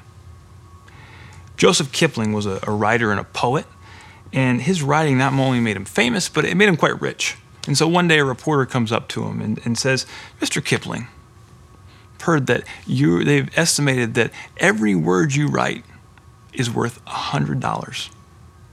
Joseph 1.63 1.93
Kipling 1.93 2.33
was 2.33 2.45
a, 2.45 2.59
a 2.63 2.71
writer 2.71 3.09
and 3.09 3.21
a 3.21 3.23
poet, 3.23 3.65
and 4.33 4.61
his 4.61 4.83
writing 4.83 5.17
not 5.17 5.31
only 5.31 5.61
made 5.61 5.77
him 5.77 5.85
famous, 5.85 6.27
but 6.27 6.43
it 6.43 6.57
made 6.57 6.67
him 6.67 6.75
quite 6.75 6.99
rich. 6.99 7.37
And 7.65 7.77
so 7.77 7.87
one 7.87 8.09
day 8.09 8.19
a 8.19 8.25
reporter 8.25 8.65
comes 8.65 8.91
up 8.91 9.07
to 9.07 9.23
him 9.23 9.39
and, 9.39 9.61
and 9.63 9.77
says, 9.77 10.05
Mr. 10.41 10.61
Kipling, 10.61 11.07
I've 12.15 12.21
heard 12.23 12.47
that 12.47 12.65
you 12.85 13.23
they've 13.23 13.49
estimated 13.57 14.13
that 14.15 14.31
every 14.57 14.93
word 14.93 15.35
you 15.35 15.47
write 15.47 15.85
is 16.51 16.69
worth 16.69 16.99
a 17.07 17.11
hundred 17.11 17.61
dollars. 17.61 18.09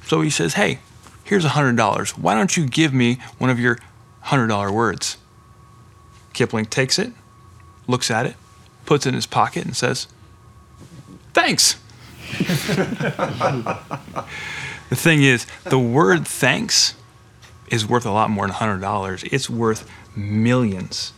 So 0.07 0.22
he 0.22 0.29
says, 0.29 0.55
Hey, 0.55 0.81
here's 1.22 1.44
a 1.44 1.50
hundred 1.50 1.76
dollars. 1.76 2.18
Why 2.18 2.35
don't 2.35 2.57
you 2.57 2.66
give 2.66 2.92
me 2.92 3.20
one 3.38 3.50
of 3.50 3.61
your 3.61 3.79
hundred 4.22 4.48
dollar 4.48 4.72
words? 4.72 5.16
Kipling 6.33 6.66
takes 6.66 6.98
it, 6.98 7.12
looks 7.87 8.11
at 8.11 8.26
it, 8.26 8.35
puts 8.85 9.07
it 9.07 9.11
in 9.11 9.14
his 9.14 9.26
pocket, 9.26 9.64
and 9.64 9.76
says, 9.76 10.09
Thanks. 11.33 11.80
The 14.88 14.97
thing 14.97 15.23
is, 15.23 15.47
the 15.64 15.79
word 15.79 16.27
thanks 16.27 16.95
is 17.69 17.87
worth 17.87 18.07
a 18.07 18.11
lot 18.11 18.31
more 18.31 18.47
than 18.47 18.57
$100. 18.57 19.29
It's 19.33 19.49
worth 19.51 19.88
millions 20.16 21.12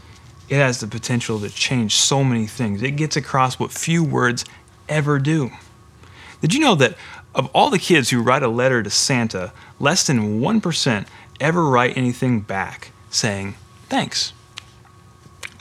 it 0.53 0.57
has 0.57 0.81
the 0.81 0.87
potential 0.87 1.41
to 1.41 1.49
change 1.49 1.97
so 1.97 2.23
many 2.23 2.47
things. 2.47 2.83
It 2.83 2.91
gets 2.91 3.17
across 3.17 3.59
what 3.59 3.73
few 3.73 4.05
words 4.05 4.45
ever 4.87 5.19
do. 5.19 5.51
Did 6.43 6.53
you 6.53 6.61
know 6.61 6.75
that 6.75 6.95
of 7.35 7.47
all 7.55 7.71
the 7.71 7.79
kids 7.79 8.11
who 8.11 8.21
write 8.21 8.43
a 8.43 8.49
letter 8.49 8.83
to 8.83 8.91
Santa, 8.91 9.55
less 9.81 10.07
than 10.07 10.43
1% 10.43 11.07
ever 11.41 11.65
write 11.65 11.97
anything 11.97 12.41
back 12.41 12.91
saying 13.09 13.55
thanks? 13.89 14.35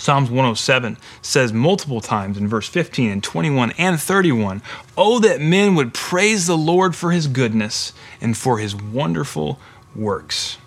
Psalms 0.02 0.32
107 0.32 0.98
says 1.22 1.54
multiple 1.54 2.02
times 2.02 2.36
in 2.36 2.48
verse 2.48 2.68
15 2.68 3.12
and 3.12 3.24
21 3.24 3.72
and 3.78 4.02
31 4.02 4.64
Oh, 4.98 5.20
that 5.20 5.40
men 5.40 5.76
would 5.76 5.94
praise 5.94 6.48
the 6.48 6.58
Lord 6.58 6.96
for 6.96 7.12
his 7.12 7.28
goodness 7.28 7.94
and 8.20 8.36
for 8.36 8.58
his 8.58 8.76
wonderful 8.76 9.60
works. 9.96 10.58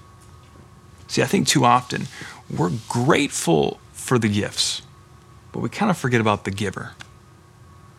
See, 1.09 1.21
I 1.21 1.27
think 1.27 1.49
too 1.49 1.65
often 1.65 2.07
we're 2.49 2.71
grateful 2.89 3.81
for 3.93 4.21
the 4.21 4.29
gifts, 4.29 4.83
but 5.51 5.59
we 5.59 5.69
kind 5.69 5.91
of 5.91 5.99
forget 5.99 6.21
about 6.21 6.45
the 6.45 6.53
giver. 6.53 6.93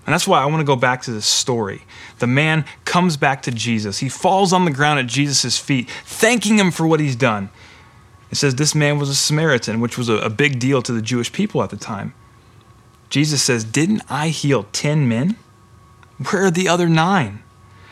And 0.05 0.13
that's 0.13 0.25
why 0.27 0.41
I 0.41 0.45
want 0.45 0.61
to 0.61 0.65
go 0.65 0.77
back 0.77 1.01
to 1.01 1.11
this 1.11 1.25
story. 1.25 1.83
The 2.19 2.27
man 2.27 2.63
comes 2.85 3.17
back 3.17 3.41
to 3.41 3.51
Jesus. 3.51 3.99
He 3.99 4.07
falls 4.07 4.53
on 4.53 4.63
the 4.63 4.71
ground 4.71 4.99
at 4.99 5.07
Jesus' 5.07 5.57
feet, 5.57 5.89
thanking 6.05 6.57
him 6.57 6.71
for 6.71 6.87
what 6.87 7.01
he's 7.01 7.17
done. 7.17 7.49
It 8.35 8.39
says 8.39 8.55
this 8.55 8.75
man 8.75 8.99
was 8.99 9.07
a 9.07 9.15
Samaritan, 9.15 9.79
which 9.79 9.97
was 9.97 10.09
a, 10.09 10.15
a 10.15 10.29
big 10.29 10.59
deal 10.59 10.81
to 10.81 10.91
the 10.91 11.01
Jewish 11.01 11.31
people 11.31 11.63
at 11.63 11.69
the 11.69 11.77
time. 11.77 12.13
Jesus 13.09 13.41
says, 13.41 13.63
Didn't 13.63 14.01
I 14.09 14.27
heal 14.27 14.65
10 14.73 15.07
men? 15.07 15.37
Where 16.17 16.47
are 16.47 16.51
the 16.51 16.67
other 16.67 16.89
nine? 16.89 17.43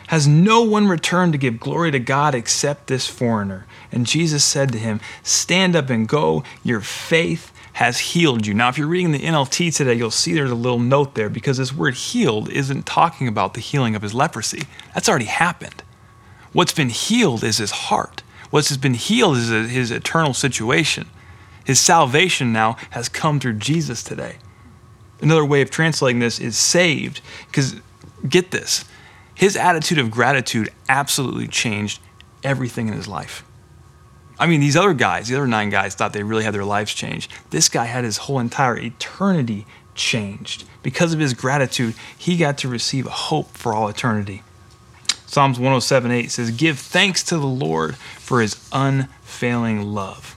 Has 0.08 0.28
no 0.28 0.60
one 0.60 0.86
returned 0.86 1.32
to 1.32 1.38
give 1.38 1.58
glory 1.58 1.90
to 1.92 1.98
God 1.98 2.34
except 2.34 2.88
this 2.88 3.06
foreigner? 3.06 3.66
And 3.90 4.04
Jesus 4.04 4.44
said 4.44 4.70
to 4.72 4.78
him, 4.78 5.00
Stand 5.22 5.74
up 5.74 5.88
and 5.88 6.06
go. 6.06 6.44
Your 6.62 6.82
faith 6.82 7.50
has 7.74 7.98
healed 7.98 8.46
you. 8.46 8.52
Now, 8.52 8.68
if 8.68 8.76
you're 8.76 8.86
reading 8.86 9.12
the 9.12 9.20
NLT 9.20 9.74
today, 9.74 9.94
you'll 9.94 10.10
see 10.10 10.34
there's 10.34 10.50
a 10.50 10.54
little 10.54 10.78
note 10.78 11.14
there 11.14 11.30
because 11.30 11.56
this 11.56 11.72
word 11.72 11.94
healed 11.94 12.50
isn't 12.50 12.84
talking 12.84 13.28
about 13.28 13.54
the 13.54 13.60
healing 13.60 13.96
of 13.96 14.02
his 14.02 14.12
leprosy. 14.12 14.64
That's 14.92 15.08
already 15.08 15.24
happened. 15.24 15.82
What's 16.52 16.74
been 16.74 16.90
healed 16.90 17.42
is 17.42 17.56
his 17.56 17.70
heart. 17.70 18.22
What's 18.54 18.76
been 18.76 18.94
healed 18.94 19.36
is 19.36 19.48
his 19.48 19.90
eternal 19.90 20.32
situation. 20.32 21.08
His 21.64 21.80
salvation 21.80 22.52
now 22.52 22.76
has 22.90 23.08
come 23.08 23.40
through 23.40 23.54
Jesus 23.54 24.04
today. 24.04 24.36
Another 25.20 25.44
way 25.44 25.60
of 25.60 25.72
translating 25.72 26.20
this 26.20 26.38
is 26.38 26.56
saved, 26.56 27.20
because 27.48 27.74
get 28.28 28.52
this 28.52 28.84
his 29.34 29.56
attitude 29.56 29.98
of 29.98 30.08
gratitude 30.08 30.68
absolutely 30.88 31.48
changed 31.48 32.00
everything 32.44 32.86
in 32.86 32.94
his 32.94 33.08
life. 33.08 33.44
I 34.38 34.46
mean, 34.46 34.60
these 34.60 34.76
other 34.76 34.94
guys, 34.94 35.26
the 35.26 35.34
other 35.34 35.48
nine 35.48 35.68
guys, 35.68 35.96
thought 35.96 36.12
they 36.12 36.22
really 36.22 36.44
had 36.44 36.54
their 36.54 36.64
lives 36.64 36.94
changed. 36.94 37.32
This 37.50 37.68
guy 37.68 37.86
had 37.86 38.04
his 38.04 38.18
whole 38.18 38.38
entire 38.38 38.78
eternity 38.78 39.66
changed. 39.96 40.62
Because 40.80 41.12
of 41.12 41.18
his 41.18 41.34
gratitude, 41.34 41.96
he 42.16 42.36
got 42.36 42.58
to 42.58 42.68
receive 42.68 43.06
a 43.06 43.10
hope 43.10 43.50
for 43.56 43.74
all 43.74 43.88
eternity. 43.88 44.44
Psalms 45.34 45.58
107 45.58 46.12
8 46.12 46.30
says, 46.30 46.52
Give 46.52 46.78
thanks 46.78 47.24
to 47.24 47.36
the 47.36 47.44
Lord 47.44 47.96
for 47.96 48.40
his 48.40 48.56
unfailing 48.70 49.82
love. 49.82 50.36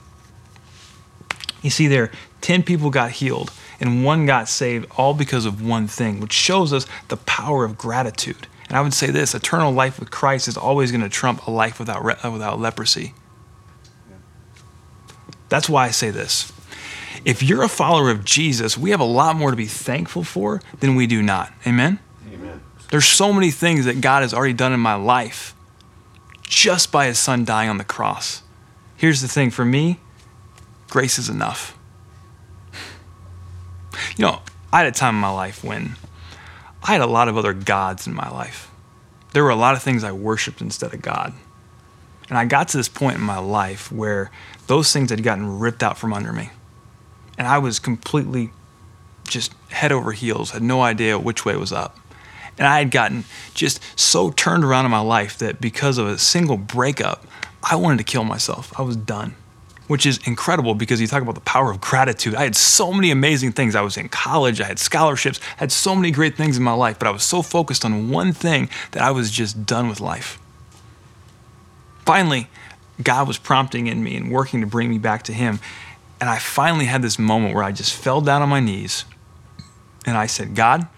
You 1.62 1.70
see, 1.70 1.86
there, 1.86 2.10
10 2.40 2.64
people 2.64 2.90
got 2.90 3.12
healed 3.12 3.52
and 3.78 4.04
one 4.04 4.26
got 4.26 4.48
saved, 4.48 4.90
all 4.96 5.14
because 5.14 5.46
of 5.46 5.64
one 5.64 5.86
thing, 5.86 6.18
which 6.18 6.32
shows 6.32 6.72
us 6.72 6.84
the 7.06 7.16
power 7.16 7.64
of 7.64 7.78
gratitude. 7.78 8.48
And 8.66 8.76
I 8.76 8.80
would 8.80 8.92
say 8.92 9.12
this 9.12 9.36
eternal 9.36 9.70
life 9.70 10.00
with 10.00 10.10
Christ 10.10 10.48
is 10.48 10.56
always 10.56 10.90
going 10.90 11.04
to 11.04 11.08
trump 11.08 11.46
a 11.46 11.52
life 11.52 11.78
without, 11.78 12.24
uh, 12.24 12.32
without 12.32 12.58
leprosy. 12.58 13.14
That's 15.48 15.68
why 15.68 15.84
I 15.86 15.90
say 15.92 16.10
this. 16.10 16.52
If 17.24 17.40
you're 17.40 17.62
a 17.62 17.68
follower 17.68 18.10
of 18.10 18.24
Jesus, 18.24 18.76
we 18.76 18.90
have 18.90 18.98
a 18.98 19.04
lot 19.04 19.36
more 19.36 19.52
to 19.52 19.56
be 19.56 19.66
thankful 19.66 20.24
for 20.24 20.60
than 20.80 20.96
we 20.96 21.06
do 21.06 21.22
not. 21.22 21.52
Amen? 21.64 22.00
There's 22.88 23.06
so 23.06 23.32
many 23.32 23.50
things 23.50 23.84
that 23.84 24.00
God 24.00 24.22
has 24.22 24.32
already 24.32 24.54
done 24.54 24.72
in 24.72 24.80
my 24.80 24.94
life 24.94 25.54
just 26.42 26.90
by 26.90 27.06
his 27.06 27.18
son 27.18 27.44
dying 27.44 27.68
on 27.68 27.78
the 27.78 27.84
cross. 27.84 28.42
Here's 28.96 29.20
the 29.20 29.28
thing 29.28 29.50
for 29.50 29.64
me 29.64 30.00
grace 30.88 31.18
is 31.18 31.28
enough. 31.28 31.76
You 34.16 34.24
know, 34.24 34.42
I 34.72 34.78
had 34.78 34.86
a 34.86 34.92
time 34.92 35.14
in 35.14 35.20
my 35.20 35.30
life 35.30 35.62
when 35.62 35.96
I 36.82 36.92
had 36.92 37.00
a 37.00 37.06
lot 37.06 37.28
of 37.28 37.36
other 37.36 37.52
gods 37.52 38.06
in 38.06 38.14
my 38.14 38.28
life. 38.30 38.70
There 39.32 39.44
were 39.44 39.50
a 39.50 39.56
lot 39.56 39.74
of 39.74 39.82
things 39.82 40.04
I 40.04 40.12
worshiped 40.12 40.60
instead 40.60 40.94
of 40.94 41.02
God. 41.02 41.34
And 42.28 42.38
I 42.38 42.44
got 42.44 42.68
to 42.68 42.76
this 42.76 42.88
point 42.88 43.16
in 43.16 43.22
my 43.22 43.38
life 43.38 43.90
where 43.90 44.30
those 44.66 44.92
things 44.92 45.10
had 45.10 45.22
gotten 45.22 45.58
ripped 45.58 45.82
out 45.82 45.98
from 45.98 46.12
under 46.12 46.32
me. 46.32 46.50
And 47.36 47.46
I 47.46 47.58
was 47.58 47.78
completely 47.78 48.50
just 49.28 49.52
head 49.68 49.92
over 49.92 50.12
heels, 50.12 50.50
had 50.50 50.62
no 50.62 50.82
idea 50.82 51.18
which 51.18 51.44
way 51.44 51.56
was 51.56 51.72
up. 51.72 51.97
And 52.58 52.66
I 52.66 52.78
had 52.78 52.90
gotten 52.90 53.24
just 53.54 53.80
so 53.98 54.30
turned 54.30 54.64
around 54.64 54.84
in 54.84 54.90
my 54.90 55.00
life 55.00 55.38
that 55.38 55.60
because 55.60 55.98
of 55.98 56.06
a 56.06 56.18
single 56.18 56.56
breakup, 56.56 57.24
I 57.62 57.76
wanted 57.76 57.98
to 57.98 58.04
kill 58.04 58.24
myself. 58.24 58.72
I 58.78 58.82
was 58.82 58.96
done, 58.96 59.34
which 59.86 60.04
is 60.04 60.18
incredible 60.26 60.74
because 60.74 61.00
you 61.00 61.06
talk 61.06 61.22
about 61.22 61.34
the 61.34 61.40
power 61.40 61.70
of 61.70 61.80
gratitude. 61.80 62.34
I 62.34 62.42
had 62.42 62.56
so 62.56 62.92
many 62.92 63.10
amazing 63.10 63.52
things. 63.52 63.74
I 63.74 63.80
was 63.82 63.96
in 63.96 64.08
college, 64.08 64.60
I 64.60 64.64
had 64.64 64.78
scholarships, 64.78 65.38
had 65.56 65.70
so 65.70 65.94
many 65.94 66.10
great 66.10 66.36
things 66.36 66.56
in 66.56 66.62
my 66.62 66.72
life, 66.72 66.98
but 66.98 67.06
I 67.06 67.10
was 67.10 67.22
so 67.22 67.42
focused 67.42 67.84
on 67.84 68.10
one 68.10 68.32
thing 68.32 68.68
that 68.92 69.02
I 69.02 69.10
was 69.10 69.30
just 69.30 69.64
done 69.64 69.88
with 69.88 70.00
life. 70.00 70.38
Finally, 72.04 72.48
God 73.02 73.28
was 73.28 73.38
prompting 73.38 73.86
in 73.86 74.02
me 74.02 74.16
and 74.16 74.32
working 74.32 74.60
to 74.60 74.66
bring 74.66 74.88
me 74.90 74.98
back 74.98 75.22
to 75.24 75.32
Him. 75.32 75.60
And 76.20 76.28
I 76.28 76.38
finally 76.38 76.86
had 76.86 77.02
this 77.02 77.18
moment 77.18 77.54
where 77.54 77.62
I 77.62 77.70
just 77.70 77.94
fell 77.94 78.20
down 78.20 78.42
on 78.42 78.48
my 78.48 78.60
knees 78.60 79.04
and 80.04 80.16
I 80.16 80.26
said, 80.26 80.54
God, 80.54 80.88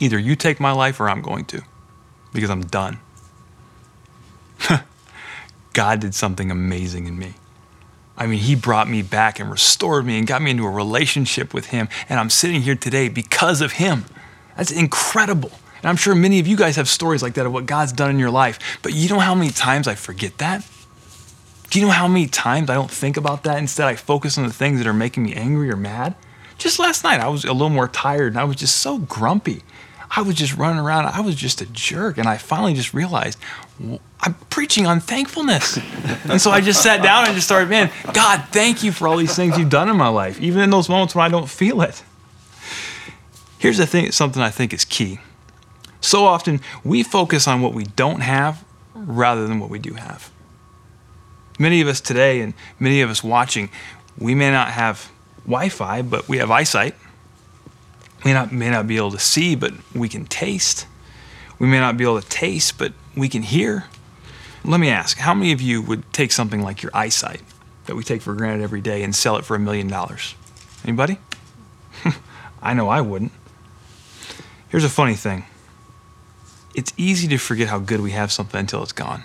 either 0.00 0.18
you 0.18 0.36
take 0.36 0.60
my 0.60 0.72
life 0.72 1.00
or 1.00 1.08
I'm 1.08 1.22
going 1.22 1.44
to 1.46 1.62
because 2.32 2.50
I'm 2.50 2.62
done. 2.62 2.98
God 5.72 6.00
did 6.00 6.14
something 6.14 6.50
amazing 6.50 7.06
in 7.06 7.18
me. 7.18 7.34
I 8.16 8.26
mean, 8.26 8.38
He 8.38 8.54
brought 8.54 8.88
me 8.88 9.02
back 9.02 9.40
and 9.40 9.50
restored 9.50 10.06
me 10.06 10.18
and 10.18 10.26
got 10.26 10.42
me 10.42 10.50
into 10.52 10.64
a 10.64 10.70
relationship 10.70 11.52
with 11.52 11.66
Him. 11.66 11.88
And 12.08 12.20
I'm 12.20 12.30
sitting 12.30 12.62
here 12.62 12.76
today 12.76 13.08
because 13.08 13.60
of 13.60 13.72
Him. 13.72 14.04
That's 14.56 14.70
incredible. 14.70 15.50
And 15.78 15.88
I'm 15.90 15.96
sure 15.96 16.14
many 16.14 16.38
of 16.40 16.46
you 16.46 16.56
guys 16.56 16.76
have 16.76 16.88
stories 16.88 17.22
like 17.22 17.34
that 17.34 17.44
of 17.44 17.52
what 17.52 17.66
God's 17.66 17.92
done 17.92 18.10
in 18.10 18.18
your 18.18 18.30
life. 18.30 18.78
But 18.82 18.94
you 18.94 19.08
know 19.08 19.18
how 19.18 19.34
many 19.34 19.50
times 19.50 19.88
I 19.88 19.94
forget 19.94 20.38
that? 20.38 20.66
Do 21.70 21.80
you 21.80 21.86
know 21.86 21.92
how 21.92 22.06
many 22.06 22.26
times 22.28 22.70
I 22.70 22.74
don't 22.74 22.90
think 22.90 23.16
about 23.16 23.42
that? 23.44 23.58
Instead, 23.58 23.88
I 23.88 23.96
focus 23.96 24.38
on 24.38 24.46
the 24.46 24.52
things 24.52 24.78
that 24.78 24.86
are 24.86 24.94
making 24.94 25.24
me 25.24 25.34
angry 25.34 25.70
or 25.70 25.76
mad. 25.76 26.14
Just 26.58 26.78
last 26.78 27.04
night, 27.04 27.20
I 27.20 27.28
was 27.28 27.44
a 27.44 27.52
little 27.52 27.70
more 27.70 27.88
tired 27.88 28.32
and 28.32 28.38
I 28.38 28.44
was 28.44 28.56
just 28.56 28.78
so 28.78 28.98
grumpy. 28.98 29.62
I 30.16 30.22
was 30.22 30.36
just 30.36 30.56
running 30.56 30.78
around. 30.78 31.06
I 31.06 31.20
was 31.20 31.34
just 31.34 31.60
a 31.60 31.66
jerk. 31.66 32.18
And 32.18 32.28
I 32.28 32.36
finally 32.36 32.74
just 32.74 32.94
realized 32.94 33.38
I'm 34.20 34.34
preaching 34.50 34.86
on 34.86 35.00
thankfulness. 35.00 35.76
and 36.24 36.40
so 36.40 36.50
I 36.50 36.60
just 36.60 36.82
sat 36.82 37.02
down 37.02 37.26
and 37.26 37.34
just 37.34 37.46
started, 37.46 37.68
man, 37.68 37.90
God, 38.12 38.44
thank 38.50 38.82
you 38.82 38.92
for 38.92 39.08
all 39.08 39.16
these 39.16 39.34
things 39.34 39.58
you've 39.58 39.70
done 39.70 39.88
in 39.88 39.96
my 39.96 40.08
life, 40.08 40.40
even 40.40 40.62
in 40.62 40.70
those 40.70 40.88
moments 40.88 41.14
when 41.14 41.24
I 41.24 41.28
don't 41.28 41.48
feel 41.48 41.82
it. 41.82 42.02
Here's 43.58 43.78
the 43.78 43.86
thing 43.86 44.12
something 44.12 44.42
I 44.42 44.50
think 44.50 44.72
is 44.72 44.84
key. 44.84 45.18
So 46.00 46.26
often 46.26 46.60
we 46.84 47.02
focus 47.02 47.48
on 47.48 47.62
what 47.62 47.72
we 47.72 47.84
don't 47.84 48.20
have 48.20 48.62
rather 48.94 49.46
than 49.46 49.58
what 49.58 49.70
we 49.70 49.78
do 49.78 49.94
have. 49.94 50.30
Many 51.58 51.80
of 51.80 51.88
us 51.88 52.00
today 52.00 52.40
and 52.40 52.52
many 52.78 53.00
of 53.00 53.10
us 53.10 53.24
watching, 53.24 53.70
we 54.18 54.34
may 54.34 54.50
not 54.50 54.68
have 54.68 55.10
Wi 55.46 55.68
Fi, 55.68 56.02
but 56.02 56.28
we 56.28 56.38
have 56.38 56.50
eyesight. 56.50 56.94
We 58.24 58.32
not, 58.32 58.52
may 58.52 58.70
not 58.70 58.86
be 58.86 58.96
able 58.96 59.10
to 59.10 59.18
see, 59.18 59.54
but 59.54 59.72
we 59.94 60.08
can 60.08 60.24
taste. 60.24 60.86
We 61.58 61.66
may 61.66 61.78
not 61.78 61.96
be 61.96 62.04
able 62.04 62.20
to 62.20 62.28
taste, 62.28 62.78
but 62.78 62.94
we 63.14 63.28
can 63.28 63.42
hear. 63.42 63.84
Let 64.64 64.80
me 64.80 64.88
ask 64.88 65.18
how 65.18 65.34
many 65.34 65.52
of 65.52 65.60
you 65.60 65.82
would 65.82 66.10
take 66.12 66.32
something 66.32 66.62
like 66.62 66.82
your 66.82 66.90
eyesight 66.94 67.42
that 67.84 67.94
we 67.94 68.02
take 68.02 68.22
for 68.22 68.34
granted 68.34 68.62
every 68.62 68.80
day 68.80 69.02
and 69.02 69.14
sell 69.14 69.36
it 69.36 69.44
for 69.44 69.54
a 69.54 69.58
million 69.58 69.88
dollars? 69.88 70.34
Anybody? 70.84 71.18
I 72.62 72.72
know 72.72 72.88
I 72.88 73.02
wouldn't. 73.02 73.32
Here's 74.68 74.84
a 74.84 74.88
funny 74.88 75.14
thing 75.14 75.44
it's 76.74 76.92
easy 76.96 77.28
to 77.28 77.36
forget 77.36 77.68
how 77.68 77.78
good 77.78 78.00
we 78.00 78.12
have 78.12 78.32
something 78.32 78.58
until 78.58 78.82
it's 78.82 78.92
gone. 78.92 79.22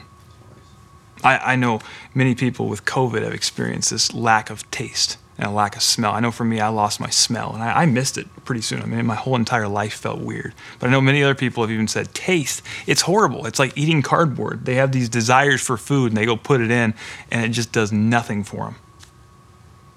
I, 1.23 1.37
I 1.37 1.55
know 1.55 1.79
many 2.13 2.35
people 2.35 2.67
with 2.67 2.85
COVID 2.85 3.23
have 3.23 3.33
experienced 3.33 3.89
this 3.89 4.13
lack 4.13 4.49
of 4.49 4.69
taste 4.71 5.17
and 5.39 5.47
a 5.47 5.51
lack 5.51 5.77
of 5.77 5.81
smell. 5.81 6.11
I 6.11 6.19
know 6.19 6.31
for 6.31 6.43
me, 6.43 6.59
I 6.59 6.67
lost 6.67 6.99
my 6.99 7.09
smell 7.09 7.53
and 7.53 7.63
I, 7.63 7.83
I, 7.83 7.85
missed 7.85 8.17
it 8.17 8.27
pretty 8.43 8.59
soon. 8.59 8.81
I 8.81 8.85
mean, 8.85 9.05
my 9.05 9.15
whole 9.15 9.37
entire 9.37 9.69
life 9.69 9.93
felt 9.93 10.19
weird. 10.19 10.53
But 10.79 10.87
I 10.87 10.91
know 10.91 10.99
many 10.99 11.23
other 11.23 11.33
people 11.33 11.63
have 11.63 11.71
even 11.71 11.87
said, 11.87 12.13
taste, 12.13 12.61
it's 12.85 13.01
horrible. 13.01 13.45
It's 13.45 13.57
like 13.57 13.77
eating 13.77 14.01
cardboard. 14.01 14.65
They 14.65 14.75
have 14.75 14.91
these 14.91 15.07
desires 15.07 15.61
for 15.61 15.77
food 15.77 16.11
and 16.11 16.17
they 16.17 16.25
go 16.25 16.35
put 16.35 16.59
it 16.59 16.69
in 16.69 16.93
and 17.31 17.45
it 17.45 17.49
just 17.49 17.71
does 17.71 17.93
nothing 17.93 18.43
for 18.43 18.65
them. 18.65 18.75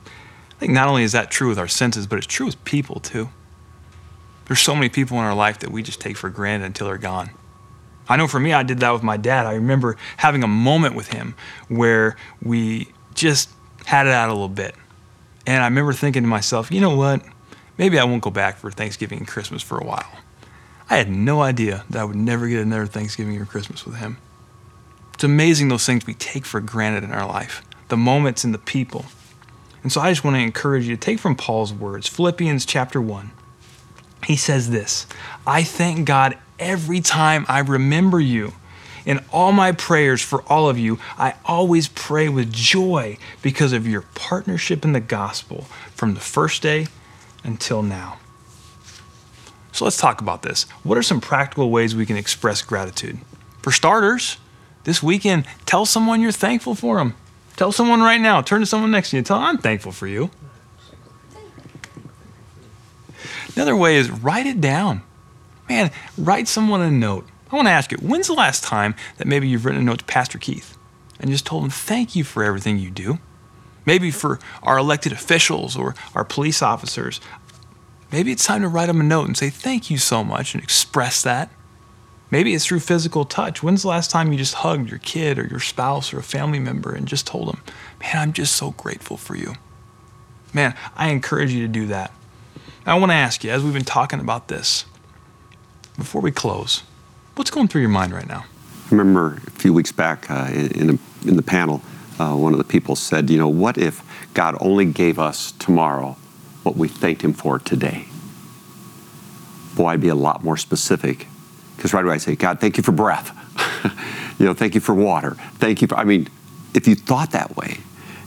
I 0.06 0.60
think 0.60 0.72
not 0.72 0.86
only 0.86 1.02
is 1.02 1.10
that 1.10 1.32
true 1.32 1.48
with 1.48 1.58
our 1.58 1.66
senses, 1.66 2.06
but 2.06 2.18
it's 2.18 2.26
true 2.28 2.46
with 2.46 2.62
people 2.62 3.00
too. 3.00 3.28
There's 4.46 4.60
so 4.60 4.76
many 4.76 4.90
people 4.90 5.18
in 5.18 5.24
our 5.24 5.34
life 5.34 5.58
that 5.58 5.72
we 5.72 5.82
just 5.82 6.00
take 6.00 6.16
for 6.16 6.30
granted 6.30 6.66
until 6.66 6.86
they're 6.86 6.98
gone. 6.98 7.30
I 8.08 8.16
know 8.16 8.28
for 8.28 8.38
me, 8.38 8.52
I 8.52 8.62
did 8.62 8.78
that 8.78 8.92
with 8.92 9.02
my 9.02 9.16
dad. 9.16 9.46
I 9.46 9.54
remember 9.54 9.96
having 10.18 10.44
a 10.44 10.48
moment 10.48 10.94
with 10.94 11.08
him 11.08 11.34
where 11.66 12.16
we 12.40 12.92
just 13.14 13.50
had 13.86 14.06
it 14.06 14.12
out 14.12 14.28
a 14.28 14.32
little 14.32 14.48
bit. 14.48 14.76
And 15.46 15.62
I 15.62 15.66
remember 15.66 15.92
thinking 15.92 16.22
to 16.22 16.28
myself, 16.28 16.70
you 16.70 16.80
know 16.80 16.96
what? 16.96 17.22
Maybe 17.78 17.98
I 17.98 18.04
won't 18.04 18.22
go 18.22 18.30
back 18.30 18.56
for 18.56 18.70
Thanksgiving 18.70 19.18
and 19.18 19.28
Christmas 19.28 19.62
for 19.62 19.78
a 19.78 19.84
while. 19.84 20.10
I 20.88 20.96
had 20.96 21.10
no 21.10 21.40
idea 21.40 21.84
that 21.90 22.00
I 22.00 22.04
would 22.04 22.16
never 22.16 22.46
get 22.48 22.60
another 22.60 22.86
Thanksgiving 22.86 23.40
or 23.40 23.46
Christmas 23.46 23.86
with 23.86 23.96
him. 23.96 24.18
It's 25.14 25.24
amazing 25.24 25.68
those 25.68 25.86
things 25.86 26.06
we 26.06 26.14
take 26.14 26.44
for 26.44 26.60
granted 26.60 27.04
in 27.04 27.12
our 27.12 27.26
life, 27.26 27.62
the 27.88 27.96
moments 27.96 28.44
and 28.44 28.52
the 28.52 28.58
people. 28.58 29.06
And 29.82 29.90
so 29.90 30.00
I 30.00 30.10
just 30.10 30.22
want 30.22 30.36
to 30.36 30.40
encourage 30.42 30.86
you 30.86 30.96
to 30.96 31.00
take 31.00 31.18
from 31.18 31.34
Paul's 31.34 31.72
words, 31.72 32.08
Philippians 32.08 32.66
chapter 32.66 33.00
1. 33.00 33.30
He 34.26 34.36
says 34.36 34.70
this 34.70 35.06
I 35.46 35.62
thank 35.62 36.06
God 36.06 36.38
every 36.58 37.00
time 37.00 37.44
I 37.48 37.60
remember 37.60 38.20
you. 38.20 38.52
In 39.04 39.24
all 39.32 39.52
my 39.52 39.72
prayers 39.72 40.22
for 40.22 40.42
all 40.42 40.68
of 40.68 40.78
you, 40.78 40.98
I 41.18 41.34
always 41.44 41.88
pray 41.88 42.28
with 42.28 42.52
joy 42.52 43.18
because 43.42 43.72
of 43.72 43.86
your 43.86 44.02
partnership 44.14 44.84
in 44.84 44.92
the 44.92 45.00
gospel 45.00 45.62
from 45.94 46.14
the 46.14 46.20
first 46.20 46.62
day 46.62 46.86
until 47.42 47.82
now. 47.82 48.18
So 49.72 49.84
let's 49.84 49.96
talk 49.96 50.20
about 50.20 50.42
this. 50.42 50.64
What 50.82 50.98
are 50.98 51.02
some 51.02 51.20
practical 51.20 51.70
ways 51.70 51.96
we 51.96 52.06
can 52.06 52.16
express 52.16 52.62
gratitude? 52.62 53.18
For 53.62 53.72
starters, 53.72 54.36
this 54.84 55.02
weekend, 55.02 55.46
tell 55.66 55.86
someone 55.86 56.20
you're 56.20 56.32
thankful 56.32 56.74
for 56.74 56.98
them. 56.98 57.14
Tell 57.56 57.72
someone 57.72 58.00
right 58.00 58.20
now, 58.20 58.42
turn 58.42 58.60
to 58.60 58.66
someone 58.66 58.90
next 58.90 59.10
to 59.10 59.16
you, 59.16 59.22
tell 59.22 59.38
them, 59.38 59.46
I'm 59.46 59.58
thankful 59.58 59.92
for 59.92 60.06
you. 60.06 60.30
Another 63.54 63.76
way 63.76 63.96
is 63.96 64.10
write 64.10 64.46
it 64.46 64.60
down 64.60 65.02
man, 65.72 65.90
write 66.18 66.48
someone 66.48 66.80
a 66.80 66.90
note. 66.90 67.26
I 67.52 67.56
want 67.56 67.66
to 67.66 67.72
ask 67.72 67.92
you, 67.92 67.98
when's 67.98 68.28
the 68.28 68.32
last 68.32 68.64
time 68.64 68.94
that 69.18 69.28
maybe 69.28 69.46
you've 69.46 69.66
written 69.66 69.82
a 69.82 69.84
note 69.84 69.98
to 69.98 70.04
Pastor 70.06 70.38
Keith 70.38 70.78
and 71.20 71.30
just 71.30 71.44
told 71.44 71.64
him, 71.64 71.70
thank 71.70 72.16
you 72.16 72.24
for 72.24 72.42
everything 72.42 72.78
you 72.78 72.90
do? 72.90 73.18
Maybe 73.84 74.10
for 74.10 74.38
our 74.62 74.78
elected 74.78 75.12
officials 75.12 75.76
or 75.76 75.94
our 76.14 76.24
police 76.24 76.62
officers. 76.62 77.20
Maybe 78.10 78.32
it's 78.32 78.46
time 78.46 78.62
to 78.62 78.68
write 78.68 78.86
them 78.86 79.00
a 79.00 79.04
note 79.04 79.26
and 79.26 79.36
say, 79.36 79.50
thank 79.50 79.90
you 79.90 79.98
so 79.98 80.24
much 80.24 80.54
and 80.54 80.62
express 80.62 81.22
that. 81.22 81.50
Maybe 82.30 82.54
it's 82.54 82.64
through 82.64 82.80
physical 82.80 83.26
touch. 83.26 83.62
When's 83.62 83.82
the 83.82 83.88
last 83.88 84.10
time 84.10 84.32
you 84.32 84.38
just 84.38 84.54
hugged 84.54 84.88
your 84.88 85.00
kid 85.00 85.38
or 85.38 85.46
your 85.46 85.60
spouse 85.60 86.14
or 86.14 86.18
a 86.18 86.22
family 86.22 86.58
member 86.58 86.94
and 86.94 87.06
just 87.06 87.26
told 87.26 87.48
them, 87.48 87.62
man, 88.00 88.16
I'm 88.16 88.32
just 88.32 88.56
so 88.56 88.70
grateful 88.70 89.18
for 89.18 89.36
you? 89.36 89.54
Man, 90.54 90.74
I 90.96 91.10
encourage 91.10 91.52
you 91.52 91.60
to 91.62 91.68
do 91.68 91.86
that. 91.88 92.12
I 92.86 92.98
want 92.98 93.12
to 93.12 93.16
ask 93.16 93.44
you, 93.44 93.50
as 93.50 93.62
we've 93.62 93.74
been 93.74 93.84
talking 93.84 94.20
about 94.20 94.48
this, 94.48 94.86
before 95.98 96.22
we 96.22 96.30
close, 96.30 96.82
what's 97.34 97.50
going 97.50 97.68
through 97.68 97.80
your 97.80 97.90
mind 97.90 98.12
right 98.12 98.26
now? 98.26 98.44
I 98.86 98.94
remember 98.94 99.38
a 99.46 99.50
few 99.50 99.72
weeks 99.72 99.92
back 99.92 100.30
uh, 100.30 100.50
in, 100.52 100.90
a, 100.90 101.28
in 101.28 101.36
the 101.36 101.42
panel, 101.42 101.82
uh, 102.18 102.34
one 102.34 102.52
of 102.52 102.58
the 102.58 102.64
people 102.64 102.94
said, 102.94 103.30
you 103.30 103.38
know, 103.38 103.48
what 103.48 103.78
if 103.78 104.02
God 104.34 104.56
only 104.60 104.84
gave 104.86 105.18
us 105.18 105.52
tomorrow 105.52 106.16
what 106.62 106.76
we 106.76 106.88
thanked 106.88 107.22
Him 107.22 107.32
for 107.32 107.58
today? 107.58 108.06
Boy, 109.74 109.88
I'd 109.88 110.00
be 110.00 110.08
a 110.08 110.14
lot 110.14 110.44
more 110.44 110.56
specific. 110.56 111.26
Because 111.76 111.94
right 111.94 112.04
away 112.04 112.14
I 112.14 112.18
say, 112.18 112.36
God, 112.36 112.60
thank 112.60 112.76
you 112.76 112.82
for 112.82 112.92
breath. 112.92 113.30
you 114.38 114.46
know, 114.46 114.54
thank 114.54 114.74
you 114.74 114.80
for 114.80 114.94
water. 114.94 115.32
Thank 115.54 115.80
you 115.80 115.88
for, 115.88 115.96
I 115.96 116.04
mean, 116.04 116.28
if 116.74 116.86
you 116.86 116.94
thought 116.94 117.32
that 117.32 117.56
way, 117.56 117.78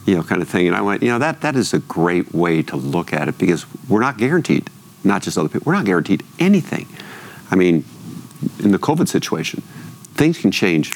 you 0.05 0.15
know, 0.15 0.23
kind 0.23 0.41
of 0.41 0.49
thing. 0.49 0.67
And 0.67 0.75
I 0.75 0.81
went, 0.81 1.03
you 1.03 1.09
know, 1.09 1.19
that, 1.19 1.41
that 1.41 1.55
is 1.55 1.73
a 1.73 1.79
great 1.79 2.33
way 2.33 2.61
to 2.63 2.75
look 2.75 3.13
at 3.13 3.27
it 3.27 3.37
because 3.37 3.65
we're 3.87 4.01
not 4.01 4.17
guaranteed, 4.17 4.69
not 5.03 5.21
just 5.21 5.37
other 5.37 5.49
people, 5.49 5.65
we're 5.65 5.75
not 5.75 5.85
guaranteed 5.85 6.23
anything. 6.39 6.87
I 7.51 7.55
mean, 7.55 7.85
in 8.59 8.71
the 8.71 8.79
COVID 8.79 9.07
situation, 9.07 9.61
things 10.13 10.37
can 10.37 10.51
change 10.51 10.93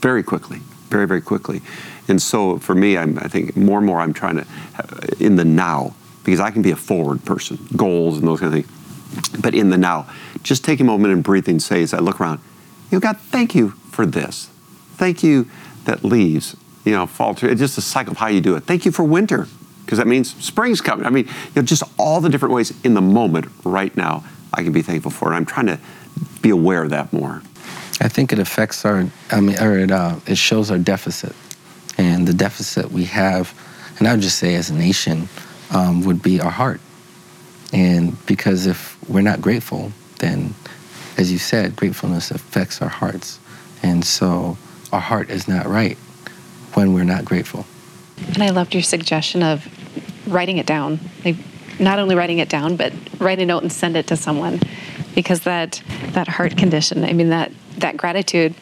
very 0.00 0.22
quickly, 0.22 0.58
very, 0.88 1.06
very 1.06 1.20
quickly. 1.20 1.62
And 2.08 2.22
so 2.22 2.58
for 2.58 2.74
me, 2.74 2.96
I'm, 2.96 3.18
I 3.18 3.28
think 3.28 3.56
more 3.56 3.78
and 3.78 3.86
more 3.86 4.00
I'm 4.00 4.12
trying 4.12 4.36
to, 4.36 4.46
uh, 4.78 5.06
in 5.18 5.36
the 5.36 5.44
now, 5.44 5.94
because 6.24 6.40
I 6.40 6.50
can 6.50 6.62
be 6.62 6.70
a 6.70 6.76
forward 6.76 7.24
person, 7.24 7.58
goals 7.76 8.18
and 8.18 8.26
those 8.26 8.40
kind 8.40 8.54
of 8.54 8.64
things. 8.64 9.40
But 9.40 9.54
in 9.54 9.70
the 9.70 9.78
now, 9.78 10.08
just 10.42 10.64
take 10.64 10.80
a 10.80 10.84
moment 10.84 11.12
and 11.12 11.22
breathe 11.22 11.48
and 11.48 11.62
say, 11.62 11.82
as 11.82 11.94
I 11.94 11.98
look 11.98 12.20
around, 12.20 12.40
you 12.90 12.96
know, 12.96 13.00
God, 13.00 13.18
thank 13.18 13.54
you 13.54 13.70
for 13.90 14.06
this. 14.06 14.50
Thank 14.96 15.22
you 15.22 15.48
that 15.84 16.04
leaves, 16.04 16.56
you 16.84 16.92
know, 16.92 17.06
fall 17.06 17.34
through. 17.34 17.50
It's 17.50 17.60
just 17.60 17.78
a 17.78 17.82
cycle 17.82 18.12
of 18.12 18.18
how 18.18 18.28
you 18.28 18.40
do 18.40 18.56
it. 18.56 18.64
Thank 18.64 18.84
you 18.84 18.92
for 18.92 19.04
winter, 19.04 19.46
because 19.84 19.98
that 19.98 20.06
means 20.06 20.34
spring's 20.44 20.80
coming. 20.80 21.06
I 21.06 21.10
mean, 21.10 21.26
you 21.26 21.52
know, 21.56 21.62
just 21.62 21.82
all 21.98 22.20
the 22.20 22.28
different 22.28 22.54
ways 22.54 22.72
in 22.84 22.94
the 22.94 23.00
moment 23.00 23.46
right 23.64 23.96
now 23.96 24.24
I 24.52 24.62
can 24.62 24.72
be 24.72 24.82
thankful 24.82 25.10
for. 25.10 25.28
And 25.28 25.36
I'm 25.36 25.46
trying 25.46 25.66
to 25.66 25.78
be 26.42 26.50
aware 26.50 26.82
of 26.82 26.90
that 26.90 27.12
more. 27.12 27.42
I 28.00 28.08
think 28.08 28.32
it 28.32 28.38
affects 28.38 28.84
our, 28.84 29.06
I 29.30 29.40
mean, 29.40 29.58
or 29.58 29.78
it, 29.78 29.90
uh, 29.90 30.16
it 30.26 30.36
shows 30.38 30.70
our 30.70 30.78
deficit. 30.78 31.34
And 31.98 32.28
the 32.28 32.34
deficit 32.34 32.90
we 32.90 33.04
have, 33.04 33.54
and 33.98 34.06
I 34.06 34.12
would 34.12 34.20
just 34.20 34.38
say 34.38 34.54
as 34.54 34.68
a 34.68 34.74
nation, 34.74 35.28
um, 35.70 36.04
would 36.04 36.22
be 36.22 36.40
our 36.40 36.50
heart. 36.50 36.80
And 37.72 38.24
because 38.26 38.66
if 38.66 38.96
we're 39.08 39.22
not 39.22 39.40
grateful, 39.40 39.92
then, 40.18 40.54
as 41.16 41.32
you 41.32 41.38
said, 41.38 41.74
gratefulness 41.74 42.30
affects 42.30 42.82
our 42.82 42.88
hearts. 42.88 43.40
And 43.82 44.04
so 44.04 44.58
our 44.92 45.00
heart 45.00 45.30
is 45.30 45.48
not 45.48 45.66
right 45.66 45.96
when 46.74 46.92
we're 46.92 47.04
not 47.04 47.24
grateful. 47.24 47.66
And 48.34 48.42
I 48.42 48.50
loved 48.50 48.74
your 48.74 48.82
suggestion 48.82 49.42
of 49.42 49.66
writing 50.26 50.58
it 50.58 50.66
down. 50.66 51.00
Like 51.24 51.36
not 51.78 51.98
only 51.98 52.14
writing 52.14 52.38
it 52.38 52.48
down, 52.48 52.76
but 52.76 52.92
write 53.18 53.38
a 53.38 53.46
note 53.46 53.62
and 53.62 53.72
send 53.72 53.96
it 53.96 54.06
to 54.08 54.16
someone, 54.16 54.60
because 55.16 55.40
that 55.40 55.82
that 56.12 56.28
heart 56.28 56.56
condition. 56.56 57.02
I 57.02 57.12
mean 57.12 57.30
that 57.30 57.50
that 57.78 57.96
gratitude 57.96 58.54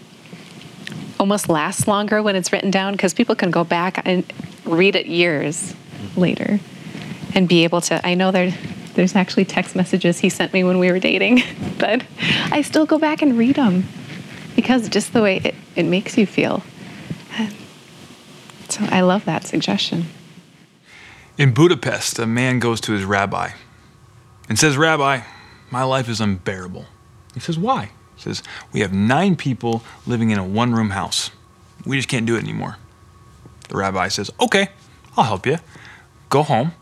almost 1.21 1.51
lasts 1.51 1.87
longer 1.87 2.23
when 2.23 2.37
it's 2.37 2.51
written 2.53 2.71
down 2.71 2.93
because 2.93 3.13
people 3.13 3.35
can 3.35 3.51
go 3.51 3.65
back 3.65 4.01
and 4.07 4.25
read 4.65 4.97
it 4.97 5.05
years 5.05 5.75
later 6.17 6.59
and 7.35 7.47
be 7.47 7.65
able 7.65 7.83
to. 7.83 8.07
I 8.07 8.15
know 8.15 8.31
there 8.31 8.55
there's 8.95 9.15
actually 9.15 9.45
text 9.45 9.77
messages 9.77 10.21
he 10.21 10.31
sent 10.31 10.53
me 10.55 10.65
when 10.65 10.79
we 10.79 10.91
were 10.91 11.01
dating, 11.01 11.43
but 11.79 12.03
I 12.51 12.63
still 12.63 12.87
go 12.87 12.99
back 12.99 13.21
and 13.21 13.37
read 13.37 13.57
them 13.57 13.87
because 14.57 14.89
just 14.89 15.13
the 15.13 15.21
way 15.21 15.43
it, 15.45 15.55
it 15.77 15.83
makes 15.83 16.17
you 16.17 16.27
feel. 16.27 16.63
So 18.69 18.85
I 18.91 19.03
love 19.03 19.25
that 19.27 19.45
suggestion. 19.45 20.07
In 21.37 21.53
Budapest, 21.53 22.19
a 22.19 22.27
man 22.27 22.61
goes 22.61 22.81
to 22.83 22.93
his 22.93 23.05
rabbi 23.05 23.51
and 24.49 24.59
says, 24.59 24.77
Rabbi, 24.77 25.21
my 25.75 25.83
life 25.83 26.09
is 26.09 26.21
unbearable. 26.21 26.87
He 27.35 27.41
says, 27.41 27.59
Why? 27.59 27.91
He 28.15 28.23
says, 28.23 28.45
We 28.73 28.79
have 28.79 28.93
nine 28.93 29.35
people 29.35 29.83
living 30.07 30.31
in 30.31 30.39
a 30.39 30.45
one 30.45 30.73
room 30.73 30.91
house. 30.91 31.33
We 31.85 31.97
just 31.97 32.09
can't 32.09 32.27
do 32.27 32.37
it 32.37 32.45
anymore. 32.45 32.77
The 33.69 33.77
rabbi 33.77 34.07
says, 34.07 34.31
Okay, 34.41 34.69
I'll 35.17 35.25
help 35.25 35.47
you. 35.47 35.59
Go 36.29 36.45
home, 36.45 36.75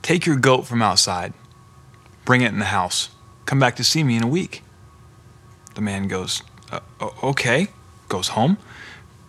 take 0.00 0.24
your 0.24 0.36
goat 0.36 0.66
from 0.66 0.80
outside, 0.80 1.34
bring 2.24 2.40
it 2.40 2.50
in 2.50 2.58
the 2.58 2.72
house, 2.78 3.10
come 3.44 3.60
back 3.60 3.76
to 3.76 3.84
see 3.84 4.02
me 4.02 4.16
in 4.16 4.22
a 4.22 4.28
week. 4.28 4.62
The 5.74 5.82
man 5.82 6.08
goes, 6.08 6.42
uh, 6.72 6.80
Okay, 7.22 7.68
goes 8.08 8.28
home, 8.28 8.56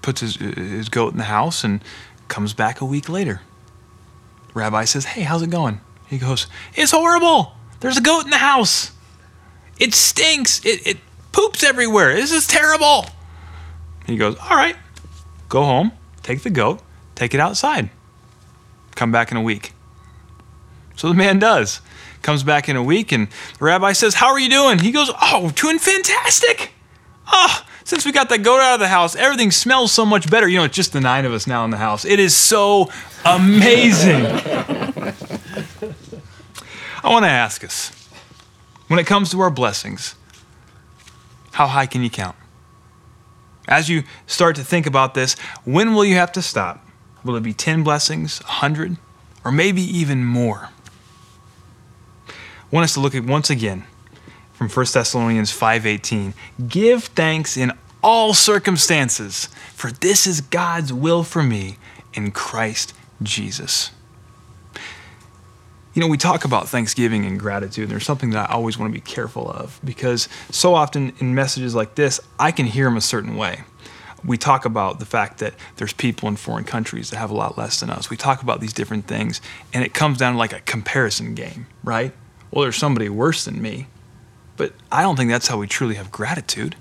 puts 0.02 0.22
his, 0.22 0.36
his 0.38 0.88
goat 0.88 1.12
in 1.12 1.18
the 1.18 1.26
house, 1.26 1.66
and 1.66 1.84
comes 2.30 2.54
back 2.54 2.80
a 2.80 2.86
week 2.86 3.10
later. 3.10 3.42
Rabbi 4.54 4.86
says, 4.86 5.04
Hey, 5.04 5.24
how's 5.24 5.42
it 5.42 5.50
going? 5.50 5.82
He 6.08 6.20
goes, 6.20 6.48
It's 6.74 6.92
horrible. 6.92 7.58
There's 7.82 7.98
a 7.98 8.02
goat 8.02 8.24
in 8.24 8.30
the 8.30 8.38
house. 8.38 8.94
It 9.80 9.94
stinks. 9.94 10.64
It, 10.66 10.86
it 10.86 10.98
poops 11.32 11.64
everywhere. 11.64 12.14
This 12.16 12.32
is 12.32 12.46
terrible. 12.46 13.08
He 14.06 14.18
goes, 14.18 14.36
All 14.38 14.58
right, 14.58 14.76
go 15.48 15.64
home, 15.64 15.92
take 16.24 16.42
the 16.42 16.50
goat, 16.50 16.82
take 17.16 17.34
it 17.34 17.40
outside. 17.40 17.90
Come 18.96 19.12
back 19.12 19.32
in 19.32 19.38
a 19.38 19.42
week. 19.42 19.74
So 20.96 21.08
the 21.08 21.14
man 21.14 21.40
does. 21.40 21.82
Comes 22.22 22.44
back 22.44 22.68
in 22.68 22.76
a 22.76 22.84
week, 22.84 23.14
and 23.14 23.30
the 23.30 23.66
rabbi 23.66 23.94
says, 23.94 24.16
How 24.16 24.28
are 24.28 24.40
you 24.40 24.50
doing? 24.50 24.80
He 24.80 24.92
goes, 24.92 25.10
Oh, 25.22 25.52
doing 25.56 25.80
fantastic. 25.80 26.74
Oh, 27.32 27.66
since 27.86 28.06
we 28.06 28.12
got 28.12 28.28
that 28.30 28.40
goat 28.40 28.60
out 28.60 28.74
of 28.74 28.80
the 28.80 28.88
house, 28.90 29.16
everything 29.16 29.52
smells 29.52 29.94
so 29.94 30.06
much 30.06 30.30
better. 30.30 30.48
You 30.48 30.58
know, 30.58 30.66
it's 30.66 30.76
just 30.76 30.92
the 30.92 31.00
nine 31.00 31.26
of 31.26 31.32
us 31.32 31.48
now 31.48 31.64
in 31.64 31.72
the 31.72 31.78
house. 31.78 32.04
It 32.04 32.20
is 32.20 32.36
so 32.36 32.92
amazing. 33.24 34.26
I 37.02 37.10
want 37.10 37.24
to 37.24 37.30
ask 37.30 37.64
us 37.64 37.99
when 38.90 39.00
it 39.00 39.08
comes 39.08 39.32
to 39.32 39.40
our 39.40 39.50
blessings, 39.50 40.16
how 41.54 41.68
high 41.68 41.86
can 41.86 42.04
you 42.04 42.10
count? 42.10 42.36
As 43.68 43.88
you 43.88 44.04
start 44.28 44.56
to 44.58 44.64
think 44.64 44.86
about 44.86 45.14
this, 45.14 45.36
when 45.64 45.94
will 45.94 46.04
you 46.04 46.16
have 46.16 46.32
to 46.34 46.42
stop? 46.42 46.86
Will 47.24 47.36
it 47.36 47.44
be 47.44 47.54
10 47.54 47.84
blessings, 47.84 48.40
100, 48.42 48.98
or 49.46 49.52
maybe 49.52 49.82
even 49.82 50.26
more? 50.26 50.70
I 52.28 52.34
want 52.72 52.84
us 52.84 52.94
to 52.96 53.00
look 53.00 53.16
at 53.16 53.24
once 53.24 53.50
again 53.50 53.86
from 54.54 54.70
1 54.70 54.94
Thessalonians 54.94 55.52
5:18. 55.52 56.34
Give 56.68 57.04
thanks 57.04 57.58
in 57.58 57.72
all 58.02 58.34
circumstances, 58.34 59.50
for 59.76 59.92
this 59.92 60.26
is 60.26 60.42
God's 60.42 60.92
will 60.92 61.24
for 61.24 61.44
me 61.44 61.78
in 62.14 62.32
Christ 62.32 62.94
Jesus. 63.22 63.92
You 65.94 66.02
know, 66.02 66.08
we 66.08 66.18
talk 66.18 66.46
about 66.46 66.70
Thanksgiving 66.70 67.26
and 67.26 67.40
gratitude, 67.40 67.86
and 67.86 67.92
there's 67.92 68.06
something 68.06 68.30
that 68.32 68.52
I 68.52 68.54
always 68.54 68.78
want 68.78 68.94
to 68.94 69.00
be 69.00 69.02
careful 69.02 69.50
of 69.50 69.80
because 69.84 70.30
so 70.52 70.76
often 70.76 71.14
in 71.20 71.34
messages 71.34 71.74
like 71.74 71.96
this, 71.96 72.20
I 72.40 72.52
can 72.52 72.68
hear 72.68 72.86
them 72.86 72.96
a 72.96 73.02
certain 73.02 73.36
way. 73.36 73.64
We 74.24 74.38
talk 74.38 74.66
about 74.66 75.00
the 75.00 75.06
fact 75.06 75.40
that 75.40 75.56
there's 75.78 75.94
people 75.94 76.30
in 76.30 76.36
foreign 76.36 76.66
countries 76.66 77.10
that 77.10 77.18
have 77.18 77.32
a 77.32 77.36
lot 77.36 77.58
less 77.58 77.80
than 77.80 77.90
us. 77.90 78.10
We 78.10 78.18
talk 78.18 78.44
about 78.44 78.62
these 78.62 78.74
different 78.74 79.08
things, 79.08 79.42
and 79.74 79.84
it 79.84 79.94
comes 79.96 80.20
down 80.20 80.34
to 80.34 80.38
like 80.38 80.54
a 80.54 80.60
comparison 80.62 81.34
game, 81.34 81.66
right? 81.84 82.14
Well, 82.52 82.64
there's 82.64 82.76
somebody 82.76 83.10
worse 83.10 83.46
than 83.46 83.60
me. 83.60 83.88
But 84.58 84.74
I 84.92 85.02
don't 85.02 85.16
think 85.16 85.32
that's 85.32 85.48
how 85.48 85.58
we 85.58 85.68
truly 85.68 85.96
have 85.96 86.12
gratitude. 86.12 86.76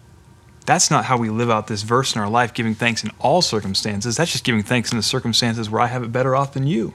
That's 0.66 0.90
not 0.90 1.06
how 1.06 1.16
we 1.16 1.30
live 1.30 1.48
out 1.48 1.68
this 1.68 1.82
verse 1.82 2.14
in 2.14 2.20
our 2.20 2.28
life, 2.28 2.52
giving 2.52 2.74
thanks 2.74 3.02
in 3.04 3.10
all 3.20 3.40
circumstances. 3.40 4.16
That's 4.16 4.32
just 4.32 4.44
giving 4.44 4.62
thanks 4.62 4.92
in 4.92 4.98
the 4.98 5.02
circumstances 5.02 5.70
where 5.70 5.80
I 5.80 5.86
have 5.86 6.02
it 6.02 6.12
better 6.12 6.36
off 6.36 6.52
than 6.52 6.66
you 6.66 6.94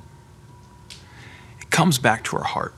comes 1.74 1.98
back 1.98 2.24
to 2.26 2.38
our 2.38 2.44
heart. 2.44 2.74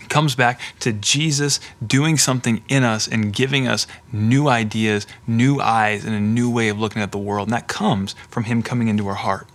It 0.00 0.08
comes 0.08 0.34
back 0.34 0.60
to 0.78 0.92
Jesus 0.92 1.60
doing 1.84 2.16
something 2.16 2.62
in 2.68 2.84
us 2.84 3.06
and 3.06 3.34
giving 3.34 3.66
us 3.66 3.86
new 4.12 4.48
ideas, 4.48 5.06
new 5.26 5.60
eyes, 5.60 6.04
and 6.04 6.14
a 6.14 6.20
new 6.20 6.48
way 6.48 6.68
of 6.68 6.78
looking 6.78 7.02
at 7.02 7.10
the 7.10 7.18
world. 7.18 7.48
And 7.48 7.52
that 7.52 7.68
comes 7.68 8.14
from 8.28 8.44
Him 8.44 8.62
coming 8.62 8.88
into 8.88 9.08
our 9.08 9.14
heart. 9.14 9.48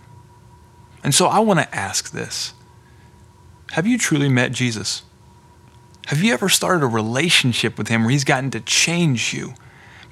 And 1.02 1.14
so 1.14 1.26
I 1.26 1.38
want 1.38 1.60
to 1.60 1.74
ask 1.74 2.12
this 2.12 2.52
Have 3.72 3.86
you 3.86 3.98
truly 3.98 4.28
met 4.28 4.52
Jesus? 4.52 5.02
Have 6.08 6.22
you 6.22 6.32
ever 6.32 6.48
started 6.48 6.84
a 6.84 6.88
relationship 6.88 7.78
with 7.78 7.88
Him 7.88 8.02
where 8.02 8.12
He's 8.12 8.24
gotten 8.24 8.50
to 8.50 8.60
change 8.60 9.32
you? 9.32 9.54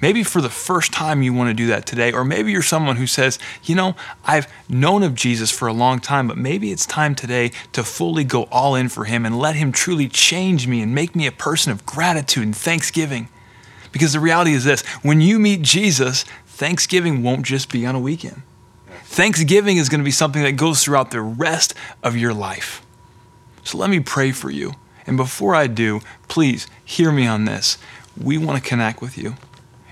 Maybe 0.01 0.23
for 0.23 0.41
the 0.41 0.49
first 0.49 0.91
time 0.91 1.23
you 1.23 1.33
want 1.33 1.49
to 1.49 1.53
do 1.53 1.67
that 1.67 1.85
today, 1.85 2.11
or 2.11 2.23
maybe 2.25 2.51
you're 2.51 2.61
someone 2.61 2.97
who 2.97 3.07
says, 3.07 3.39
you 3.63 3.75
know, 3.75 3.95
I've 4.25 4.51
known 4.69 5.03
of 5.03 5.15
Jesus 5.15 5.51
for 5.51 5.67
a 5.67 5.73
long 5.73 5.99
time, 5.99 6.27
but 6.27 6.37
maybe 6.37 6.71
it's 6.71 6.85
time 6.85 7.15
today 7.15 7.51
to 7.71 7.83
fully 7.83 8.23
go 8.23 8.43
all 8.51 8.75
in 8.75 8.89
for 8.89 9.05
Him 9.05 9.25
and 9.25 9.39
let 9.39 9.55
Him 9.55 9.71
truly 9.71 10.07
change 10.07 10.67
me 10.67 10.81
and 10.81 10.93
make 10.93 11.15
me 11.15 11.27
a 11.27 11.31
person 11.31 11.71
of 11.71 11.85
gratitude 11.85 12.43
and 12.43 12.55
thanksgiving. 12.55 13.29
Because 13.91 14.11
the 14.11 14.19
reality 14.19 14.51
is 14.51 14.65
this 14.65 14.81
when 15.01 15.21
you 15.21 15.39
meet 15.39 15.61
Jesus, 15.61 16.25
Thanksgiving 16.55 17.21
won't 17.21 17.45
just 17.45 17.69
be 17.69 17.85
on 17.85 17.95
a 17.95 17.99
weekend. 17.99 18.41
Thanksgiving 19.03 19.75
is 19.75 19.89
going 19.89 19.99
to 19.99 20.05
be 20.05 20.11
something 20.11 20.43
that 20.43 20.53
goes 20.53 20.83
throughout 20.83 21.11
the 21.11 21.21
rest 21.21 21.73
of 22.01 22.15
your 22.15 22.33
life. 22.33 22.81
So 23.63 23.77
let 23.77 23.89
me 23.89 23.99
pray 23.99 24.31
for 24.31 24.49
you. 24.49 24.73
And 25.05 25.17
before 25.17 25.53
I 25.53 25.67
do, 25.67 25.99
please 26.29 26.67
hear 26.83 27.11
me 27.11 27.27
on 27.27 27.45
this. 27.45 27.77
We 28.21 28.37
want 28.37 28.61
to 28.61 28.69
connect 28.69 29.01
with 29.01 29.17
you. 29.17 29.35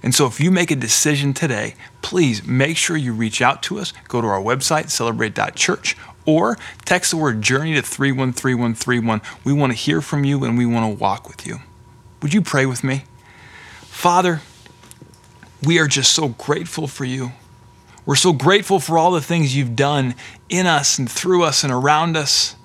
And 0.03 0.13
so 0.13 0.27
if 0.27 0.41
you 0.41 0.51
make 0.51 0.69
a 0.69 0.75
decision 0.75 1.33
today, 1.33 1.75
please 2.01 2.45
make 2.45 2.75
sure 2.75 2.97
you 2.97 3.13
reach 3.13 3.41
out 3.41 3.63
to 3.63 3.79
us. 3.79 3.93
Go 4.09 4.19
to 4.19 4.27
our 4.27 4.41
website, 4.41 4.89
celebrate.church, 4.89 5.95
or 6.25 6.57
text 6.83 7.11
the 7.11 7.17
word 7.17 7.41
journey 7.41 7.73
to 7.75 7.81
313131. 7.81 9.21
We 9.45 9.53
want 9.53 9.71
to 9.71 9.77
hear 9.77 10.01
from 10.01 10.25
you 10.25 10.43
and 10.43 10.57
we 10.57 10.65
want 10.65 10.93
to 10.93 11.01
walk 11.01 11.29
with 11.29 11.47
you. 11.47 11.59
Would 12.21 12.33
you 12.33 12.41
pray 12.41 12.65
with 12.65 12.83
me? 12.83 13.05
Father, 13.83 14.41
we 15.63 15.79
are 15.79 15.87
just 15.87 16.11
so 16.11 16.27
grateful 16.27 16.87
for 16.87 17.05
you. 17.05 17.31
We're 18.05 18.15
so 18.15 18.33
grateful 18.33 18.81
for 18.81 18.97
all 18.97 19.11
the 19.11 19.21
things 19.21 19.55
you've 19.55 19.77
done 19.77 20.15
in 20.49 20.67
us 20.67 20.99
and 20.99 21.09
through 21.09 21.43
us 21.43 21.63
and 21.63 21.71
around 21.71 22.17
us. 22.17 22.57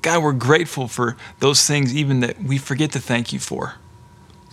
God, 0.00 0.22
we're 0.22 0.32
grateful 0.32 0.88
for 0.88 1.18
those 1.40 1.66
things 1.66 1.94
even 1.94 2.20
that 2.20 2.42
we 2.42 2.56
forget 2.56 2.92
to 2.92 3.00
thank 3.00 3.34
you 3.34 3.38
for 3.38 3.74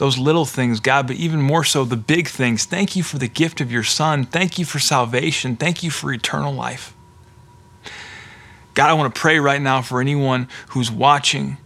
those 0.02 0.18
little 0.18 0.46
things, 0.46 0.80
God, 0.80 1.06
but 1.06 1.18
even 1.18 1.44
more 1.44 1.64
so 1.64 1.86
the 1.86 1.96
big 1.96 2.28
things. 2.28 2.66
Thank 2.66 2.96
you 2.96 3.04
for 3.04 3.20
the 3.20 3.28
gift 3.28 3.62
of 3.62 3.72
your 3.72 3.84
Son. 3.84 4.26
Thank 4.26 4.58
you 4.58 4.66
for 4.66 4.80
salvation. 4.80 5.56
Thank 5.56 5.84
you 5.84 5.92
for 5.92 6.12
eternal 6.12 6.52
life. 6.52 6.96
God, 8.74 8.90
I 8.90 8.94
want 8.94 9.14
to 9.14 9.22
pray 9.22 9.38
right 9.38 9.62
now 9.62 9.84
for 9.84 10.02
anyone 10.02 10.50
who's 10.70 10.90
watching 10.90 11.58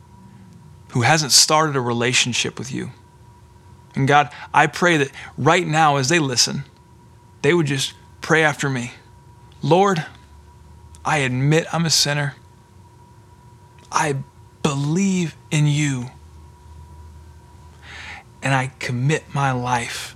who 0.89 1.03
hasn't 1.03 1.31
started 1.31 1.77
a 1.77 1.79
relationship 1.79 2.59
with 2.59 2.73
you. 2.73 2.91
And 3.95 4.05
God, 4.05 4.29
I 4.53 4.67
pray 4.67 4.97
that 4.97 5.11
right 5.37 5.65
now 5.65 5.95
as 5.95 6.09
they 6.09 6.19
listen, 6.19 6.65
they 7.41 7.53
would 7.53 7.67
just 7.67 7.93
pray 8.19 8.43
after 8.43 8.69
me 8.69 8.91
Lord, 9.61 10.05
I 11.05 11.19
admit 11.19 11.73
I'm 11.73 11.85
a 11.85 11.89
sinner. 11.89 12.35
I 13.89 14.17
believe 14.61 15.37
in 15.51 15.67
you 15.67 16.11
and 18.45 18.53
I 18.53 18.71
commit 18.79 19.33
my 19.33 19.51
life 19.51 20.15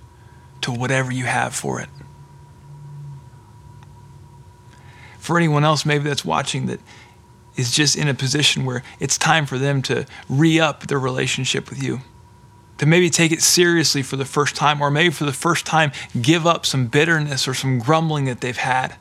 to 0.62 0.72
whatever 0.72 1.12
you 1.12 1.26
have 1.26 1.56
for 1.56 1.82
it. 1.82 1.90
For 5.18 5.36
anyone 5.36 5.66
else, 5.66 5.84
maybe 5.86 6.04
that's 6.04 6.24
watching 6.24 6.68
that 6.68 6.80
is 7.58 7.72
just 7.72 7.98
in 7.98 8.08
a 8.08 8.14
position 8.14 8.66
where 8.66 8.84
it's 9.00 9.18
time 9.18 9.48
for 9.48 9.58
them 9.58 9.82
to 9.82 10.06
re 10.30 10.60
up 10.60 10.88
their 10.88 11.00
relationship 11.00 11.70
with 11.70 11.82
you. 11.82 12.02
To 12.78 12.86
maybe 12.86 13.10
take 13.10 13.32
it 13.32 13.42
seriously 13.42 14.04
for 14.04 14.16
the 14.16 14.26
first 14.26 14.56
time, 14.56 14.80
or 14.80 14.90
maybe 14.90 15.10
for 15.10 15.26
the 15.26 15.34
first 15.34 15.66
time, 15.66 15.92
give 16.22 16.48
up 16.48 16.66
some 16.66 16.88
bitterness 16.88 17.48
or 17.48 17.54
some 17.54 17.80
grumbling 17.80 18.26
that 18.26 18.42
they've 18.42 18.56
had. 18.56 18.96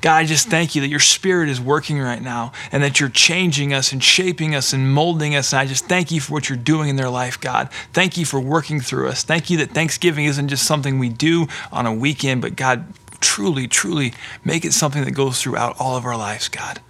God, 0.00 0.16
I 0.16 0.24
just 0.24 0.48
thank 0.48 0.74
you 0.74 0.80
that 0.82 0.88
your 0.88 1.00
spirit 1.00 1.48
is 1.48 1.60
working 1.60 1.98
right 1.98 2.22
now 2.22 2.52
and 2.70 2.82
that 2.82 3.00
you're 3.00 3.08
changing 3.08 3.74
us 3.74 3.92
and 3.92 4.02
shaping 4.02 4.54
us 4.54 4.72
and 4.72 4.92
molding 4.92 5.34
us. 5.34 5.52
And 5.52 5.60
I 5.60 5.66
just 5.66 5.86
thank 5.86 6.12
you 6.12 6.20
for 6.20 6.32
what 6.32 6.48
you're 6.48 6.58
doing 6.58 6.88
in 6.88 6.96
their 6.96 7.10
life, 7.10 7.40
God. 7.40 7.68
Thank 7.92 8.16
you 8.16 8.24
for 8.24 8.38
working 8.38 8.80
through 8.80 9.08
us. 9.08 9.24
Thank 9.24 9.50
you 9.50 9.58
that 9.58 9.70
Thanksgiving 9.70 10.26
isn't 10.26 10.48
just 10.48 10.64
something 10.64 10.98
we 10.98 11.08
do 11.08 11.48
on 11.72 11.86
a 11.86 11.92
weekend, 11.92 12.42
but 12.42 12.54
God, 12.54 12.86
truly, 13.20 13.66
truly 13.66 14.14
make 14.44 14.64
it 14.64 14.72
something 14.72 15.04
that 15.04 15.12
goes 15.12 15.42
throughout 15.42 15.76
all 15.80 15.96
of 15.96 16.04
our 16.04 16.16
lives, 16.16 16.48
God. 16.48 16.80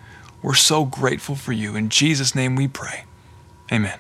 We're 0.43 0.55
so 0.55 0.85
grateful 0.85 1.35
for 1.35 1.53
you. 1.53 1.77
In 1.77 1.89
Jesus' 1.89 2.35
name 2.35 2.57
we 2.57 2.69
pray. 2.69 3.05
Amen. 3.73 3.99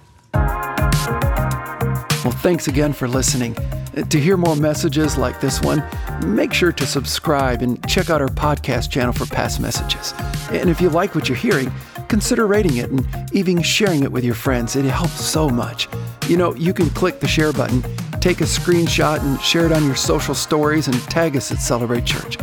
Thanks 2.40 2.68
again 2.68 2.92
for 2.92 3.08
listening. 3.08 3.58
Uh, 3.58 4.02
to 4.02 4.20
hear 4.20 4.36
more 4.36 4.54
messages 4.54 5.18
like 5.18 5.40
this 5.40 5.60
one, 5.60 5.82
make 6.24 6.52
sure 6.52 6.70
to 6.70 6.86
subscribe 6.86 7.62
and 7.62 7.84
check 7.88 8.10
out 8.10 8.22
our 8.22 8.28
podcast 8.28 8.90
channel 8.90 9.12
for 9.12 9.26
past 9.26 9.58
messages. 9.58 10.14
And 10.52 10.70
if 10.70 10.80
you 10.80 10.88
like 10.88 11.16
what 11.16 11.28
you're 11.28 11.36
hearing, 11.36 11.72
consider 12.06 12.46
rating 12.46 12.76
it 12.76 12.90
and 12.90 13.06
even 13.32 13.60
sharing 13.60 14.04
it 14.04 14.12
with 14.12 14.22
your 14.22 14.36
friends. 14.36 14.76
It 14.76 14.84
helps 14.84 15.24
so 15.24 15.48
much. 15.48 15.88
You 16.28 16.36
know, 16.36 16.54
you 16.54 16.72
can 16.72 16.88
click 16.90 17.18
the 17.18 17.26
share 17.26 17.52
button, 17.52 17.82
take 18.20 18.40
a 18.40 18.44
screenshot, 18.44 19.18
and 19.20 19.40
share 19.40 19.66
it 19.66 19.72
on 19.72 19.84
your 19.84 19.96
social 19.96 20.34
stories 20.34 20.86
and 20.86 20.96
tag 21.10 21.36
us 21.36 21.50
at 21.50 21.58
Celebrate 21.58 22.04
Church. 22.04 22.38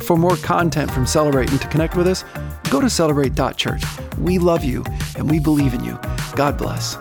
For 0.00 0.18
more 0.18 0.36
content 0.36 0.90
from 0.90 1.06
Celebrate 1.06 1.50
and 1.50 1.60
to 1.62 1.68
connect 1.68 1.96
with 1.96 2.08
us, 2.08 2.24
go 2.68 2.78
to 2.78 2.90
celebrate.church. 2.90 3.82
We 4.18 4.38
love 4.38 4.64
you 4.64 4.84
and 5.16 5.30
we 5.30 5.40
believe 5.40 5.72
in 5.72 5.82
you. 5.82 5.98
God 6.36 6.58
bless. 6.58 6.98